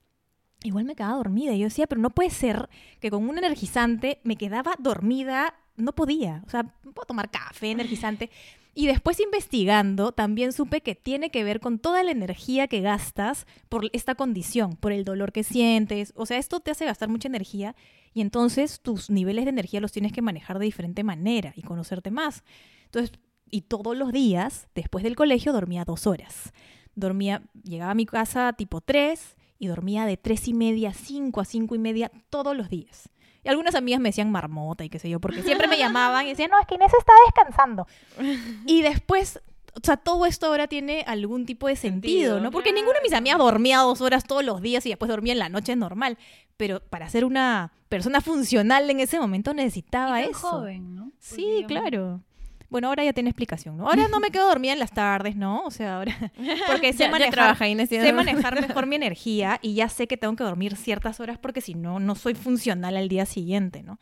Igual 0.64 0.86
me 0.86 0.96
quedaba 0.96 1.18
dormida. 1.18 1.54
Y 1.54 1.60
yo 1.60 1.66
decía, 1.66 1.88
pero 1.88 2.02
no 2.02 2.10
puede 2.10 2.30
ser 2.30 2.70
que 3.00 3.12
con 3.12 3.28
un 3.28 3.38
energizante 3.38 4.20
me 4.24 4.38
quedaba 4.38 4.76
dormida. 4.80 5.56
No 5.76 5.94
podía. 5.94 6.42
O 6.48 6.50
sea, 6.50 6.64
puedo 6.64 7.06
tomar 7.06 7.30
café, 7.30 7.72
energizante. 7.72 8.30
Y 8.76 8.88
después 8.88 9.20
investigando, 9.20 10.14
también 10.14 10.52
supe 10.52 10.82
que 10.82 10.96
tiene 10.96 11.30
que 11.30 11.44
ver 11.44 11.60
con 11.60 11.78
toda 11.78 12.02
la 12.02 12.12
energía 12.12 12.68
que 12.68 12.82
gastas 12.82 13.46
por 13.70 13.90
esta 13.94 14.16
condición, 14.16 14.78
por 14.78 14.92
el 14.92 15.04
dolor 15.04 15.32
que 15.32 15.44
sientes. 15.44 16.12
O 16.16 16.26
sea, 16.26 16.38
esto 16.38 16.60
te 16.60 16.72
hace 16.72 16.86
gastar 16.86 17.10
mucha 17.10 17.28
energía 17.28 17.76
y 18.13 18.21
entonces 18.21 18.80
tus 18.82 19.10
niveles 19.10 19.45
de 19.45 19.49
energía 19.49 19.82
los 19.82 19.91
tienes 19.91 20.12
que 20.12 20.21
manejar 20.21 20.60
de 20.60 20.65
diferente 20.65 21.04
manera 21.04 21.54
y 21.56 21.62
conocerte 21.62 22.12
más. 22.12 22.43
Entonces, 22.86 23.12
y 23.49 23.62
todos 23.62 23.97
los 23.97 24.12
días, 24.12 24.67
después 24.76 25.04
del 25.04 25.15
colegio, 25.15 25.54
dormía 25.54 25.86
dos 25.86 26.08
horas. 26.08 26.54
Dormía, 26.95 27.43
llegaba 27.63 27.91
a 27.91 27.95
mi 27.95 28.06
casa 28.06 28.54
tipo 28.54 28.82
3 28.82 29.36
y 29.60 29.67
dormía 29.67 30.06
de 30.06 30.17
tres 30.17 30.47
y 30.47 30.54
media 30.54 30.89
a 30.89 30.93
5 30.93 31.39
a 31.39 31.45
cinco 31.45 31.76
y 31.76 31.80
media 31.80 32.12
todos 32.30 32.56
los 32.56 32.69
días. 32.69 33.10
Y 33.43 33.49
algunas 33.49 33.76
amigas 33.76 33.99
me 33.99 34.10
decían 34.10 34.32
marmota 34.32 34.86
y 34.86 34.89
qué 34.89 34.99
sé 34.99 35.10
yo, 35.10 35.19
porque 35.19 35.43
siempre 35.43 35.67
me 35.67 35.78
llamaban 35.80 36.26
y 36.26 36.30
decían, 36.30 36.49
no, 36.52 36.60
es 36.60 36.67
que 36.67 36.76
Inés 36.76 36.91
está 36.97 37.13
descansando. 37.26 37.88
Y 38.65 38.82
después, 38.82 39.41
o 39.76 39.80
sea, 39.84 39.98
todo 39.98 40.26
esto 40.26 40.48
ahora 40.48 40.68
tiene 40.68 41.04
algún 41.08 41.46
tipo 41.46 41.68
de 41.68 41.76
sentido, 41.76 42.40
¿no? 42.40 42.52
Porque 42.52 42.72
ninguna 42.74 43.00
de 43.00 43.04
mis 43.04 43.14
amigas 43.14 43.38
dormía 43.40 43.80
dos 43.80 44.02
horas 44.02 44.24
todos 44.26 44.44
los 44.44 44.62
días 44.62 44.86
y 44.86 44.90
después 44.90 45.10
dormía 45.10 45.34
en 45.34 45.40
la 45.40 45.50
noche 45.50 45.76
normal. 45.76 46.18
Pero 46.58 46.80
para 46.82 47.10
ser 47.10 47.26
una 47.26 47.72
persona 47.90 48.22
funcional 48.22 48.90
en 48.90 49.00
ese 49.00 49.20
momento 49.20 49.54
necesitaba 49.54 50.20
Y 50.22 50.26
tan 50.26 50.32
eso. 50.32 50.40
joven, 50.50 50.96
¿no? 50.96 51.12
Sí, 51.20 51.42
digamos, 51.42 51.68
claro. 51.68 52.22
Bueno, 52.70 52.88
ahora 52.88 53.04
ya 53.04 53.14
tiene 53.14 53.30
explicación, 53.30 53.78
¿no? 53.78 53.88
Ahora 53.88 54.08
no 54.10 54.20
me 54.20 54.32
quedo 54.32 54.48
dormida 54.48 54.74
en 54.74 54.80
las 54.80 54.92
tardes, 54.92 55.36
¿no? 55.36 55.64
O 55.64 55.70
sea, 55.70 55.98
ahora... 55.98 56.16
Porque 56.68 56.92
sé 56.94 57.04
Ya- 57.04 57.12
manejar, 57.12 57.68
Inés, 57.68 57.90
ya- 57.90 58.02
sé 58.02 58.12
manejar 58.14 58.60
mejor 58.60 58.88
mi 58.88 58.96
energía 58.98 59.60
y 59.62 59.76
ya 59.76 59.90
sé 59.90 60.08
que 60.08 60.18
tengo 60.18 60.36
que 60.36 60.44
dormir 60.44 60.76
ciertas 60.76 61.20
horas 61.20 61.38
porque 61.38 61.62
si 61.62 61.76
no, 61.76 62.00
no 62.00 62.16
soy 62.16 62.34
funcional 62.34 62.98
al 62.98 63.10
día 63.10 63.26
siguiente, 63.28 63.84
¿no? 63.84 64.00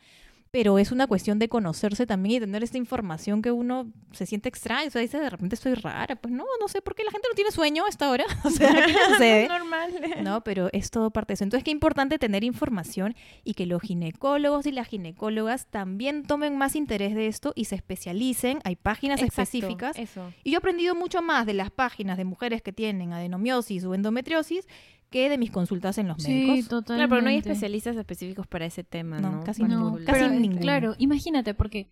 Pero 0.52 0.78
es 0.78 0.92
una 0.92 1.06
cuestión 1.06 1.38
de 1.38 1.48
conocerse 1.48 2.06
también 2.06 2.36
y 2.36 2.40
tener 2.40 2.62
esta 2.62 2.76
información 2.76 3.40
que 3.40 3.50
uno 3.50 3.90
se 4.12 4.26
siente 4.26 4.50
extraño. 4.50 4.88
O 4.88 4.90
sea, 4.90 5.00
dice, 5.00 5.18
de 5.18 5.30
repente 5.30 5.54
estoy 5.54 5.72
rara. 5.72 6.14
Pues 6.14 6.32
no, 6.32 6.44
no 6.60 6.68
sé 6.68 6.82
por 6.82 6.94
qué 6.94 7.04
la 7.04 7.10
gente 7.10 7.26
no 7.30 7.34
tiene 7.34 7.50
sueño 7.50 7.86
a 7.86 7.88
esta 7.88 8.10
hora. 8.10 8.24
O 8.44 8.50
sea, 8.50 8.70
¿qué 8.70 8.92
sucede? 9.08 9.48
normal. 9.48 9.90
No, 10.22 10.44
pero 10.44 10.68
es 10.72 10.90
todo 10.90 11.10
parte 11.10 11.30
de 11.30 11.34
eso. 11.34 11.44
Entonces, 11.44 11.64
qué 11.64 11.70
importante 11.70 12.18
tener 12.18 12.44
información 12.44 13.16
y 13.44 13.54
que 13.54 13.64
los 13.64 13.80
ginecólogos 13.80 14.66
y 14.66 14.72
las 14.72 14.88
ginecólogas 14.88 15.66
también 15.68 16.24
tomen 16.24 16.58
más 16.58 16.76
interés 16.76 17.14
de 17.14 17.28
esto 17.28 17.54
y 17.56 17.64
se 17.64 17.76
especialicen. 17.76 18.60
Hay 18.64 18.76
páginas 18.76 19.22
Exacto, 19.22 19.42
específicas. 19.42 19.98
Eso. 19.98 20.32
Y 20.44 20.50
yo 20.50 20.56
he 20.56 20.58
aprendido 20.58 20.94
mucho 20.94 21.22
más 21.22 21.46
de 21.46 21.54
las 21.54 21.70
páginas 21.70 22.18
de 22.18 22.26
mujeres 22.26 22.60
que 22.60 22.74
tienen 22.74 23.14
adenomiosis 23.14 23.84
o 23.84 23.94
endometriosis 23.94 24.66
que 25.12 25.28
de 25.28 25.38
mis 25.38 25.52
consultas 25.52 25.96
en 25.98 26.08
los 26.08 26.20
Sí, 26.20 26.30
médicos. 26.32 26.68
totalmente. 26.68 26.94
Claro, 26.94 27.08
pero 27.10 27.22
no 27.22 27.28
hay 27.28 27.36
especialistas 27.36 27.96
específicos 27.96 28.48
para 28.48 28.66
ese 28.66 28.82
tema, 28.82 29.20
No, 29.20 29.30
¿no? 29.30 29.44
casi. 29.44 29.62
Casi 29.62 29.70
pero, 30.06 30.30
ninguno. 30.30 30.60
Claro, 30.60 30.94
imagínate, 30.98 31.54
porque, 31.54 31.88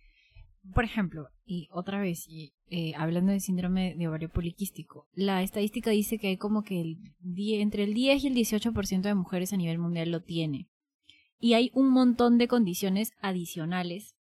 por 0.73 0.83
ejemplo, 0.83 1.29
y 1.45 1.69
otra 1.71 2.01
vez, 2.01 2.27
y, 2.27 2.53
eh, 2.69 2.93
hablando 2.97 3.31
de 3.31 3.39
síndrome 3.39 3.95
de 3.95 4.07
ovario 4.09 4.29
poliquístico, 4.29 5.07
la 5.13 5.41
estadística 5.43 5.91
dice 5.91 6.17
que 6.17 6.27
hay 6.27 6.37
como 6.37 6.63
que 6.63 6.81
el 6.81 6.97
die- 7.19 7.61
entre 7.61 7.83
el 7.83 7.93
10 7.93 8.23
y 8.23 8.27
el 8.27 8.33
18% 8.35 9.07
de 9.07 9.15
mujeres 9.15 9.53
a 9.53 9.57
nivel 9.57 9.77
mundial 9.77 10.11
lo 10.11 10.21
tiene. 10.21 10.67
Y 11.39 11.53
hay 11.53 11.71
un 11.73 11.89
montón 11.89 12.37
de 12.37 12.47
condiciones 12.47 13.13
adicionales 13.21 14.15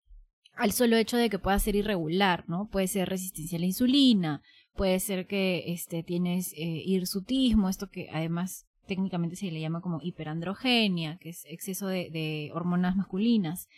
al 0.54 0.72
solo 0.74 0.98
hecho 0.98 1.16
de 1.18 1.30
que 1.30 1.40
pueda 1.40 1.58
ser 1.60 1.76
irregular, 1.76 2.44
¿no? 2.48 2.70
Puede 2.70 2.88
ser 2.88 3.08
resistencia 3.10 3.58
a 3.58 3.62
la 3.62 3.66
insulina, 3.68 4.42
puede 4.76 5.00
ser 5.00 5.26
que 5.28 5.64
este, 5.72 6.04
tienes 6.04 6.54
eh, 6.54 6.82
hirsutismo, 6.86 7.70
esto 7.70 7.90
que 7.90 8.10
además 8.12 8.66
técnicamente 8.90 9.38
se 9.38 9.50
le 9.52 9.62
llama 9.62 9.80
como 9.80 10.02
hiperandrogenia, 10.02 11.18
que 11.20 11.30
es 11.30 11.46
exceso 11.48 11.88
de, 11.88 12.52
hormonas 12.54 12.98
masculinas. 12.98 13.70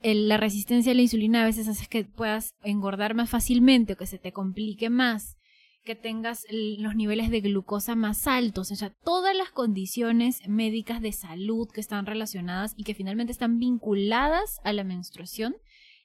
El- 0.00 0.28
la 0.28 0.38
resistencia 0.38 0.92
a 0.92 0.94
la 0.94 1.02
insulina 1.02 1.42
a 1.42 1.46
veces 1.46 1.68
hace 1.68 1.86
que 1.86 2.04
puedas 2.04 2.54
engordar 2.64 3.14
más 3.14 3.28
fácilmente 3.28 3.92
o 3.92 3.96
que 3.96 4.06
se 4.06 4.18
te 4.18 4.32
complique 4.32 4.88
más, 4.88 5.36
que 5.84 5.94
tengas 5.96 6.46
los 6.50 6.94
niveles 6.94 7.28
de 7.30 7.40
glucosa 7.40 7.94
más 7.96 8.26
altos, 8.28 8.70
o 8.70 8.76
sea, 8.76 8.90
todas 9.04 9.36
las 9.36 9.50
condiciones 9.50 10.40
médicas 10.48 11.00
de 11.02 11.10
salud 11.12 11.68
que 11.74 11.80
están 11.80 12.06
relacionadas 12.06 12.72
y 12.76 12.84
que 12.84 12.94
finalmente 12.94 13.32
están 13.32 13.58
vinculadas 13.58 14.60
a 14.64 14.72
la 14.72 14.84
menstruación 14.84 15.56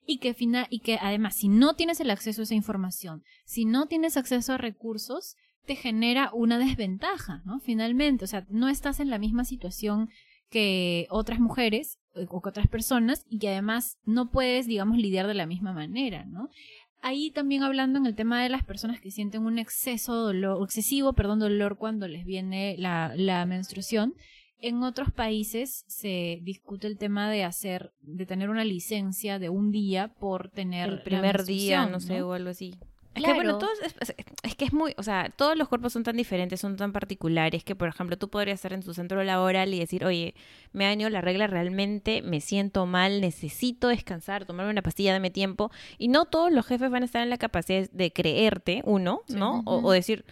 y 0.08 0.18
que, 0.20 0.34
fina- 0.34 0.68
y 0.72 0.80
que 0.80 0.98
además 1.02 1.36
si 1.36 1.48
no 1.48 1.76
tienes 1.76 2.00
el 2.00 2.10
acceso 2.10 2.42
a 2.42 2.46
esa 2.46 2.56
información, 2.56 3.24
si 3.46 3.66
no 3.66 3.88
tienes 3.88 4.18
acceso 4.18 4.54
a 4.54 4.58
recursos, 4.58 5.36
te 5.68 5.76
genera 5.76 6.32
una 6.34 6.58
desventaja, 6.58 7.44
¿no? 7.46 7.60
Finalmente, 7.60 8.26
o 8.26 8.28
sea, 8.28 8.48
no 8.50 8.70
estás 8.70 9.00
en 9.00 9.10
la 9.10 9.20
misma 9.20 9.46
situación 9.46 10.10
que 10.50 11.08
otras 11.10 11.40
mujeres 11.40 12.00
eh, 12.16 12.26
o 12.30 12.42
que 12.42 12.50
otras 12.50 12.68
personas 12.68 13.26
y 13.30 13.38
que 13.38 13.50
además 13.50 13.98
no 14.06 14.32
puedes, 14.32 14.66
digamos, 14.66 14.98
lidiar 14.98 15.28
de 15.28 15.34
la 15.36 15.46
misma 15.46 15.74
manera, 15.74 16.26
¿no? 16.26 16.50
Ahí 17.02 17.30
también 17.30 17.62
hablando 17.62 18.00
en 18.00 18.08
el 18.08 18.16
tema 18.16 18.42
de 18.42 18.50
las 18.50 18.64
personas 18.64 19.00
que 19.00 19.12
sienten 19.12 19.46
un 19.46 19.60
exceso 19.60 20.16
dolor, 20.16 20.64
excesivo, 20.64 21.14
perdón, 21.14 21.40
dolor 21.40 21.78
cuando 21.78 22.08
les 22.08 22.26
viene 22.26 22.76
la, 22.80 23.14
la 23.16 23.46
menstruación, 23.46 24.16
en 24.60 24.82
otros 24.82 25.12
países 25.12 25.84
se 25.88 26.40
discute 26.42 26.88
el 26.88 26.98
tema 26.98 27.30
de 27.30 27.44
hacer, 27.44 27.92
de 28.02 28.26
tener 28.26 28.50
una 28.50 28.64
licencia 28.64 29.38
de 29.38 29.50
un 29.50 29.72
día 29.72 30.08
por 30.20 30.50
tener 30.50 30.90
el 30.90 30.96
la 30.96 31.04
primer 31.04 31.44
día, 31.44 31.82
menstruación, 31.82 31.92
no 31.92 32.00
sé, 32.00 32.22
o 32.24 32.34
algo 32.34 32.50
así. 32.50 32.74
Es 33.18 33.24
Claro. 33.24 33.34
que 33.40 33.44
bueno, 33.46 33.58
todos 33.60 33.74
es, 34.44 34.56
que 34.56 34.66
es 34.66 34.74
muy, 34.74 34.94
o 34.98 35.04
sea, 35.04 35.32
todos 35.36 35.58
los 35.58 35.68
cuerpos 35.68 35.94
son 35.94 36.04
tan 36.04 36.16
diferentes, 36.18 36.60
son 36.60 36.76
tan 36.78 36.92
particulares 36.94 37.64
que, 37.64 37.76
por 37.76 37.88
ejemplo, 37.90 38.18
tú 38.18 38.30
podrías 38.30 38.56
estar 38.56 38.74
en 38.74 38.82
tu 38.84 38.94
centro 38.94 39.24
laboral 39.24 39.74
y 39.74 39.80
decir, 39.80 40.06
oye, 40.06 40.34
me 40.72 40.86
ha 40.86 40.90
venido 40.90 41.10
la 41.10 41.22
regla, 41.22 41.48
realmente 41.48 42.22
me 42.22 42.42
siento 42.42 42.86
mal, 42.86 43.22
necesito 43.22 43.88
descansar, 43.90 44.46
tomarme 44.46 44.72
una 44.72 44.82
pastilla, 44.82 45.14
dame 45.14 45.30
tiempo. 45.32 45.72
Y 45.98 46.08
no 46.08 46.26
todos 46.26 46.52
los 46.52 46.66
jefes 46.66 46.90
van 46.92 47.04
a 47.04 47.06
estar 47.06 47.22
en 47.22 47.30
la 47.30 47.38
capacidad 47.38 47.90
de 47.92 48.12
creerte, 48.14 48.82
uno, 48.86 49.22
¿no? 49.30 49.62
O, 49.66 49.78
o 49.84 49.92
decir, 49.92 50.26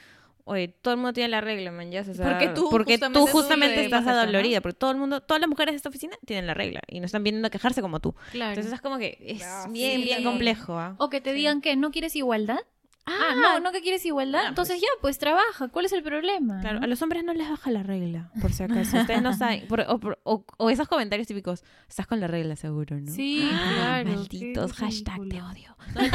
oye, 0.48 0.68
todo 0.68 0.94
el 0.94 0.98
mundo 1.00 1.14
tiene 1.14 1.30
la 1.30 1.42
regla, 1.42 1.72
man, 1.72 1.90
ya, 1.92 2.02
o 2.02 2.04
sea, 2.14 2.24
Porque 2.30 2.50
tú 2.50 2.70
porque 2.70 2.94
justamente 2.94 3.20
tú 3.20 3.26
justamente 3.28 3.84
estás 3.84 4.04
eso, 4.04 4.12
¿no? 4.14 4.20
adolorida, 4.20 4.62
porque 4.62 4.78
todo 4.78 4.92
el 4.92 4.98
mundo, 4.98 5.22
todas 5.22 5.42
las 5.42 5.50
mujeres 5.50 5.74
de 5.74 5.78
esta 5.78 5.90
oficina 5.90 6.16
tienen 6.26 6.46
la 6.46 6.54
regla 6.54 6.82
y 6.88 7.00
no 7.00 7.08
están 7.08 7.24
viniendo 7.24 7.48
a 7.48 7.50
quejarse 7.50 7.82
como 7.82 8.00
tú. 8.00 8.14
Claro. 8.32 8.52
Entonces 8.52 8.72
es 8.72 8.80
como 8.82 9.00
que 9.00 9.18
es 9.22 9.42
Ah, 9.44 9.66
bien, 9.72 10.02
sí. 10.02 10.04
bien 10.06 10.24
complejo, 10.24 10.78
¿ah? 10.78 10.96
O 11.00 11.10
que 11.10 11.20
te 11.20 11.34
digan 11.34 11.62
que 11.62 11.76
no 11.76 11.90
quieres 11.90 12.16
igualdad. 12.16 12.60
Ah, 13.08 13.36
no, 13.36 13.60
no 13.60 13.72
que 13.72 13.82
quieres 13.82 14.04
igualdad. 14.06 14.42
Ah, 14.46 14.50
Entonces 14.50 14.82
ya, 14.82 14.88
pues 15.00 15.20
trabaja. 15.20 15.68
¿Cuál 15.68 15.86
es 15.86 15.94
el 15.94 16.02
problema? 16.02 16.60
Claro, 16.62 16.80
a 16.82 16.88
los 16.88 17.02
hombres 17.04 17.24
no 17.24 17.34
les 17.36 17.48
baja 17.50 17.70
la 17.70 17.84
regla, 17.84 18.32
por 18.42 18.52
si 18.52 18.64
acaso. 18.64 18.98
Ustedes 18.98 19.22
no 19.22 19.34
saben. 19.38 19.68
por- 19.68 19.82
o, 19.88 20.00
por- 20.00 20.20
o- 20.24 20.44
o 20.58 20.70
esos 20.72 20.88
comentarios 20.88 21.28
típicos, 21.28 21.64
estás 21.88 22.08
con 22.08 22.20
la 22.20 22.28
regla 22.28 22.56
seguro, 22.56 23.00
¿no? 23.00 23.12
Sí, 23.12 23.48
claro. 23.76 24.10
Malditos, 24.10 24.74
hashtag 24.74 25.20
te 25.30 25.42
odio. 25.42 25.78
Pero 25.96 26.08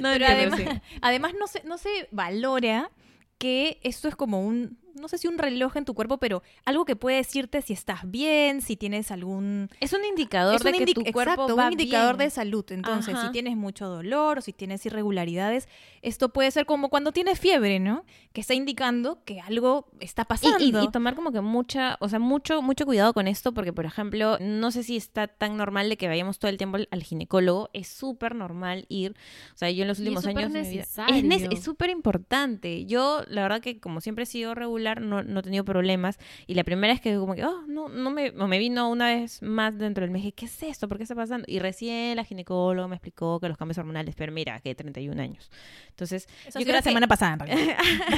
no, 0.00 0.08
mentira, 0.10 0.30
además, 0.32 0.58
sí. 0.60 0.66
además 1.00 1.32
no, 1.38 1.46
se, 1.46 1.62
no 1.64 1.78
se 1.78 2.08
valora 2.10 2.90
que 3.38 3.78
esto 3.82 4.08
es 4.08 4.16
como 4.16 4.40
un, 4.44 4.78
no 4.94 5.08
sé 5.08 5.18
si 5.18 5.26
un 5.28 5.38
reloj 5.38 5.76
en 5.76 5.84
tu 5.84 5.94
cuerpo, 5.94 6.18
pero 6.18 6.42
algo 6.64 6.84
que 6.84 6.96
puede 6.96 7.16
decirte 7.16 7.62
si 7.62 7.72
estás 7.72 8.10
bien, 8.10 8.60
si 8.60 8.76
tienes 8.76 9.10
algún... 9.10 9.68
Es 9.80 9.92
un 9.92 10.04
indicador 10.04 10.54
es 10.56 10.64
un 10.64 10.72
de 10.72 10.78
que 10.78 10.84
indi- 10.84 10.94
tu 10.94 11.02
cuerpo 11.12 11.32
exacto, 11.32 11.56
va 11.56 11.66
un 11.66 11.72
indicador 11.72 12.16
bien. 12.16 12.26
de 12.28 12.30
salud. 12.30 12.64
Entonces, 12.70 13.14
Ajá. 13.14 13.26
si 13.26 13.32
tienes 13.32 13.56
mucho 13.56 13.88
dolor 13.88 14.38
o 14.38 14.40
si 14.40 14.52
tienes 14.52 14.84
irregularidades, 14.86 15.68
esto 16.02 16.32
puede 16.32 16.50
ser 16.50 16.66
como 16.66 16.88
cuando 16.88 17.12
tienes 17.12 17.38
fiebre, 17.40 17.78
¿no? 17.80 18.04
Que 18.32 18.40
está 18.40 18.54
indicando 18.54 19.22
que 19.24 19.40
algo 19.40 19.88
está 20.00 20.24
pasando. 20.24 20.58
Y, 20.58 20.70
y- 20.76 20.84
y 20.84 20.90
tomar 20.90 21.14
como 21.14 21.32
que 21.32 21.40
mucha, 21.40 21.96
o 22.00 22.08
sea, 22.08 22.18
mucho, 22.18 22.62
mucho 22.62 22.86
cuidado 22.86 23.12
con 23.14 23.28
esto, 23.28 23.52
porque 23.52 23.72
por 23.72 23.84
ejemplo, 23.84 24.38
no 24.40 24.70
sé 24.70 24.82
si 24.82 24.96
está 24.96 25.26
tan 25.28 25.56
normal 25.56 25.88
de 25.88 25.96
que 25.96 26.08
vayamos 26.08 26.38
todo 26.38 26.50
el 26.50 26.58
tiempo 26.58 26.76
al, 26.76 26.88
al 26.90 27.02
ginecólogo. 27.02 27.70
Es 27.72 27.88
súper 27.88 28.34
normal 28.34 28.86
ir. 28.88 29.12
O 29.54 29.58
sea, 29.58 29.70
yo 29.70 29.82
en 29.82 29.88
los 29.88 29.98
Y 29.98 30.02
es 30.02 30.08
últimos 30.08 30.26
años. 30.26 30.50
necesario. 30.52 31.30
es 31.50 31.62
súper 31.62 31.90
importante. 31.90 32.84
Yo, 32.86 33.22
la 33.28 33.42
verdad 33.42 33.60
que 33.60 33.80
como 33.80 34.00
siempre 34.00 34.24
he 34.24 34.26
sido 34.26 34.54
regular, 34.54 34.81
no, 34.82 35.22
no 35.22 35.40
he 35.40 35.42
tenido 35.42 35.64
problemas. 35.64 36.18
Y 36.46 36.54
la 36.54 36.64
primera 36.64 36.92
es 36.92 37.00
que 37.00 37.16
como 37.16 37.34
que, 37.34 37.44
oh, 37.44 37.62
no, 37.66 37.88
no 37.88 38.10
me, 38.10 38.32
me 38.32 38.58
vino 38.58 38.88
una 38.90 39.06
vez 39.06 39.42
más 39.42 39.76
dentro 39.78 40.02
del 40.02 40.10
mes, 40.10 40.32
¿qué 40.34 40.46
es 40.46 40.62
esto? 40.62 40.88
¿Por 40.88 40.98
qué 40.98 41.04
está 41.04 41.14
pasando? 41.14 41.44
Y 41.48 41.58
recién 41.58 42.16
la 42.16 42.24
ginecóloga 42.24 42.88
me 42.88 42.96
explicó 42.96 43.40
que 43.40 43.48
los 43.48 43.56
cambios 43.56 43.78
hormonales, 43.78 44.14
pero 44.14 44.32
mira, 44.32 44.60
que 44.60 44.74
31 44.74 45.20
años. 45.20 45.50
Entonces, 45.88 46.28
Eso 46.46 46.58
yo 46.58 46.64
fue 46.64 46.74
la 46.74 46.82
semana 46.82 47.06
pasada, 47.06 47.32
en 47.34 47.38
realidad. 47.40 47.76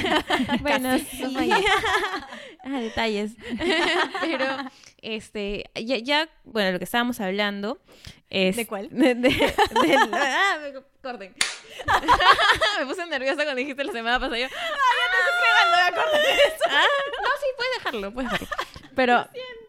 bueno, 0.61 0.97
sí. 0.99 1.23
ah, 2.63 2.79
detalles. 2.79 3.35
Pero, 4.21 4.45
este, 5.05 5.69
ya, 5.75 5.97
ya, 5.97 6.29
bueno, 6.43 6.71
lo 6.71 6.77
que 6.79 6.85
estábamos 6.85 7.19
hablando 7.21 7.79
es... 8.29 8.55
¿De 8.55 8.65
cuál? 8.65 8.89
De, 8.91 9.15
de- 9.15 9.53
ah, 10.13 10.57
me 10.61 10.73
corten. 11.01 11.35
me 12.79 12.85
puse 12.85 13.05
nerviosa 13.05 13.43
cuando 13.43 13.55
dijiste 13.55 13.83
la 13.83 13.91
semana 13.91 14.19
pasada. 14.19 14.39
Yo, 14.39 14.47
ah, 16.69 16.83
no, 17.21 17.29
sí, 17.39 17.45
puedes 17.55 17.73
dejarlo, 17.77 18.13
puedes 18.13 18.31
dejarlo. 18.31 18.55
Pero, 18.95 19.27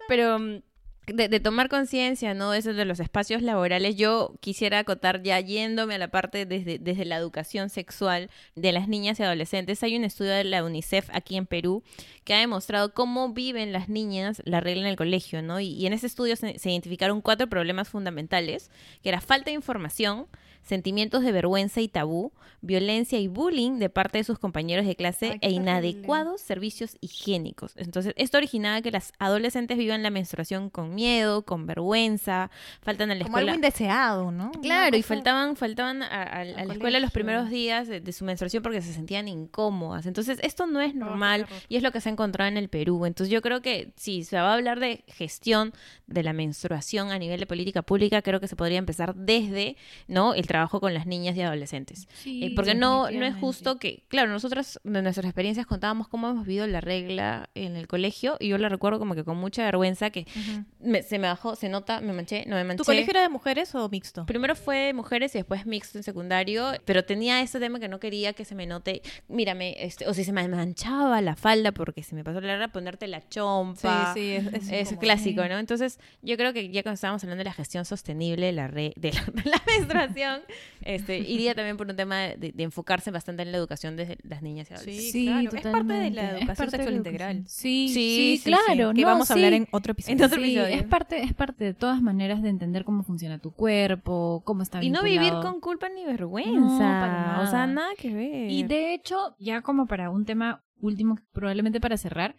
pero 0.09 0.39
mm, 0.39 0.62
de, 1.07 1.41
tomar 1.41 1.69
conciencia, 1.69 2.35
¿no? 2.35 2.53
Eso 2.53 2.75
de 2.75 2.85
los 2.85 2.99
espacios 2.99 3.43
laborales, 3.43 3.97
yo 3.97 4.35
quisiera 4.41 4.81
acotar 4.81 5.23
ya 5.23 5.39
yéndome 5.39 5.95
a 5.95 5.99
la 5.99 6.09
parte 6.09 6.47
desde, 6.47 6.79
desde 6.79 7.05
la 7.05 7.17
educación 7.17 7.71
sexual 7.71 8.29
de 8.57 8.73
las 8.73 8.89
niñas 8.89 9.21
y 9.21 9.23
adolescentes. 9.23 9.83
Hay 9.83 9.97
un 9.97 10.05
estudio 10.05 10.33
de 10.33 10.45
la 10.45 10.65
UNICEF 10.65 11.09
aquí 11.13 11.37
en 11.37 11.47
Perú 11.47 11.85
que 12.25 12.35
ha 12.35 12.39
demostrado 12.39 12.93
cómo 12.93 13.33
viven 13.33 13.73
las 13.73 13.89
niñas 13.89 14.43
la 14.45 14.61
regla 14.61 14.83
en 14.83 14.89
el 14.89 14.97
colegio, 14.97 15.43
¿no? 15.43 15.61
Y, 15.61 15.69
y 15.69 15.87
en 15.87 15.93
ese 15.93 16.09
estudio 16.09 16.35
se, 16.35 16.59
se 16.59 16.71
identificaron 16.71 17.21
cuatro 17.21 17.47
problemas 17.49 17.89
fundamentales, 17.89 18.71
que 19.03 19.09
era 19.11 19.21
falta 19.21 19.51
de 19.51 19.55
información, 19.55 20.27
sentimientos 20.67 21.23
de 21.23 21.33
vergüenza 21.33 21.81
y 21.81 21.89
tabú, 21.89 22.33
violencia 22.61 23.19
y 23.19 23.29
bullying 23.29 23.79
de 23.79 23.89
parte 23.89 24.19
de 24.19 24.25
sus 24.25 24.39
compañeros 24.39 24.85
de 24.85 24.97
clase 24.97 25.31
Ay, 25.33 25.39
e 25.41 25.51
inadecuados 25.53 26.41
servicios 26.41 26.97
higiénicos. 27.01 27.73
Entonces, 27.77 28.12
esto 28.17 28.37
originaba 28.39 28.83
que 28.83 28.91
las 28.91 29.12
adolescentes 29.19 29.79
vivan 29.79 30.03
la 30.03 30.11
menstruación 30.11 30.69
con 30.69 30.95
miedo, 30.95 31.43
con 31.45 31.67
vergüenza, 31.67 32.51
faltan 32.83 33.11
a 33.11 33.14
la 33.14 33.25
Como 33.25 33.39
escuela. 33.39 33.53
algo 33.53 33.64
indeseado, 33.64 34.31
¿no? 34.33 34.51
Claro, 34.62 34.97
y 34.97 35.03
faltaban, 35.03 35.57
faltaban 35.57 36.03
a, 36.03 36.07
a- 36.09 36.41
a 36.41 36.45
la 36.45 36.73
escuela 36.73 36.99
los 37.01 37.12
primeros 37.12 37.49
días 37.51 37.87
de, 37.89 38.01
de 38.01 38.12
su 38.12 38.25
menstruación 38.25 38.62
porque 38.62 38.83
se 38.83 38.93
sentían 38.93 39.29
incómodas. 39.29 40.07
Entonces, 40.07 40.39
esto 40.43 40.67
no 40.67 40.81
es 40.81 40.95
normal 40.95 41.47
y 41.69 41.77
es 41.77 41.83
lo 41.83 41.93
que 41.93 42.01
se 42.01 42.09
ha 42.09 42.12
encontrado 42.12 42.49
en 42.49 42.57
el 42.57 42.69
Perú. 42.69 43.07
Entonces, 43.07 43.33
yo 43.33 43.41
creo 43.43 43.62
que 43.62 43.93
si 43.97 44.25
se 44.25 44.37
va 44.37 44.51
a 44.51 44.55
hablar 44.55 44.81
de 44.81 45.05
gestión 45.07 45.73
de 46.09 46.23
la 46.25 46.33
menstruación 46.33 47.11
a 47.12 47.19
nivel 47.19 47.39
de 47.41 47.47
política 47.47 47.83
pública, 47.83 48.23
creo 48.23 48.41
que 48.41 48.49
se 48.49 48.57
podría 48.57 48.79
empezar 48.79 49.14
desde 49.14 49.77
no 50.09 50.35
el 50.35 50.47
trabajo 50.57 50.81
con 50.81 50.95
las 50.95 51.07
niñas 51.07 51.37
y 51.37 51.43
adolescentes. 51.43 52.09
Eh, 52.45 52.55
porque 52.55 52.75
no, 52.75 53.11
no 53.21 53.27
es 53.27 53.35
justo 53.41 53.79
que, 53.79 54.05
claro, 54.09 54.31
nosotros 54.31 54.81
de 54.85 55.03
nuestras 55.03 55.27
experiencias 55.27 55.67
contábamos 55.67 56.09
cómo 56.09 56.29
hemos 56.31 56.47
vivido 56.47 56.67
la 56.67 56.81
regla 56.81 57.51
en 57.55 57.77
el 57.77 57.87
colegio 57.87 58.37
y 58.41 58.49
yo 58.49 58.59
la 58.59 58.69
recuerdo 58.69 58.99
como 58.99 59.15
que 59.15 59.23
con 59.25 59.37
mucha 59.37 59.65
vergüenza 59.65 60.11
que 60.11 60.27
me- 60.81 61.03
se 61.03 61.19
me 61.19 61.29
bajó, 61.29 61.57
se 61.57 61.69
nota, 61.69 62.01
me 62.01 62.13
manché, 62.13 62.45
no 62.47 62.57
me 62.57 62.65
manché. 62.65 62.79
¿Tu 62.79 62.85
colegio 62.85 63.11
era 63.11 63.21
de 63.23 63.29
mujeres 63.29 63.75
o 63.75 63.89
mixto? 63.89 64.25
Primero 64.27 64.55
fue 64.57 64.93
mujeres 64.95 65.35
y 65.35 65.39
después 65.39 65.67
mixto 65.67 65.99
en 65.99 66.05
secundario, 66.05 66.73
pero 66.85 67.05
tenía 67.05 67.41
ese 67.43 67.61
tema 67.61 67.79
que 67.81 67.89
no 67.89 68.01
quería 68.01 68.33
que 68.33 68.45
se 68.45 68.55
me 68.55 68.67
note, 68.67 69.03
mírame, 69.29 69.77
este, 69.79 70.09
o 70.09 70.15
si 70.15 70.25
se 70.25 70.33
me 70.33 70.47
manchaba 70.49 71.21
la 71.21 71.37
falda 71.37 71.73
porque 71.73 72.03
se 72.03 72.15
me 72.15 72.25
pasó 72.25 72.41
la 72.41 72.55
hora 72.55 72.69
ponerte 72.69 73.07
la 73.09 73.21
chompa. 73.29 74.13
sí, 74.15 74.33
es, 74.33 74.69
es 74.71 74.97
clásico, 74.99 75.47
¿no? 75.49 75.59
Entonces, 75.59 75.99
yo 76.23 76.37
creo 76.37 76.53
que 76.53 76.71
ya 76.71 76.83
cuando 76.83 76.95
estábamos 76.95 77.23
hablando 77.25 77.41
de 77.41 77.45
la 77.51 77.53
gestión 77.53 77.85
sostenible 77.85 78.47
de 78.47 78.53
la, 78.53 78.69
re- 78.69 78.93
de 78.97 79.13
la, 79.13 79.23
de 79.35 79.51
la 79.51 79.63
menstruación, 79.67 80.43
este, 80.82 81.18
iría 81.18 81.55
también 81.55 81.76
por 81.76 81.88
un 81.88 81.97
tema 81.97 82.18
de, 82.20 82.53
de 82.53 82.62
enfocarse 82.62 83.11
bastante 83.11 83.42
en 83.42 83.53
la 83.53 83.59
educación 83.59 83.97
de 83.97 84.18
las 84.22 84.42
niñas 84.42 84.70
y 84.70 84.74
adolescentes. 84.74 85.12
Sí, 85.12 85.24
claro. 85.26 85.51
Es 85.57 85.62
parte 85.62 85.92
de 85.94 86.11
la 86.11 86.30
educación 86.30 86.57
sexual 86.70 86.80
educación. 86.80 86.94
integral. 86.97 87.44
Sí, 87.47 87.88
Sí, 87.88 87.94
sí, 87.94 88.16
sí, 88.16 88.36
sí, 88.38 88.51
claro. 88.51 88.92
que 88.94 89.01
no, 89.03 89.07
vamos 89.07 89.30
a 89.30 89.34
hablar 89.34 89.51
sí. 89.53 89.57
en 89.57 89.68
otro 89.70 89.92
episodio. 89.92 90.16
En 90.16 90.24
otro 90.24 90.38
Sí, 90.42 90.44
episodio. 90.57 90.74
es 90.76 90.82
parte, 90.84 91.22
es 91.22 91.34
parte 91.34 91.64
de 91.64 91.74
todas 91.74 92.01
maneras 92.03 92.42
de 92.42 92.49
entender 92.49 92.84
cómo 92.84 93.03
funciona 93.03 93.38
tu 93.38 93.53
cuerpo, 93.53 94.42
cómo 94.44 94.62
está 94.62 94.82
Y 94.82 94.90
no 94.90 95.03
vivir 95.03 95.20
vinculado. 95.20 95.53
con 95.53 95.61
culpa 95.61 95.88
ni 95.88 96.05
vergüenza. 96.05 96.51
No, 96.61 96.78
para 96.78 97.40
O 97.42 97.51
sea, 97.51 97.66
nada 97.66 97.90
que 97.99 98.12
ver. 98.12 98.51
Y 98.51 98.62
de 98.64 98.94
hecho, 98.94 99.36
ya 99.38 99.62
como 99.62 99.86
para 99.86 100.11
un 100.11 100.24
tema 100.24 100.64
último, 100.80 101.18
probablemente 101.32 101.80
para 101.80 101.97
cerrar, 101.97 102.36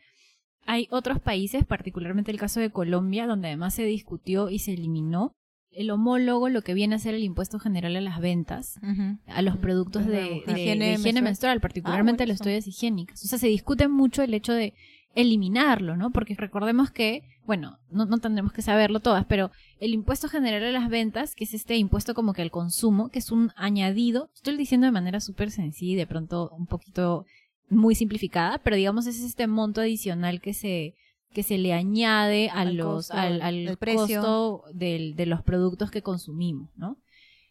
hay 0.66 0.88
otros 0.92 1.22
países, 1.22 1.64
particularmente 1.66 2.30
el 2.30 2.38
caso 2.38 2.60
de 2.60 2.72
Colombia, 2.72 3.26
donde 3.26 3.48
además 3.48 3.74
se 3.74 3.86
discutió 3.86 4.50
y 4.50 4.60
se 4.60 4.74
eliminó 4.74 5.37
el 5.78 5.92
homólogo, 5.92 6.50
lo 6.50 6.64
que 6.64 6.74
viene 6.74 6.96
a 6.96 7.00
ser 7.00 7.14
el 7.14 7.24
impuesto 7.24 7.60
general 7.60 7.96
a 7.96 8.02
las 8.02 8.20
ventas, 8.20 8.80
a 9.28 9.42
los 9.44 9.58
productos 9.58 10.08
de, 10.08 10.38
Higiene 10.38 10.46
de 10.48 10.62
higiene, 10.62 10.90
menstrual. 10.90 11.24
menstrual, 11.24 11.62
particularmente 11.62 12.24
a 12.24 12.26
bueno, 12.26 12.34
las 12.34 12.42
toallas 12.42 12.68
higiénicas. 12.68 13.24
O 13.24 13.28
sea, 13.28 13.38
se 13.38 13.48
discute 13.48 13.88
mucho 13.88 14.24
el 14.24 14.34
hecho 14.34 14.54
de 14.54 14.74
eliminarlo, 15.14 15.96
¿no? 15.96 16.10
Porque 16.12 16.34
recordemos 16.36 16.90
que, 16.90 17.22
bueno, 17.46 17.78
no, 17.92 18.06
no 18.06 18.18
tendremos 18.18 18.54
que 18.54 18.64
saberlo 18.64 19.02
todas, 19.02 19.26
pero 19.26 19.52
el 19.80 19.94
impuesto 19.94 20.28
general 20.30 20.64
a 20.64 20.72
las 20.72 20.90
ventas, 20.90 21.36
que 21.36 21.44
es 21.44 21.54
este 21.54 21.76
impuesto 21.76 22.16
como 22.16 22.34
que 22.34 22.42
al 22.42 22.52
consumo, 22.52 23.10
que 23.10 23.20
es 23.20 23.32
un 23.32 23.52
añadido, 23.56 24.32
estoy 24.34 24.58
diciendo 24.58 24.86
de 24.86 24.92
manera 24.92 25.20
súper 25.20 25.52
sencilla 25.52 25.94
y 25.94 25.96
de 25.96 26.08
pronto 26.08 26.50
un 26.58 26.66
poquito 26.66 27.26
muy 27.70 27.94
simplificada, 27.94 28.58
pero 28.60 28.76
digamos 28.76 29.06
es 29.06 29.20
este 29.22 29.46
monto 29.46 29.82
adicional 29.82 30.42
que 30.42 30.54
se 30.54 30.96
que 31.34 31.44
se 31.44 31.58
le 31.58 31.74
añade 31.74 32.50
a 32.50 32.62
Al 32.62 32.76
los 32.78 32.88
costo 33.08 33.14
al, 33.14 33.42
al 33.42 33.78
costo 33.78 34.64
del- 34.74 35.16
de 35.16 35.26
los 35.26 35.42
productos 35.44 35.92
que 35.92 36.02
consumimos, 36.02 36.70
¿no? 36.78 36.98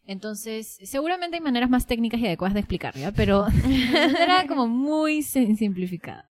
Entonces, 0.05 0.77
seguramente 0.83 1.35
hay 1.37 1.41
maneras 1.43 1.69
más 1.69 1.85
técnicas 1.85 2.19
y 2.21 2.25
adecuadas 2.27 2.53
de 2.53 2.61
explicarlo, 2.61 3.01
¿ya? 3.01 3.11
pero 3.11 3.45
era 4.21 4.47
como 4.47 4.67
muy 4.67 5.21
sim- 5.21 5.55
simplificada. 5.57 6.29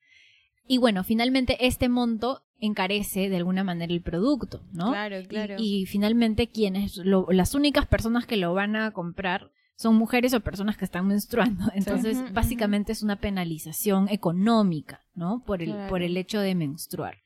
Y 0.67 0.79
bueno, 0.79 1.03
finalmente 1.03 1.57
este 1.65 1.87
monto 1.87 2.41
encarece 2.59 3.29
de 3.29 3.37
alguna 3.37 3.63
manera 3.63 3.93
el 3.93 4.01
producto, 4.01 4.63
¿no? 4.73 4.89
Claro, 4.89 5.17
claro. 5.27 5.55
Y, 5.59 5.83
y 5.83 5.85
finalmente 5.85 6.47
quienes 6.47 6.97
lo- 6.97 7.27
las 7.31 7.53
únicas 7.55 7.85
personas 7.85 8.25
que 8.25 8.35
lo 8.37 8.53
van 8.53 8.75
a 8.75 8.91
comprar 8.91 9.51
son 9.75 9.95
mujeres 9.95 10.33
o 10.33 10.39
personas 10.39 10.75
que 10.75 10.83
están 10.85 11.05
menstruando. 11.07 11.65
Entonces, 11.75 12.33
básicamente 12.33 12.91
es 12.91 13.03
una 13.03 13.17
penalización 13.17 14.09
económica, 14.09 15.01
¿no? 15.13 15.43
Por 15.45 15.61
el, 15.61 15.69
Claro. 15.69 15.89
por 15.89 16.01
el 16.01 16.17
hecho 16.17 16.39
de 16.39 16.55
menstruar. 16.55 17.19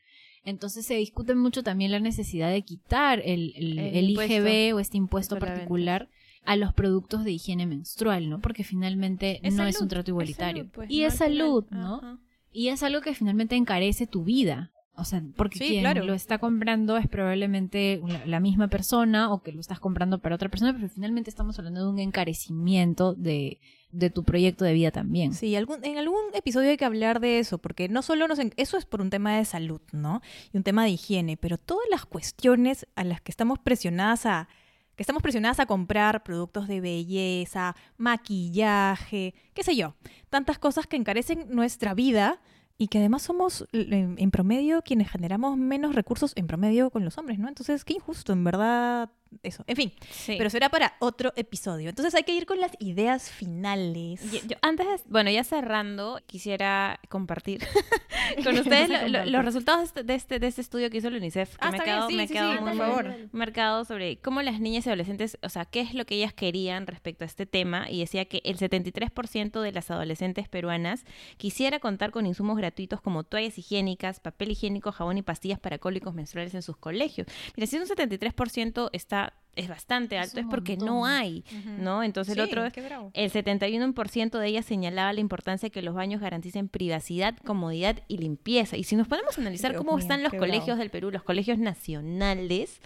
Entonces 0.44 0.86
se 0.86 0.96
discute 0.96 1.36
mucho 1.36 1.64
también 1.64 1.92
la 1.92 2.00
necesidad 2.00 2.50
de 2.50 2.62
quitar 2.64 3.20
el, 3.24 3.54
el, 3.56 3.78
El 3.80 3.96
el 3.96 4.10
impuesto 4.10 4.34
IGB 4.34 4.76
o 4.76 4.80
este 4.80 4.98
impuesto 4.98 5.38
particular 5.38 6.10
a 6.44 6.56
los 6.56 6.74
productos 6.74 7.24
de 7.24 7.32
higiene 7.32 7.68
menstrual, 7.68 8.28
¿no? 8.30 8.40
Porque 8.42 8.64
finalmente 8.64 9.40
Es 9.44 9.54
no 9.54 9.66
es 9.68 9.80
un 9.80 9.88
trato 9.88 10.06
es 10.06 10.08
igualitario. 10.10 10.64
salud, 10.64 10.72
pues, 10.74 10.90
y 10.92 11.02
¿no? 11.02 11.08
es 11.08 11.14
salud, 11.16 11.66
¿no? 11.70 11.96
Ajá. 11.98 12.20
Y 12.52 12.68
es 12.70 12.82
algo 12.84 13.02
que 13.02 13.14
finalmente 13.14 13.56
encarece 13.56 14.08
tu 14.08 14.24
vida. 14.24 14.72
O 14.96 15.06
sea, 15.06 15.24
porque 15.38 15.58
Sí, 15.60 15.68
quien 15.70 15.82
claro. 15.82 16.04
lo 16.04 16.14
está 16.14 16.38
comprando 16.40 16.98
es 16.98 17.08
probablemente 17.08 18.02
la, 18.06 18.26
la 18.26 18.40
misma 18.40 18.68
persona 18.68 19.32
o 19.32 19.42
que 19.42 19.52
lo 19.54 19.62
estás 19.62 19.80
comprando 19.80 20.20
para 20.20 20.36
otra 20.36 20.50
persona, 20.50 20.74
pero 20.74 20.90
finalmente 20.90 21.30
estamos 21.30 21.58
hablando 21.60 21.82
de 21.86 21.90
un 21.90 22.00
encarecimiento 22.00 23.14
de, 23.14 23.60
de 23.92 24.10
tu 24.10 24.24
proyecto 24.24 24.66
de 24.66 24.74
vida 24.74 24.92
también. 24.92 25.34
Sí, 25.34 25.56
algún, 25.56 25.84
en 25.84 25.98
algún 25.98 26.22
episodio 26.34 26.70
hay 26.70 26.78
que 26.78 26.86
hablar 26.86 27.20
de 27.20 27.40
eso, 27.40 27.58
porque 27.58 27.90
no 27.90 28.02
solo 28.02 28.28
nos... 28.28 28.40
Eso 28.58 28.78
es 28.78 28.86
por 28.86 29.02
un 29.02 29.10
tema 29.10 29.38
de 29.38 29.46
salud, 29.46 29.82
¿no? 29.92 30.22
Y 30.54 30.58
un 30.58 30.64
tema 30.64 30.84
de 30.84 30.92
higiene, 30.92 31.38
pero 31.38 31.58
todas 31.58 31.86
las 31.90 32.06
cuestiones 32.06 32.88
a 32.96 33.04
las 33.04 33.22
que 33.22 33.32
estamos 33.32 33.60
presionadas 33.60 34.26
a 34.26 34.48
que 34.96 35.04
estamos 35.04 35.24
presionadas 35.24 35.60
a 35.60 35.66
comprar 35.66 36.22
productos 36.22 36.68
de 36.68 36.82
belleza, 36.82 37.76
maquillaje, 37.98 39.34
qué 39.54 39.64
sé 39.64 39.76
yo, 39.76 39.96
tantas 40.30 40.60
cosas 40.60 40.86
que 40.86 40.98
encarecen 40.98 41.46
nuestra 41.50 41.94
vida 41.94 42.42
y 42.78 42.88
que 42.88 42.98
además 42.98 43.22
somos 43.22 43.68
en 43.72 44.32
promedio 44.32 44.82
quienes 44.82 45.10
generamos 45.10 45.58
menos 45.58 45.96
recursos 45.96 46.34
en 46.36 46.46
promedio 46.46 46.90
con 46.90 47.06
los 47.06 47.18
hombres, 47.18 47.40
¿no? 47.40 47.48
Entonces, 47.48 47.86
qué 47.86 47.94
injusto, 47.94 48.34
en 48.34 48.44
verdad, 48.44 49.10
eso. 49.44 49.64
En 49.68 49.76
fin, 49.76 49.94
Sí. 50.12 50.36
pero 50.38 50.50
será 50.50 50.70
para 50.70 50.94
otro 51.00 51.34
episodio. 51.36 51.90
Entonces 51.90 52.14
hay 52.16 52.24
que 52.24 52.34
ir 52.34 52.46
con 52.46 52.60
las 52.60 52.72
ideas 52.80 53.30
finales. 53.32 54.22
Yo- 54.32 54.40
yo- 54.48 54.58
antes, 54.62 54.86
de- 54.88 55.00
bueno, 55.10 55.30
ya 55.32 55.44
cerrando, 55.44 56.20
quisiera 56.26 57.00
compartir 57.10 57.60
con 58.44 58.58
ustedes 58.58 58.90
lo- 58.90 58.96
lo- 58.98 59.02
compartir. 59.04 59.32
los 59.32 59.46
resultados 59.46 59.94
de 59.94 60.16
este, 60.16 60.40
de 60.40 60.48
este 60.48 60.62
estudio 60.62 60.90
que 60.90 60.98
hizo 60.98 61.10
la 61.10 61.18
UNICEF. 61.18 61.52
que 61.52 61.58
Ah, 61.60 61.72
me 61.72 61.78
ha 61.78 61.78
está 61.78 61.84
bien, 61.84 61.96
quedado, 61.96 62.10
sí, 62.10 62.16
me 62.16 62.24
ha 62.24 62.28
sí, 62.28 62.34
quedado 62.34 62.52
sí, 62.54 62.58
por 62.60 62.68
muy 62.70 62.78
favor. 62.78 63.16
marcado 63.32 63.86
sobre 63.86 64.18
cómo 64.18 64.42
las 64.42 64.60
niñas 64.60 64.86
y 64.86 64.90
adolescentes, 64.90 65.38
o 65.42 65.50
sea, 65.50 65.66
qué 65.66 65.82
es 65.82 65.94
lo 65.94 66.06
que 66.06 66.16
ellas 66.16 66.34
querían 66.34 66.88
respecto 66.88 67.24
a 67.24 67.28
este 67.28 67.46
tema. 67.46 67.90
Y 67.90 68.00
decía 68.00 68.26
que 68.26 68.42
el 68.44 68.58
73% 68.58 69.62
de 69.62 69.72
las 69.72 69.92
adolescentes 69.92 70.48
peruanas 70.50 71.06
quisiera 71.38 71.80
contar 71.80 72.12
con 72.12 72.26
insumos 72.26 72.58
gratuitos 72.58 73.02
como 73.02 73.24
toallas 73.24 73.58
higiénicas, 73.58 74.20
papel 74.20 74.52
higiénico, 74.52 74.92
jabón 74.92 75.18
y 75.18 75.22
pastillas 75.22 75.60
para 75.60 75.78
cólicos 75.78 76.14
menstruales 76.14 76.54
en 76.54 76.62
sus 76.62 76.78
colegios. 76.78 77.28
Mira, 77.56 77.68
si 77.68 77.78
un 77.78 77.86
73% 77.86 78.90
está, 78.94 79.21
es 79.56 79.68
bastante 79.68 80.18
alto, 80.18 80.40
es 80.40 80.46
porque 80.50 80.78
montón. 80.78 80.88
no 80.88 81.06
hay, 81.06 81.44
¿no? 81.78 82.04
Entonces 82.04 82.36
el 82.38 82.42
otro 82.42 82.64
el 82.66 83.32
71% 83.32 84.40
de 84.40 84.48
ellas 84.48 84.66
señalaba 84.66 85.12
la 85.14 85.20
importancia 85.20 85.68
de 85.68 85.72
que 85.72 85.82
los 85.82 85.94
baños 85.94 86.22
garanticen 86.22 86.70
privacidad, 86.70 87.36
comodidad 87.46 87.98
y 88.08 88.18
limpieza. 88.18 88.78
Y 88.78 88.84
si 88.86 88.96
nos 88.96 89.08
podemos 89.08 89.38
analizar 89.38 89.72
Dios 89.72 89.80
cómo 89.84 89.98
mío, 89.98 90.02
están 90.02 90.24
los 90.24 90.32
colegios 90.34 90.66
bravo. 90.68 90.80
del 90.80 90.90
Perú, 90.90 91.12
los 91.12 91.24
colegios 91.24 91.58
nacionales, 91.60 92.80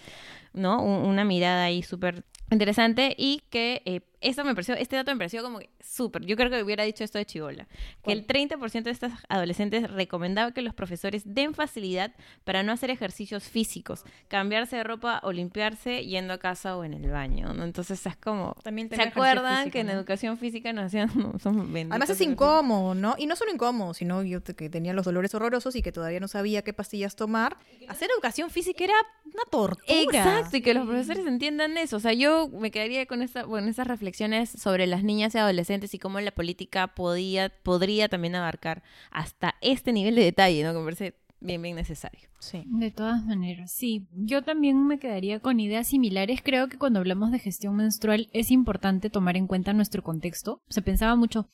¿no? 0.54 0.82
Un- 0.82 1.08
una 1.08 1.24
mirada 1.24 1.66
ahí 1.66 1.84
súper 1.84 2.24
interesante 2.52 3.16
y 3.18 3.42
que 3.50 3.82
eh, 3.86 4.02
eso 4.22 4.44
me 4.44 4.56
pareció, 4.56 4.76
este 4.76 4.96
dato 4.96 5.12
me 5.12 5.18
pareció 5.18 5.44
como 5.44 5.60
súper. 5.80 6.26
Yo 6.26 6.36
creo 6.36 6.50
que 6.50 6.64
hubiera 6.64 6.84
dicho 6.84 7.04
esto 7.04 7.18
de 7.20 7.26
Chivola. 7.26 7.68
Que 8.04 8.12
el 8.12 8.26
30% 8.26 8.84
de 8.84 8.92
estas 8.92 9.14
adolescentes 9.30 9.90
recomendaba 9.92 10.52
que 10.52 10.64
los 10.64 10.74
profesores 10.74 11.22
den 11.26 11.54
facilidad 11.54 12.12
para 12.44 12.64
no 12.64 12.72
hacer 12.72 12.90
ejercicios 12.90 13.44
físicos, 13.44 14.04
cambiarse 14.28 14.78
de 14.78 14.84
ropa 14.84 15.20
o 15.24 15.32
limpiarse 15.32 16.06
yendo 16.06 16.34
a 16.34 16.38
casa 16.40 16.76
o 16.76 16.84
en 16.84 16.94
el 16.96 17.10
baño. 17.12 17.54
¿no? 17.54 17.64
Entonces 17.64 18.04
es 18.06 18.18
como. 18.18 18.56
También 18.64 18.90
¿Se 18.90 19.02
acuerdan 19.02 19.58
físico, 19.58 19.74
que 19.74 19.80
en 19.82 19.90
educación 19.90 20.38
física 20.38 20.74
nos 20.74 20.86
hacían. 20.86 21.12
no, 21.16 21.38
somos 21.38 21.66
benditos 21.66 21.92
Además 21.92 22.10
es 22.10 22.22
incómodo, 22.22 22.96
¿no? 22.96 23.16
Y 23.18 23.28
no 23.28 23.36
solo 23.36 23.52
incómodo, 23.54 23.94
sino 23.94 24.24
yo 24.24 24.42
te- 24.42 24.56
que 24.56 24.70
tenía 24.70 24.94
los 24.94 25.06
dolores 25.06 25.36
horrorosos 25.36 25.76
y 25.76 25.82
que 25.84 25.92
todavía 25.92 26.20
no 26.20 26.28
sabía 26.28 26.64
qué 26.64 26.74
pastillas 26.74 27.16
tomar. 27.16 27.58
Hacer 27.88 28.10
educación 28.16 28.50
física 28.50 28.86
era 28.86 28.96
una 29.26 29.44
tortura. 29.52 29.86
Exacto, 30.02 30.58
y 30.58 30.62
que 30.62 30.74
los 30.74 30.86
profesores 30.88 31.28
entiendan 31.28 31.78
eso. 31.78 31.98
O 31.98 32.00
sea, 32.00 32.14
yo 32.14 32.35
me 32.50 32.72
quedaría 32.72 33.06
con, 33.06 33.22
esa, 33.22 33.44
con 33.44 33.68
esas 33.68 33.88
reflexiones 33.88 34.50
sobre 34.50 34.88
las 34.88 35.04
niñas 35.04 35.36
y 35.36 35.38
adolescentes 35.38 35.94
y 35.94 36.00
cómo 36.00 36.20
la 36.20 36.32
política 36.32 36.88
podía, 36.88 37.50
podría 37.64 38.10
también 38.10 38.36
abarcar 38.36 38.84
hasta 39.12 39.56
este 39.62 39.92
nivel 39.94 40.16
de 40.16 40.24
detalle, 40.24 40.64
¿no? 40.64 40.74
Que 40.74 40.80
me 40.80 40.86
parece 40.86 41.16
bien, 41.40 41.62
bien 41.62 41.76
necesario. 41.76 42.30
Sí. 42.40 42.64
De 42.66 42.92
todas 42.92 43.26
maneras, 43.26 43.72
sí. 43.72 44.08
Yo 44.12 44.44
también 44.44 44.86
me 44.88 45.00
quedaría 45.00 45.40
con 45.40 45.60
ideas 45.60 45.88
similares. 45.88 46.42
Creo 46.44 46.68
que 46.70 46.78
cuando 46.78 47.00
hablamos 47.00 47.32
de 47.32 47.40
gestión 47.40 47.76
menstrual 47.76 48.30
es 48.34 48.52
importante 48.52 49.10
tomar 49.10 49.38
en 49.38 49.48
cuenta 49.48 49.74
nuestro 49.74 50.04
contexto. 50.04 50.62
Se 50.70 50.82
pensaba 50.82 51.16
mucho 51.16 51.48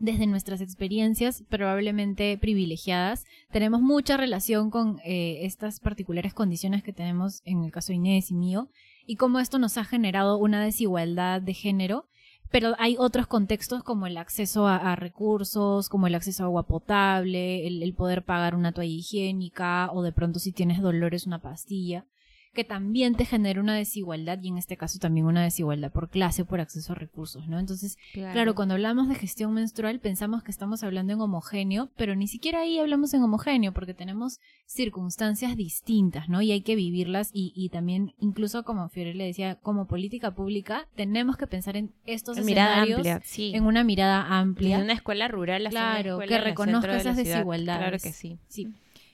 desde 0.00 0.26
nuestras 0.26 0.60
experiencias 0.60 1.44
probablemente 1.48 2.36
privilegiadas. 2.38 3.24
Tenemos 3.50 3.80
mucha 3.80 4.16
relación 4.16 4.70
con 4.70 5.00
eh, 5.04 5.40
estas 5.42 5.80
particulares 5.80 6.34
condiciones 6.34 6.82
que 6.82 6.92
tenemos 6.92 7.42
en 7.44 7.64
el 7.64 7.72
caso 7.72 7.88
de 7.88 7.96
Inés 7.96 8.30
y 8.30 8.34
mío 8.34 8.68
y 9.08 9.16
cómo 9.16 9.40
esto 9.40 9.58
nos 9.58 9.78
ha 9.78 9.84
generado 9.84 10.36
una 10.36 10.62
desigualdad 10.62 11.40
de 11.40 11.54
género. 11.54 12.06
Pero 12.50 12.74
hay 12.78 12.96
otros 12.98 13.26
contextos 13.26 13.82
como 13.82 14.06
el 14.06 14.18
acceso 14.18 14.66
a, 14.68 14.96
recursos, 14.96 15.88
como 15.88 16.06
el 16.06 16.14
acceso 16.14 16.42
a 16.42 16.46
agua 16.46 16.66
potable, 16.66 17.66
el, 17.66 17.82
el 17.82 17.94
poder 17.94 18.22
pagar 18.24 18.54
una 18.54 18.72
toalla 18.72 18.92
higiénica 18.92 19.90
o 19.92 20.02
de 20.02 20.12
pronto 20.12 20.38
si 20.38 20.52
tienes 20.52 20.80
dolores 20.80 21.26
una 21.26 21.40
pastilla, 21.40 22.06
que 22.54 22.64
también 22.64 23.14
te 23.14 23.24
genera 23.24 23.60
una 23.60 23.74
desigualdad 23.74 24.38
y 24.42 24.48
en 24.48 24.58
este 24.58 24.76
caso 24.76 24.98
también 24.98 25.26
una 25.26 25.42
desigualdad 25.42 25.92
por 25.92 26.08
clase 26.10 26.42
o 26.42 26.44
por 26.46 26.60
acceso 26.60 26.92
a 26.92 26.96
recursos, 26.96 27.46
¿no? 27.48 27.58
Entonces, 27.58 27.96
claro, 28.12 28.54
cuando 28.54 28.74
hablamos 28.74 29.08
de 29.08 29.14
gestión 29.14 29.52
menstrual 29.54 30.00
pensamos 30.00 30.42
que 30.42 30.50
estamos 30.50 30.82
hablando 30.82 31.12
en 31.12 31.20
homogéneo, 31.20 31.90
pero 31.96 32.16
ni 32.16 32.26
siquiera 32.26 32.60
ahí 32.60 32.78
hablamos 32.78 33.14
en 33.14 33.22
homogéneo 33.22 33.72
porque 33.72 33.94
tenemos 33.94 34.40
circunstancias 34.66 35.56
distintas, 35.56 36.28
¿no? 36.28 36.42
Y 36.42 36.52
hay 36.52 36.62
que 36.62 36.74
vivirlas 36.76 37.30
y, 37.32 37.52
y 37.54 37.68
también, 37.68 38.14
incluso 38.18 38.64
como 38.64 38.88
Fiore 38.88 39.14
le 39.14 39.24
decía, 39.24 39.56
como 39.56 39.86
política 39.86 40.34
pública, 40.34 40.88
tenemos 40.96 41.36
que 41.36 41.46
pensar 41.46 41.76
en 41.76 41.92
estos 42.06 42.36
En 42.38 42.44
escenarios 42.44 42.98
amplia, 42.98 43.20
sí. 43.24 43.52
en 43.54 43.64
una 43.64 43.84
mirada 43.84 44.38
amplia. 44.38 44.76
En 44.78 44.84
una 44.84 44.92
escuela 44.94 45.28
rural, 45.28 45.62
una 45.62 45.70
Claro, 45.70 46.10
escuela 46.12 46.28
que 46.38 46.44
reconozca 46.44 46.92
de 46.92 46.98
esas 46.98 47.16
desigualdades. 47.16 47.80
Claro 47.80 47.98
que 48.02 48.12
sí. 48.12 48.38
Sí. 48.48 48.68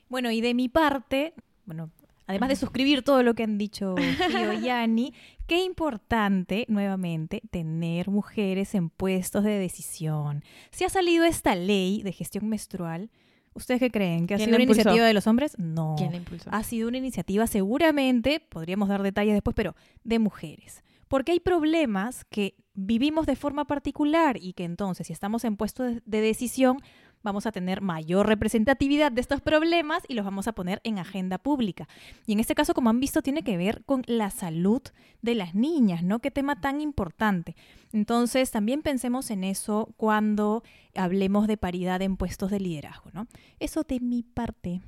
Bueno, 0.09 0.31
y 0.31 0.41
de 0.41 0.55
mi 0.55 0.69
parte, 0.69 1.35
bueno, 1.67 1.91
además 2.27 2.49
de 2.49 2.57
suscribir 2.57 3.03
todo 3.03 3.23
lo 3.23 3.35
que 3.35 3.43
han 3.43 3.59
dicho 3.59 3.95
Fío 4.29 4.53
y 4.53 4.61
Yani, 4.63 5.15
qué 5.47 5.63
importante, 5.63 6.65
nuevamente, 6.69 7.43
tener 7.51 8.09
mujeres 8.11 8.75
en 8.75 8.91
puestos 8.91 9.45
de 9.45 9.59
decisión. 9.59 10.43
Si 10.71 10.85
ha 10.85 10.89
salido 10.89 11.25
esta 11.25 11.55
ley 11.55 12.03
de 12.03 12.13
gestión 12.13 12.49
menstrual, 12.49 13.11
¿ustedes 13.55 13.81
qué 13.81 13.91
creen? 13.91 14.27
¿Que 14.27 14.35
ha 14.35 14.37
¿Quién 14.37 14.49
sido 14.49 14.57
una 14.57 14.63
impulsó? 14.65 14.81
iniciativa 14.81 15.07
de 15.07 15.15
los 15.15 15.27
hombres? 15.27 15.59
No. 15.59 15.95
¿Quién 15.99 16.11
la 16.13 16.17
impulsó? 16.17 16.51
Ha 16.53 16.63
sido 16.63 16.89
una 16.89 16.99
iniciativa 16.99 17.47
seguramente, 17.47 18.41
podríamos 18.41 18.89
dar 18.89 19.03
detalles 19.03 19.35
después, 19.35 19.55
pero 19.55 19.75
de 20.03 20.19
mujeres. 20.19 20.83
Porque 21.09 21.33
hay 21.33 21.41
problemas 21.41 22.25
que 22.25 22.57
vivimos 22.73 23.27
de 23.27 23.37
forma 23.37 23.67
particular 23.67 24.37
y 24.41 24.55
que 24.55 24.65
entonces 24.65 25.07
si 25.07 25.13
estamos 25.13 25.45
en 25.45 25.57
puestos 25.57 26.01
de 26.05 26.21
decisión 26.21 26.79
vamos 27.25 27.47
a 27.47 27.53
tener 27.53 27.81
mayor 27.81 28.29
representatividad 28.29 29.11
de 29.11 29.21
estos 29.21 29.41
problemas 29.41 30.05
y 30.07 30.15
los 30.15 30.25
vamos 30.25 30.47
a 30.47 30.53
poner 30.53 30.81
en 30.85 31.01
agenda 31.01 31.39
pública. 31.39 31.89
Y 32.27 32.35
en 32.35 32.41
este 32.41 32.55
caso, 32.55 32.75
como 32.75 32.91
han 32.91 33.01
visto, 33.01 33.23
tiene 33.23 33.43
que 33.43 33.57
ver 33.57 33.83
con 33.85 34.05
la 34.07 34.31
salud 34.31 34.83
de 35.23 35.35
las 35.35 35.55
niñas, 35.55 36.05
¿no? 36.05 36.21
Qué 36.21 36.31
tema 36.31 36.61
tan 36.61 36.81
importante. 36.81 37.57
Entonces, 37.93 38.51
también 38.51 38.83
pensemos 38.83 39.31
en 39.31 39.43
eso 39.43 39.93
cuando 39.97 40.63
hablemos 40.95 41.49
de 41.49 41.57
paridad 41.57 42.03
en 42.03 42.17
puestos 42.17 42.51
de 42.51 42.61
liderazgo, 42.61 43.11
¿no? 43.13 43.27
Eso 43.59 43.83
de 43.83 43.99
mi 44.01 44.23
parte. 44.23 44.83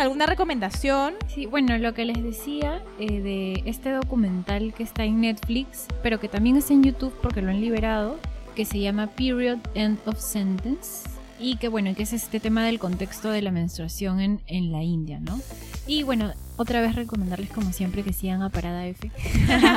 ¿Tienen 0.00 0.12
alguna 0.12 0.24
recomendación? 0.24 1.14
Sí, 1.28 1.44
bueno, 1.44 1.76
lo 1.76 1.92
que 1.92 2.06
les 2.06 2.22
decía 2.22 2.82
eh, 2.98 3.20
de 3.20 3.62
este 3.66 3.90
documental 3.90 4.72
que 4.72 4.82
está 4.82 5.04
en 5.04 5.20
Netflix, 5.20 5.88
pero 6.02 6.18
que 6.18 6.26
también 6.26 6.56
está 6.56 6.72
en 6.72 6.82
YouTube 6.84 7.12
porque 7.20 7.42
lo 7.42 7.50
han 7.50 7.60
liberado, 7.60 8.18
que 8.56 8.64
se 8.64 8.80
llama 8.80 9.08
Period 9.08 9.58
End 9.74 9.98
of 10.06 10.18
Sentence. 10.18 11.06
Y 11.38 11.56
que 11.56 11.68
bueno, 11.68 11.94
que 11.94 12.04
es 12.04 12.14
este 12.14 12.40
tema 12.40 12.64
del 12.64 12.78
contexto 12.78 13.28
de 13.28 13.42
la 13.42 13.50
menstruación 13.50 14.20
en, 14.20 14.40
en 14.46 14.72
la 14.72 14.82
India, 14.82 15.20
¿no? 15.20 15.38
Y 15.86 16.02
bueno, 16.02 16.32
otra 16.56 16.80
vez 16.80 16.94
recomendarles 16.94 17.50
como 17.50 17.70
siempre 17.70 18.02
que 18.02 18.14
sigan 18.14 18.40
a 18.40 18.48
Parada 18.48 18.86
F. 18.86 19.10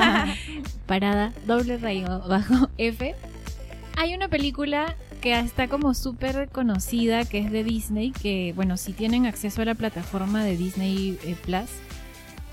Parada 0.85 1.33
doble 1.45 1.77
rayo 1.79 2.21
bajo 2.29 2.69
F. 2.77 3.13
Hay 3.97 4.13
una 4.15 4.29
película 4.29 4.95
que 5.23 5.39
está 5.39 5.69
como 5.69 5.93
súper 5.93 6.49
conocida, 6.49 7.23
que 7.23 7.37
es 7.39 7.49
de 7.49 7.63
Disney, 7.63 8.11
que 8.11 8.51
bueno, 8.57 8.75
si 8.75 8.91
tienen 8.91 9.25
acceso 9.25 9.61
a 9.61 9.65
la 9.65 9.73
plataforma 9.73 10.43
de 10.43 10.57
Disney 10.57 11.17
eh, 11.23 11.37
Plus, 11.45 11.69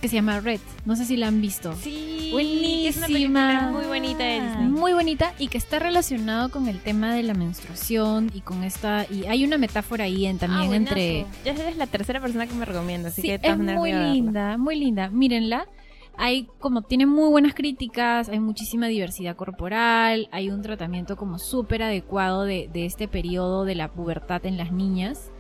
que 0.01 0.07
se 0.09 0.15
llama 0.15 0.39
Red. 0.39 0.61
No 0.87 0.95
sé 0.95 1.05
si 1.05 1.17
la 1.17 1.27
han 1.27 1.41
visto. 1.41 1.75
Sí, 1.83 2.29
Buenísima. 2.31 2.89
es 2.89 2.97
una 2.99 3.07
película 3.09 3.69
muy 3.73 3.87
bonita 3.87 4.23
de 4.23 4.41
Disney. 4.41 4.67
Muy 4.69 4.93
bonita 4.93 5.35
y 5.41 5.49
que 5.49 5.59
está 5.59 5.81
relacionado 5.81 6.49
con 6.53 6.69
el 6.69 6.79
tema 6.79 7.13
de 7.13 7.25
la 7.25 7.35
menstruación 7.35 8.31
y 8.33 8.41
con 8.41 8.63
esta 8.63 9.05
y 9.11 9.27
hay 9.27 9.45
una 9.45 9.59
metáfora 9.59 10.05
ahí 10.05 10.27
en, 10.27 10.39
también 10.39 10.73
Ah, 10.73 10.77
entre. 10.77 11.27
Ya 11.45 11.51
eres 11.53 11.77
la 11.77 11.89
tercera 11.89 12.21
persona 12.21 12.47
que 12.47 12.55
me 12.55 12.65
recomienda, 12.67 13.09
así 13.09 13.21
Sí, 13.23 13.29
que 13.29 13.41
es 13.43 13.59
muy 13.59 13.93
linda, 13.93 14.57
muy 14.59 14.77
linda. 14.77 15.11
Mírenla. 15.11 15.67
Hay 16.17 16.49
como 16.59 16.83
tiene 16.83 17.07
muy 17.07 17.31
buenas 17.31 17.55
críticas, 17.55 18.29
hay 18.29 18.41
muchísima 18.41 18.89
diversidad 18.89 19.37
corporal, 19.37 20.29
hay 20.33 20.51
un 20.51 20.63
tratamiento 20.63 21.17
como 21.17 21.39
súper 21.39 21.83
adecuado 21.83 22.45
de, 22.45 22.69
de 22.73 22.85
este 22.85 23.09
periodo 23.09 23.65
de 23.65 23.75
la 23.75 23.89
pubertad 23.93 24.45
en 24.47 24.57
las 24.57 24.73
niñas, 24.73 25.31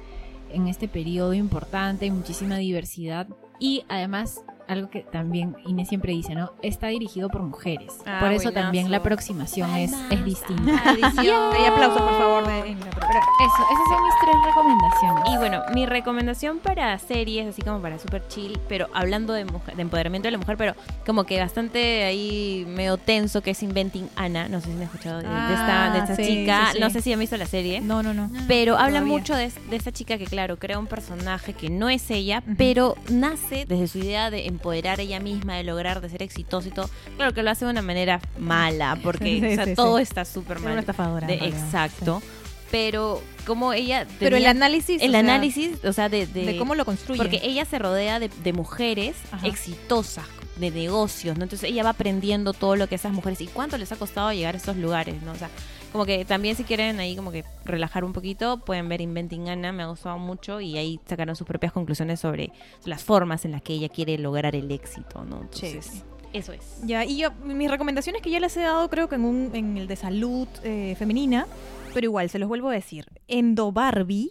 en 0.52 0.68
este 0.68 0.88
periodo 0.88 1.34
importante, 1.34 2.06
hay 2.06 2.10
muchísima 2.10 2.56
diversidad 2.56 3.28
y 3.58 3.84
además 3.88 4.42
algo 4.70 4.90
que 4.90 5.00
también 5.00 5.56
Inés 5.66 5.88
siempre 5.88 6.12
dice, 6.12 6.34
¿no? 6.34 6.52
Está 6.62 6.88
dirigido 6.88 7.28
por 7.28 7.42
mujeres. 7.42 7.92
Ah, 8.06 8.18
por 8.20 8.32
eso 8.32 8.44
buenazo. 8.44 8.52
también 8.64 8.90
la 8.90 8.98
aproximación 8.98 9.70
es, 9.76 9.92
es 10.10 10.24
distinta. 10.24 10.72
Adición. 10.90 11.52
Hay 11.54 11.64
aplausos, 11.70 12.00
por 12.02 12.18
favor. 12.18 12.46
de- 12.46 12.62
Pero 12.62 13.20
eso, 13.20 13.62
esas 13.72 13.88
son 13.88 14.04
mis 14.04 14.14
tres 14.20 14.36
recomendaciones. 14.46 15.34
Y 15.34 15.36
bueno, 15.38 15.62
mi 15.74 15.86
recomendación 15.86 16.58
para 16.58 16.98
series, 16.98 17.48
así 17.48 17.62
como 17.62 17.80
para 17.80 17.98
super 17.98 18.26
chill, 18.28 18.58
pero 18.68 18.88
hablando 18.94 19.32
de, 19.32 19.44
mujer, 19.44 19.74
de 19.76 19.82
empoderamiento 19.82 20.26
de 20.28 20.32
la 20.32 20.38
mujer, 20.38 20.56
pero 20.56 20.74
como 21.06 21.24
que 21.24 21.38
bastante 21.40 22.04
ahí 22.04 22.64
medio 22.68 22.96
tenso, 22.96 23.42
que 23.42 23.50
es 23.50 23.62
Inventing 23.62 24.08
Anna. 24.16 24.48
No 24.48 24.60
sé 24.60 24.66
si 24.68 24.72
han 24.76 24.82
escuchado 24.82 25.18
de, 25.18 25.28
de 25.28 25.54
esta, 25.54 25.90
de 25.92 25.98
Ah, 26.00 26.04
esta 26.04 26.16
sí, 26.16 26.22
chica. 26.24 26.66
sí, 26.66 26.72
sí. 26.74 26.80
No 26.80 26.90
sé 26.90 27.02
si 27.02 27.12
han 27.12 27.18
visto 27.20 27.36
la 27.36 27.46
serie. 27.46 27.80
No, 27.80 28.02
no, 28.02 28.14
no. 28.14 28.30
Pero 28.48 28.74
habla 28.76 29.00
Todavía. 29.00 29.12
mucho 29.18 29.34
de, 29.34 29.50
de 29.70 29.76
esta 29.76 29.92
chica 29.92 30.18
que, 30.18 30.26
claro, 30.26 30.56
crea 30.58 30.78
un 30.78 30.86
personaje 30.86 31.52
que 31.54 31.68
no 31.70 31.88
es 31.88 32.10
ella, 32.10 32.42
Ujú. 32.46 32.54
pero 32.56 32.94
nace 33.10 33.64
desde 33.66 33.88
su 33.88 33.98
idea 33.98 34.30
de 34.30 34.46
empoderar 34.60 35.00
ella 35.00 35.18
misma, 35.20 35.56
de 35.56 35.64
lograr, 35.64 36.00
de 36.02 36.08
ser 36.10 36.22
exitosa 36.22 36.68
y 36.68 36.70
todo. 36.70 36.90
Claro 37.16 37.32
que 37.32 37.42
lo 37.42 37.50
hace 37.50 37.64
de 37.64 37.70
una 37.70 37.82
manera 37.82 38.20
mala, 38.38 38.98
porque 39.02 39.24
Sí, 39.40 39.46
o 39.46 39.54
sea, 39.54 39.64
sí, 39.64 39.74
todo 39.74 39.96
sí. 39.96 40.02
está 40.02 40.24
súper 40.24 40.60
mal. 40.60 40.72
una 40.72 40.80
estafadora. 40.80 41.26
De- 41.26 41.34
exacto. 41.46 42.22
Pero 42.70 43.20
como 43.46 43.72
ella... 43.72 44.06
Pero 44.20 44.36
el 44.36 44.46
análisis. 44.46 45.02
el 45.02 45.08
o 45.08 45.12
sea, 45.12 45.20
análisis, 45.20 45.84
o 45.84 45.92
sea, 45.92 46.08
de, 46.08 46.26
de, 46.26 46.44
de, 46.44 46.56
cómo 46.56 46.74
lo 46.76 46.84
construye. 46.84 47.18
porque 47.18 47.40
ella 47.42 47.64
se 47.64 47.78
rodea 47.80 48.20
de, 48.20 48.28
de 48.28 48.52
mujeres 48.52 49.16
Ajá. 49.32 49.46
exitosas, 49.48 50.24
de 50.56 50.70
negocios, 50.70 51.36
¿no? 51.36 51.42
Entonces 51.44 51.68
ella 51.68 51.82
va 51.82 51.90
aprendiendo 51.90 52.52
todo 52.52 52.76
lo 52.76 52.86
que 52.86 52.94
esas 52.94 53.12
mujeres 53.12 53.40
y 53.40 53.46
cuánto 53.48 53.76
les 53.78 53.90
ha 53.90 53.96
costado 53.96 54.32
llegar 54.32 54.54
a 54.54 54.58
esos 54.58 54.76
lugares, 54.76 55.20
¿no? 55.22 55.32
O 55.32 55.36
sea, 55.36 55.48
como 55.92 56.06
que 56.06 56.24
también 56.24 56.56
si 56.56 56.64
quieren 56.64 57.00
ahí 57.00 57.16
como 57.16 57.32
que 57.32 57.44
relajar 57.64 58.04
un 58.04 58.12
poquito, 58.12 58.58
pueden 58.64 58.88
ver 58.88 59.00
Inventing 59.00 59.48
Anna, 59.48 59.72
me 59.72 59.82
ha 59.82 59.86
gustado 59.86 60.18
mucho 60.18 60.60
y 60.60 60.78
ahí 60.78 61.00
sacaron 61.06 61.34
sus 61.36 61.46
propias 61.46 61.72
conclusiones 61.72 62.20
sobre 62.20 62.52
las 62.84 63.02
formas 63.02 63.44
en 63.44 63.52
las 63.52 63.62
que 63.62 63.72
ella 63.72 63.88
quiere 63.88 64.16
lograr 64.18 64.54
el 64.54 64.70
éxito, 64.70 65.24
¿no? 65.24 65.42
Entonces, 65.42 65.86
Chévere. 65.86 66.04
eso 66.32 66.52
es. 66.52 66.80
Ya, 66.84 67.04
y 67.04 67.18
yo, 67.18 67.32
mis 67.44 67.70
recomendaciones 67.70 68.22
que 68.22 68.30
ya 68.30 68.40
les 68.40 68.56
he 68.56 68.60
dado, 68.60 68.88
creo 68.88 69.08
que 69.08 69.16
en, 69.16 69.24
un, 69.24 69.50
en 69.54 69.76
el 69.76 69.88
de 69.88 69.96
salud 69.96 70.46
eh, 70.62 70.94
femenina, 70.98 71.46
pero 71.92 72.04
igual, 72.04 72.30
se 72.30 72.38
los 72.38 72.48
vuelvo 72.48 72.68
a 72.68 72.72
decir. 72.72 73.06
Endo 73.26 73.72
Barbie, 73.72 74.30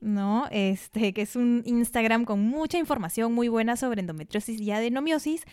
¿no? 0.00 0.46
Este, 0.50 1.12
que 1.12 1.22
es 1.22 1.36
un 1.36 1.62
Instagram 1.64 2.24
con 2.24 2.40
mucha 2.40 2.78
información 2.78 3.32
muy 3.32 3.48
buena 3.48 3.76
sobre 3.76 4.00
endometriosis 4.00 4.60
y 4.60 4.70
adenomiosis, 4.72 5.44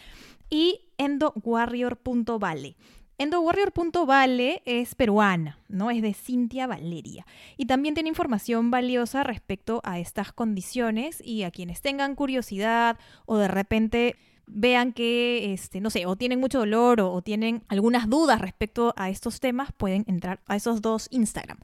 y 0.49 0.82
endowarrior.vale. 0.97 2.76
Endowarrior.vale 3.18 4.61
es 4.66 4.95
peruana, 4.95 5.59
¿no? 5.68 5.91
Es 5.91 6.01
de 6.01 6.14
Cintia 6.14 6.68
Valeria. 6.68 7.26
Y 7.57 7.66
también 7.66 7.93
tiene 7.93 8.09
información 8.09 8.72
valiosa 8.72 9.24
respecto 9.24 9.82
a 9.84 9.99
estas 9.99 10.34
condiciones 10.34 11.22
y 11.24 11.43
a 11.43 11.51
quienes 11.51 11.82
tengan 11.82 12.16
curiosidad 12.16 12.97
o 13.26 13.38
de 13.38 13.47
repente 13.47 14.16
vean 14.45 14.93
que, 14.93 15.53
este, 15.53 15.80
no 15.80 15.89
sé, 15.89 16.05
o 16.05 16.16
tienen 16.16 16.39
mucho 16.39 16.59
dolor 16.59 17.01
o, 17.01 17.14
o 17.14 17.22
tienen 17.22 17.64
algunas 17.68 18.09
dudas 18.09 18.41
respecto 18.41 18.93
a 18.97 19.09
estos 19.09 19.39
temas, 19.39 19.72
pueden 19.72 20.03
entrar 20.07 20.41
a 20.47 20.55
esos 20.55 20.82
dos 20.82 21.07
Instagram. 21.11 21.59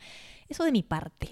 Eso 0.49 0.63
de 0.63 0.71
mi 0.71 0.81
parte. 0.81 1.29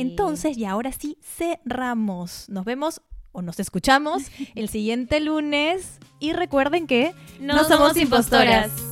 Entonces, 0.00 0.58
y 0.58 0.64
ahora 0.64 0.90
sí, 0.90 1.16
cerramos. 1.22 2.48
Nos 2.48 2.64
vemos 2.64 3.00
o 3.32 3.42
nos 3.42 3.60
escuchamos 3.60 4.24
el 4.56 4.68
siguiente 4.68 5.20
lunes. 5.20 5.98
Y 6.18 6.32
recuerden 6.32 6.86
que 6.86 7.14
No 7.40 7.64
somos 7.64 7.96
impostoras. 7.96 8.89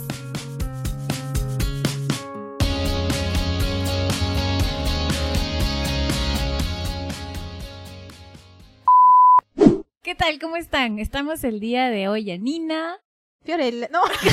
¿Qué 10.08 10.14
tal? 10.14 10.38
¿Cómo 10.38 10.56
están? 10.56 10.98
Estamos 10.98 11.44
el 11.44 11.60
día 11.60 11.90
de 11.90 12.08
hoy, 12.08 12.30
Anina. 12.30 12.98
Fiorella, 13.44 13.90
no. 13.92 14.04
Tengo 14.08 14.24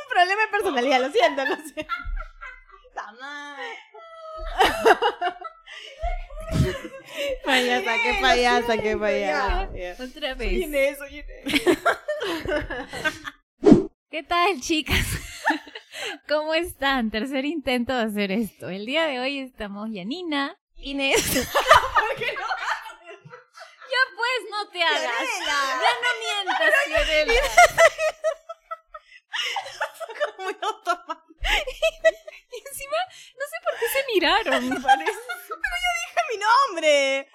un 0.00 0.08
problema 0.08 0.42
de 0.42 0.48
personalidad, 0.48 1.00
lo 1.00 1.10
siento, 1.10 1.44
lo 1.44 1.56
siento. 1.56 1.82
Payasa, 7.44 7.96
qué 8.00 8.14
payasa, 8.22 8.78
qué 8.78 8.96
payasa. 8.96 9.68
Otra 10.00 10.34
vez. 10.34 10.52
Inés, 10.52 10.96
soy 10.96 11.18
Inés. 11.18 11.62
¿Qué 14.08 14.22
tal, 14.22 14.60
chicas? 14.60 15.04
¿Cómo 16.28 16.54
están? 16.54 17.10
Tercer 17.10 17.44
intento 17.44 17.92
de 17.92 18.04
hacer 18.04 18.30
esto. 18.30 18.68
El 18.68 18.86
día 18.86 19.06
de 19.06 19.18
hoy 19.18 19.40
estamos 19.40 19.90
Yanina. 19.90 20.56
Inés. 20.76 21.48
Te 24.74 24.82
hagas. 24.82 25.28
Ya 25.46 25.92
no 26.02 26.10
mientas, 26.18 26.74
Fiorella. 26.84 27.42
Muy 30.44 30.56
automático. 30.62 31.38
Y 32.50 32.56
encima, 32.68 32.96
no 33.38 33.44
sé 33.46 33.56
por 33.64 33.74
qué 33.78 33.86
se 33.88 34.00
miraron. 34.12 34.62
me 34.68 34.80
parece. 34.80 35.12
¡Dije 35.12 36.20
mi 36.30 36.36
nombre! 36.38 37.28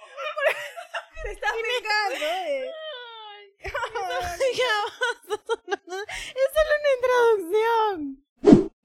Te 1.24 1.32
estás 1.32 1.54
pegando, 1.54 2.26
eh. 2.26 2.70
Es 3.62 3.72
solo 6.56 6.72
una 6.80 6.92
introducción. 6.98 7.98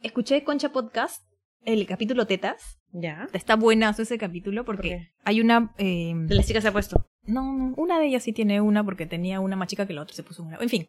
Escuché 0.01 0.45
Concha 0.45 0.69
Podcast, 0.71 1.23
el 1.65 1.87
capítulo 1.89 2.27
Tetas. 2.29 2.79
Ya. 2.93 3.27
Está 3.33 3.57
buenazo 3.57 4.03
ese 4.03 4.17
capítulo 4.19 4.65
porque 4.65 5.13
hay 5.25 5.41
una... 5.41 5.75
eh, 5.79 6.13
De 6.15 6.35
las 6.37 6.47
chicas 6.47 6.63
se 6.63 6.69
ha 6.69 6.73
puesto. 6.73 7.09
No, 7.27 7.43
no, 7.55 7.75
una 7.77 7.99
de 7.99 8.07
ellas 8.07 8.23
sí 8.23 8.33
tiene 8.33 8.61
una 8.61 8.85
porque 8.85 9.07
tenía 9.07 9.41
una 9.41 9.57
más 9.57 9.69
chica 9.69 9.87
que 9.87 9.95
la 9.95 10.03
otra, 10.03 10.15
se 10.15 10.23
puso 10.23 10.43
una. 10.43 10.59
En 10.59 10.69
fin, 10.69 10.89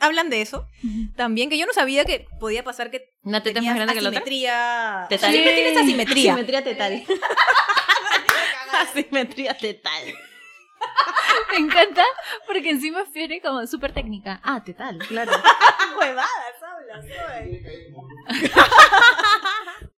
hablan 0.00 0.28
de 0.28 0.42
eso 0.42 0.66
también, 1.16 1.48
que 1.48 1.56
yo 1.58 1.66
no 1.66 1.72
sabía 1.72 2.04
que 2.04 2.26
podía 2.38 2.62
pasar 2.62 2.90
que 2.90 3.14
¿Una 3.22 3.42
teta 3.42 3.54
tenías 3.54 3.72
más 3.72 3.76
grande 3.84 3.94
que 3.94 4.00
la 4.02 4.08
otra? 4.10 4.20
asimetría. 4.20 5.06
Tetal. 5.08 5.32
Siempre 5.32 5.54
tienes 5.54 5.76
asimetría. 5.78 6.32
Asimetría 6.32 6.64
tetal. 6.64 7.02
Asimetría 8.80 9.54
tetal. 9.56 10.14
Me 11.52 11.58
encanta 11.58 12.04
porque 12.46 12.70
encima 12.70 13.04
Fiore 13.06 13.40
como 13.40 13.66
súper 13.66 13.92
técnica. 13.92 14.40
Ah, 14.42 14.62
¿qué 14.64 14.72
tal? 14.74 14.98
Claro. 14.98 15.32
Huevadas 15.98 16.28
hablas. 16.62 17.04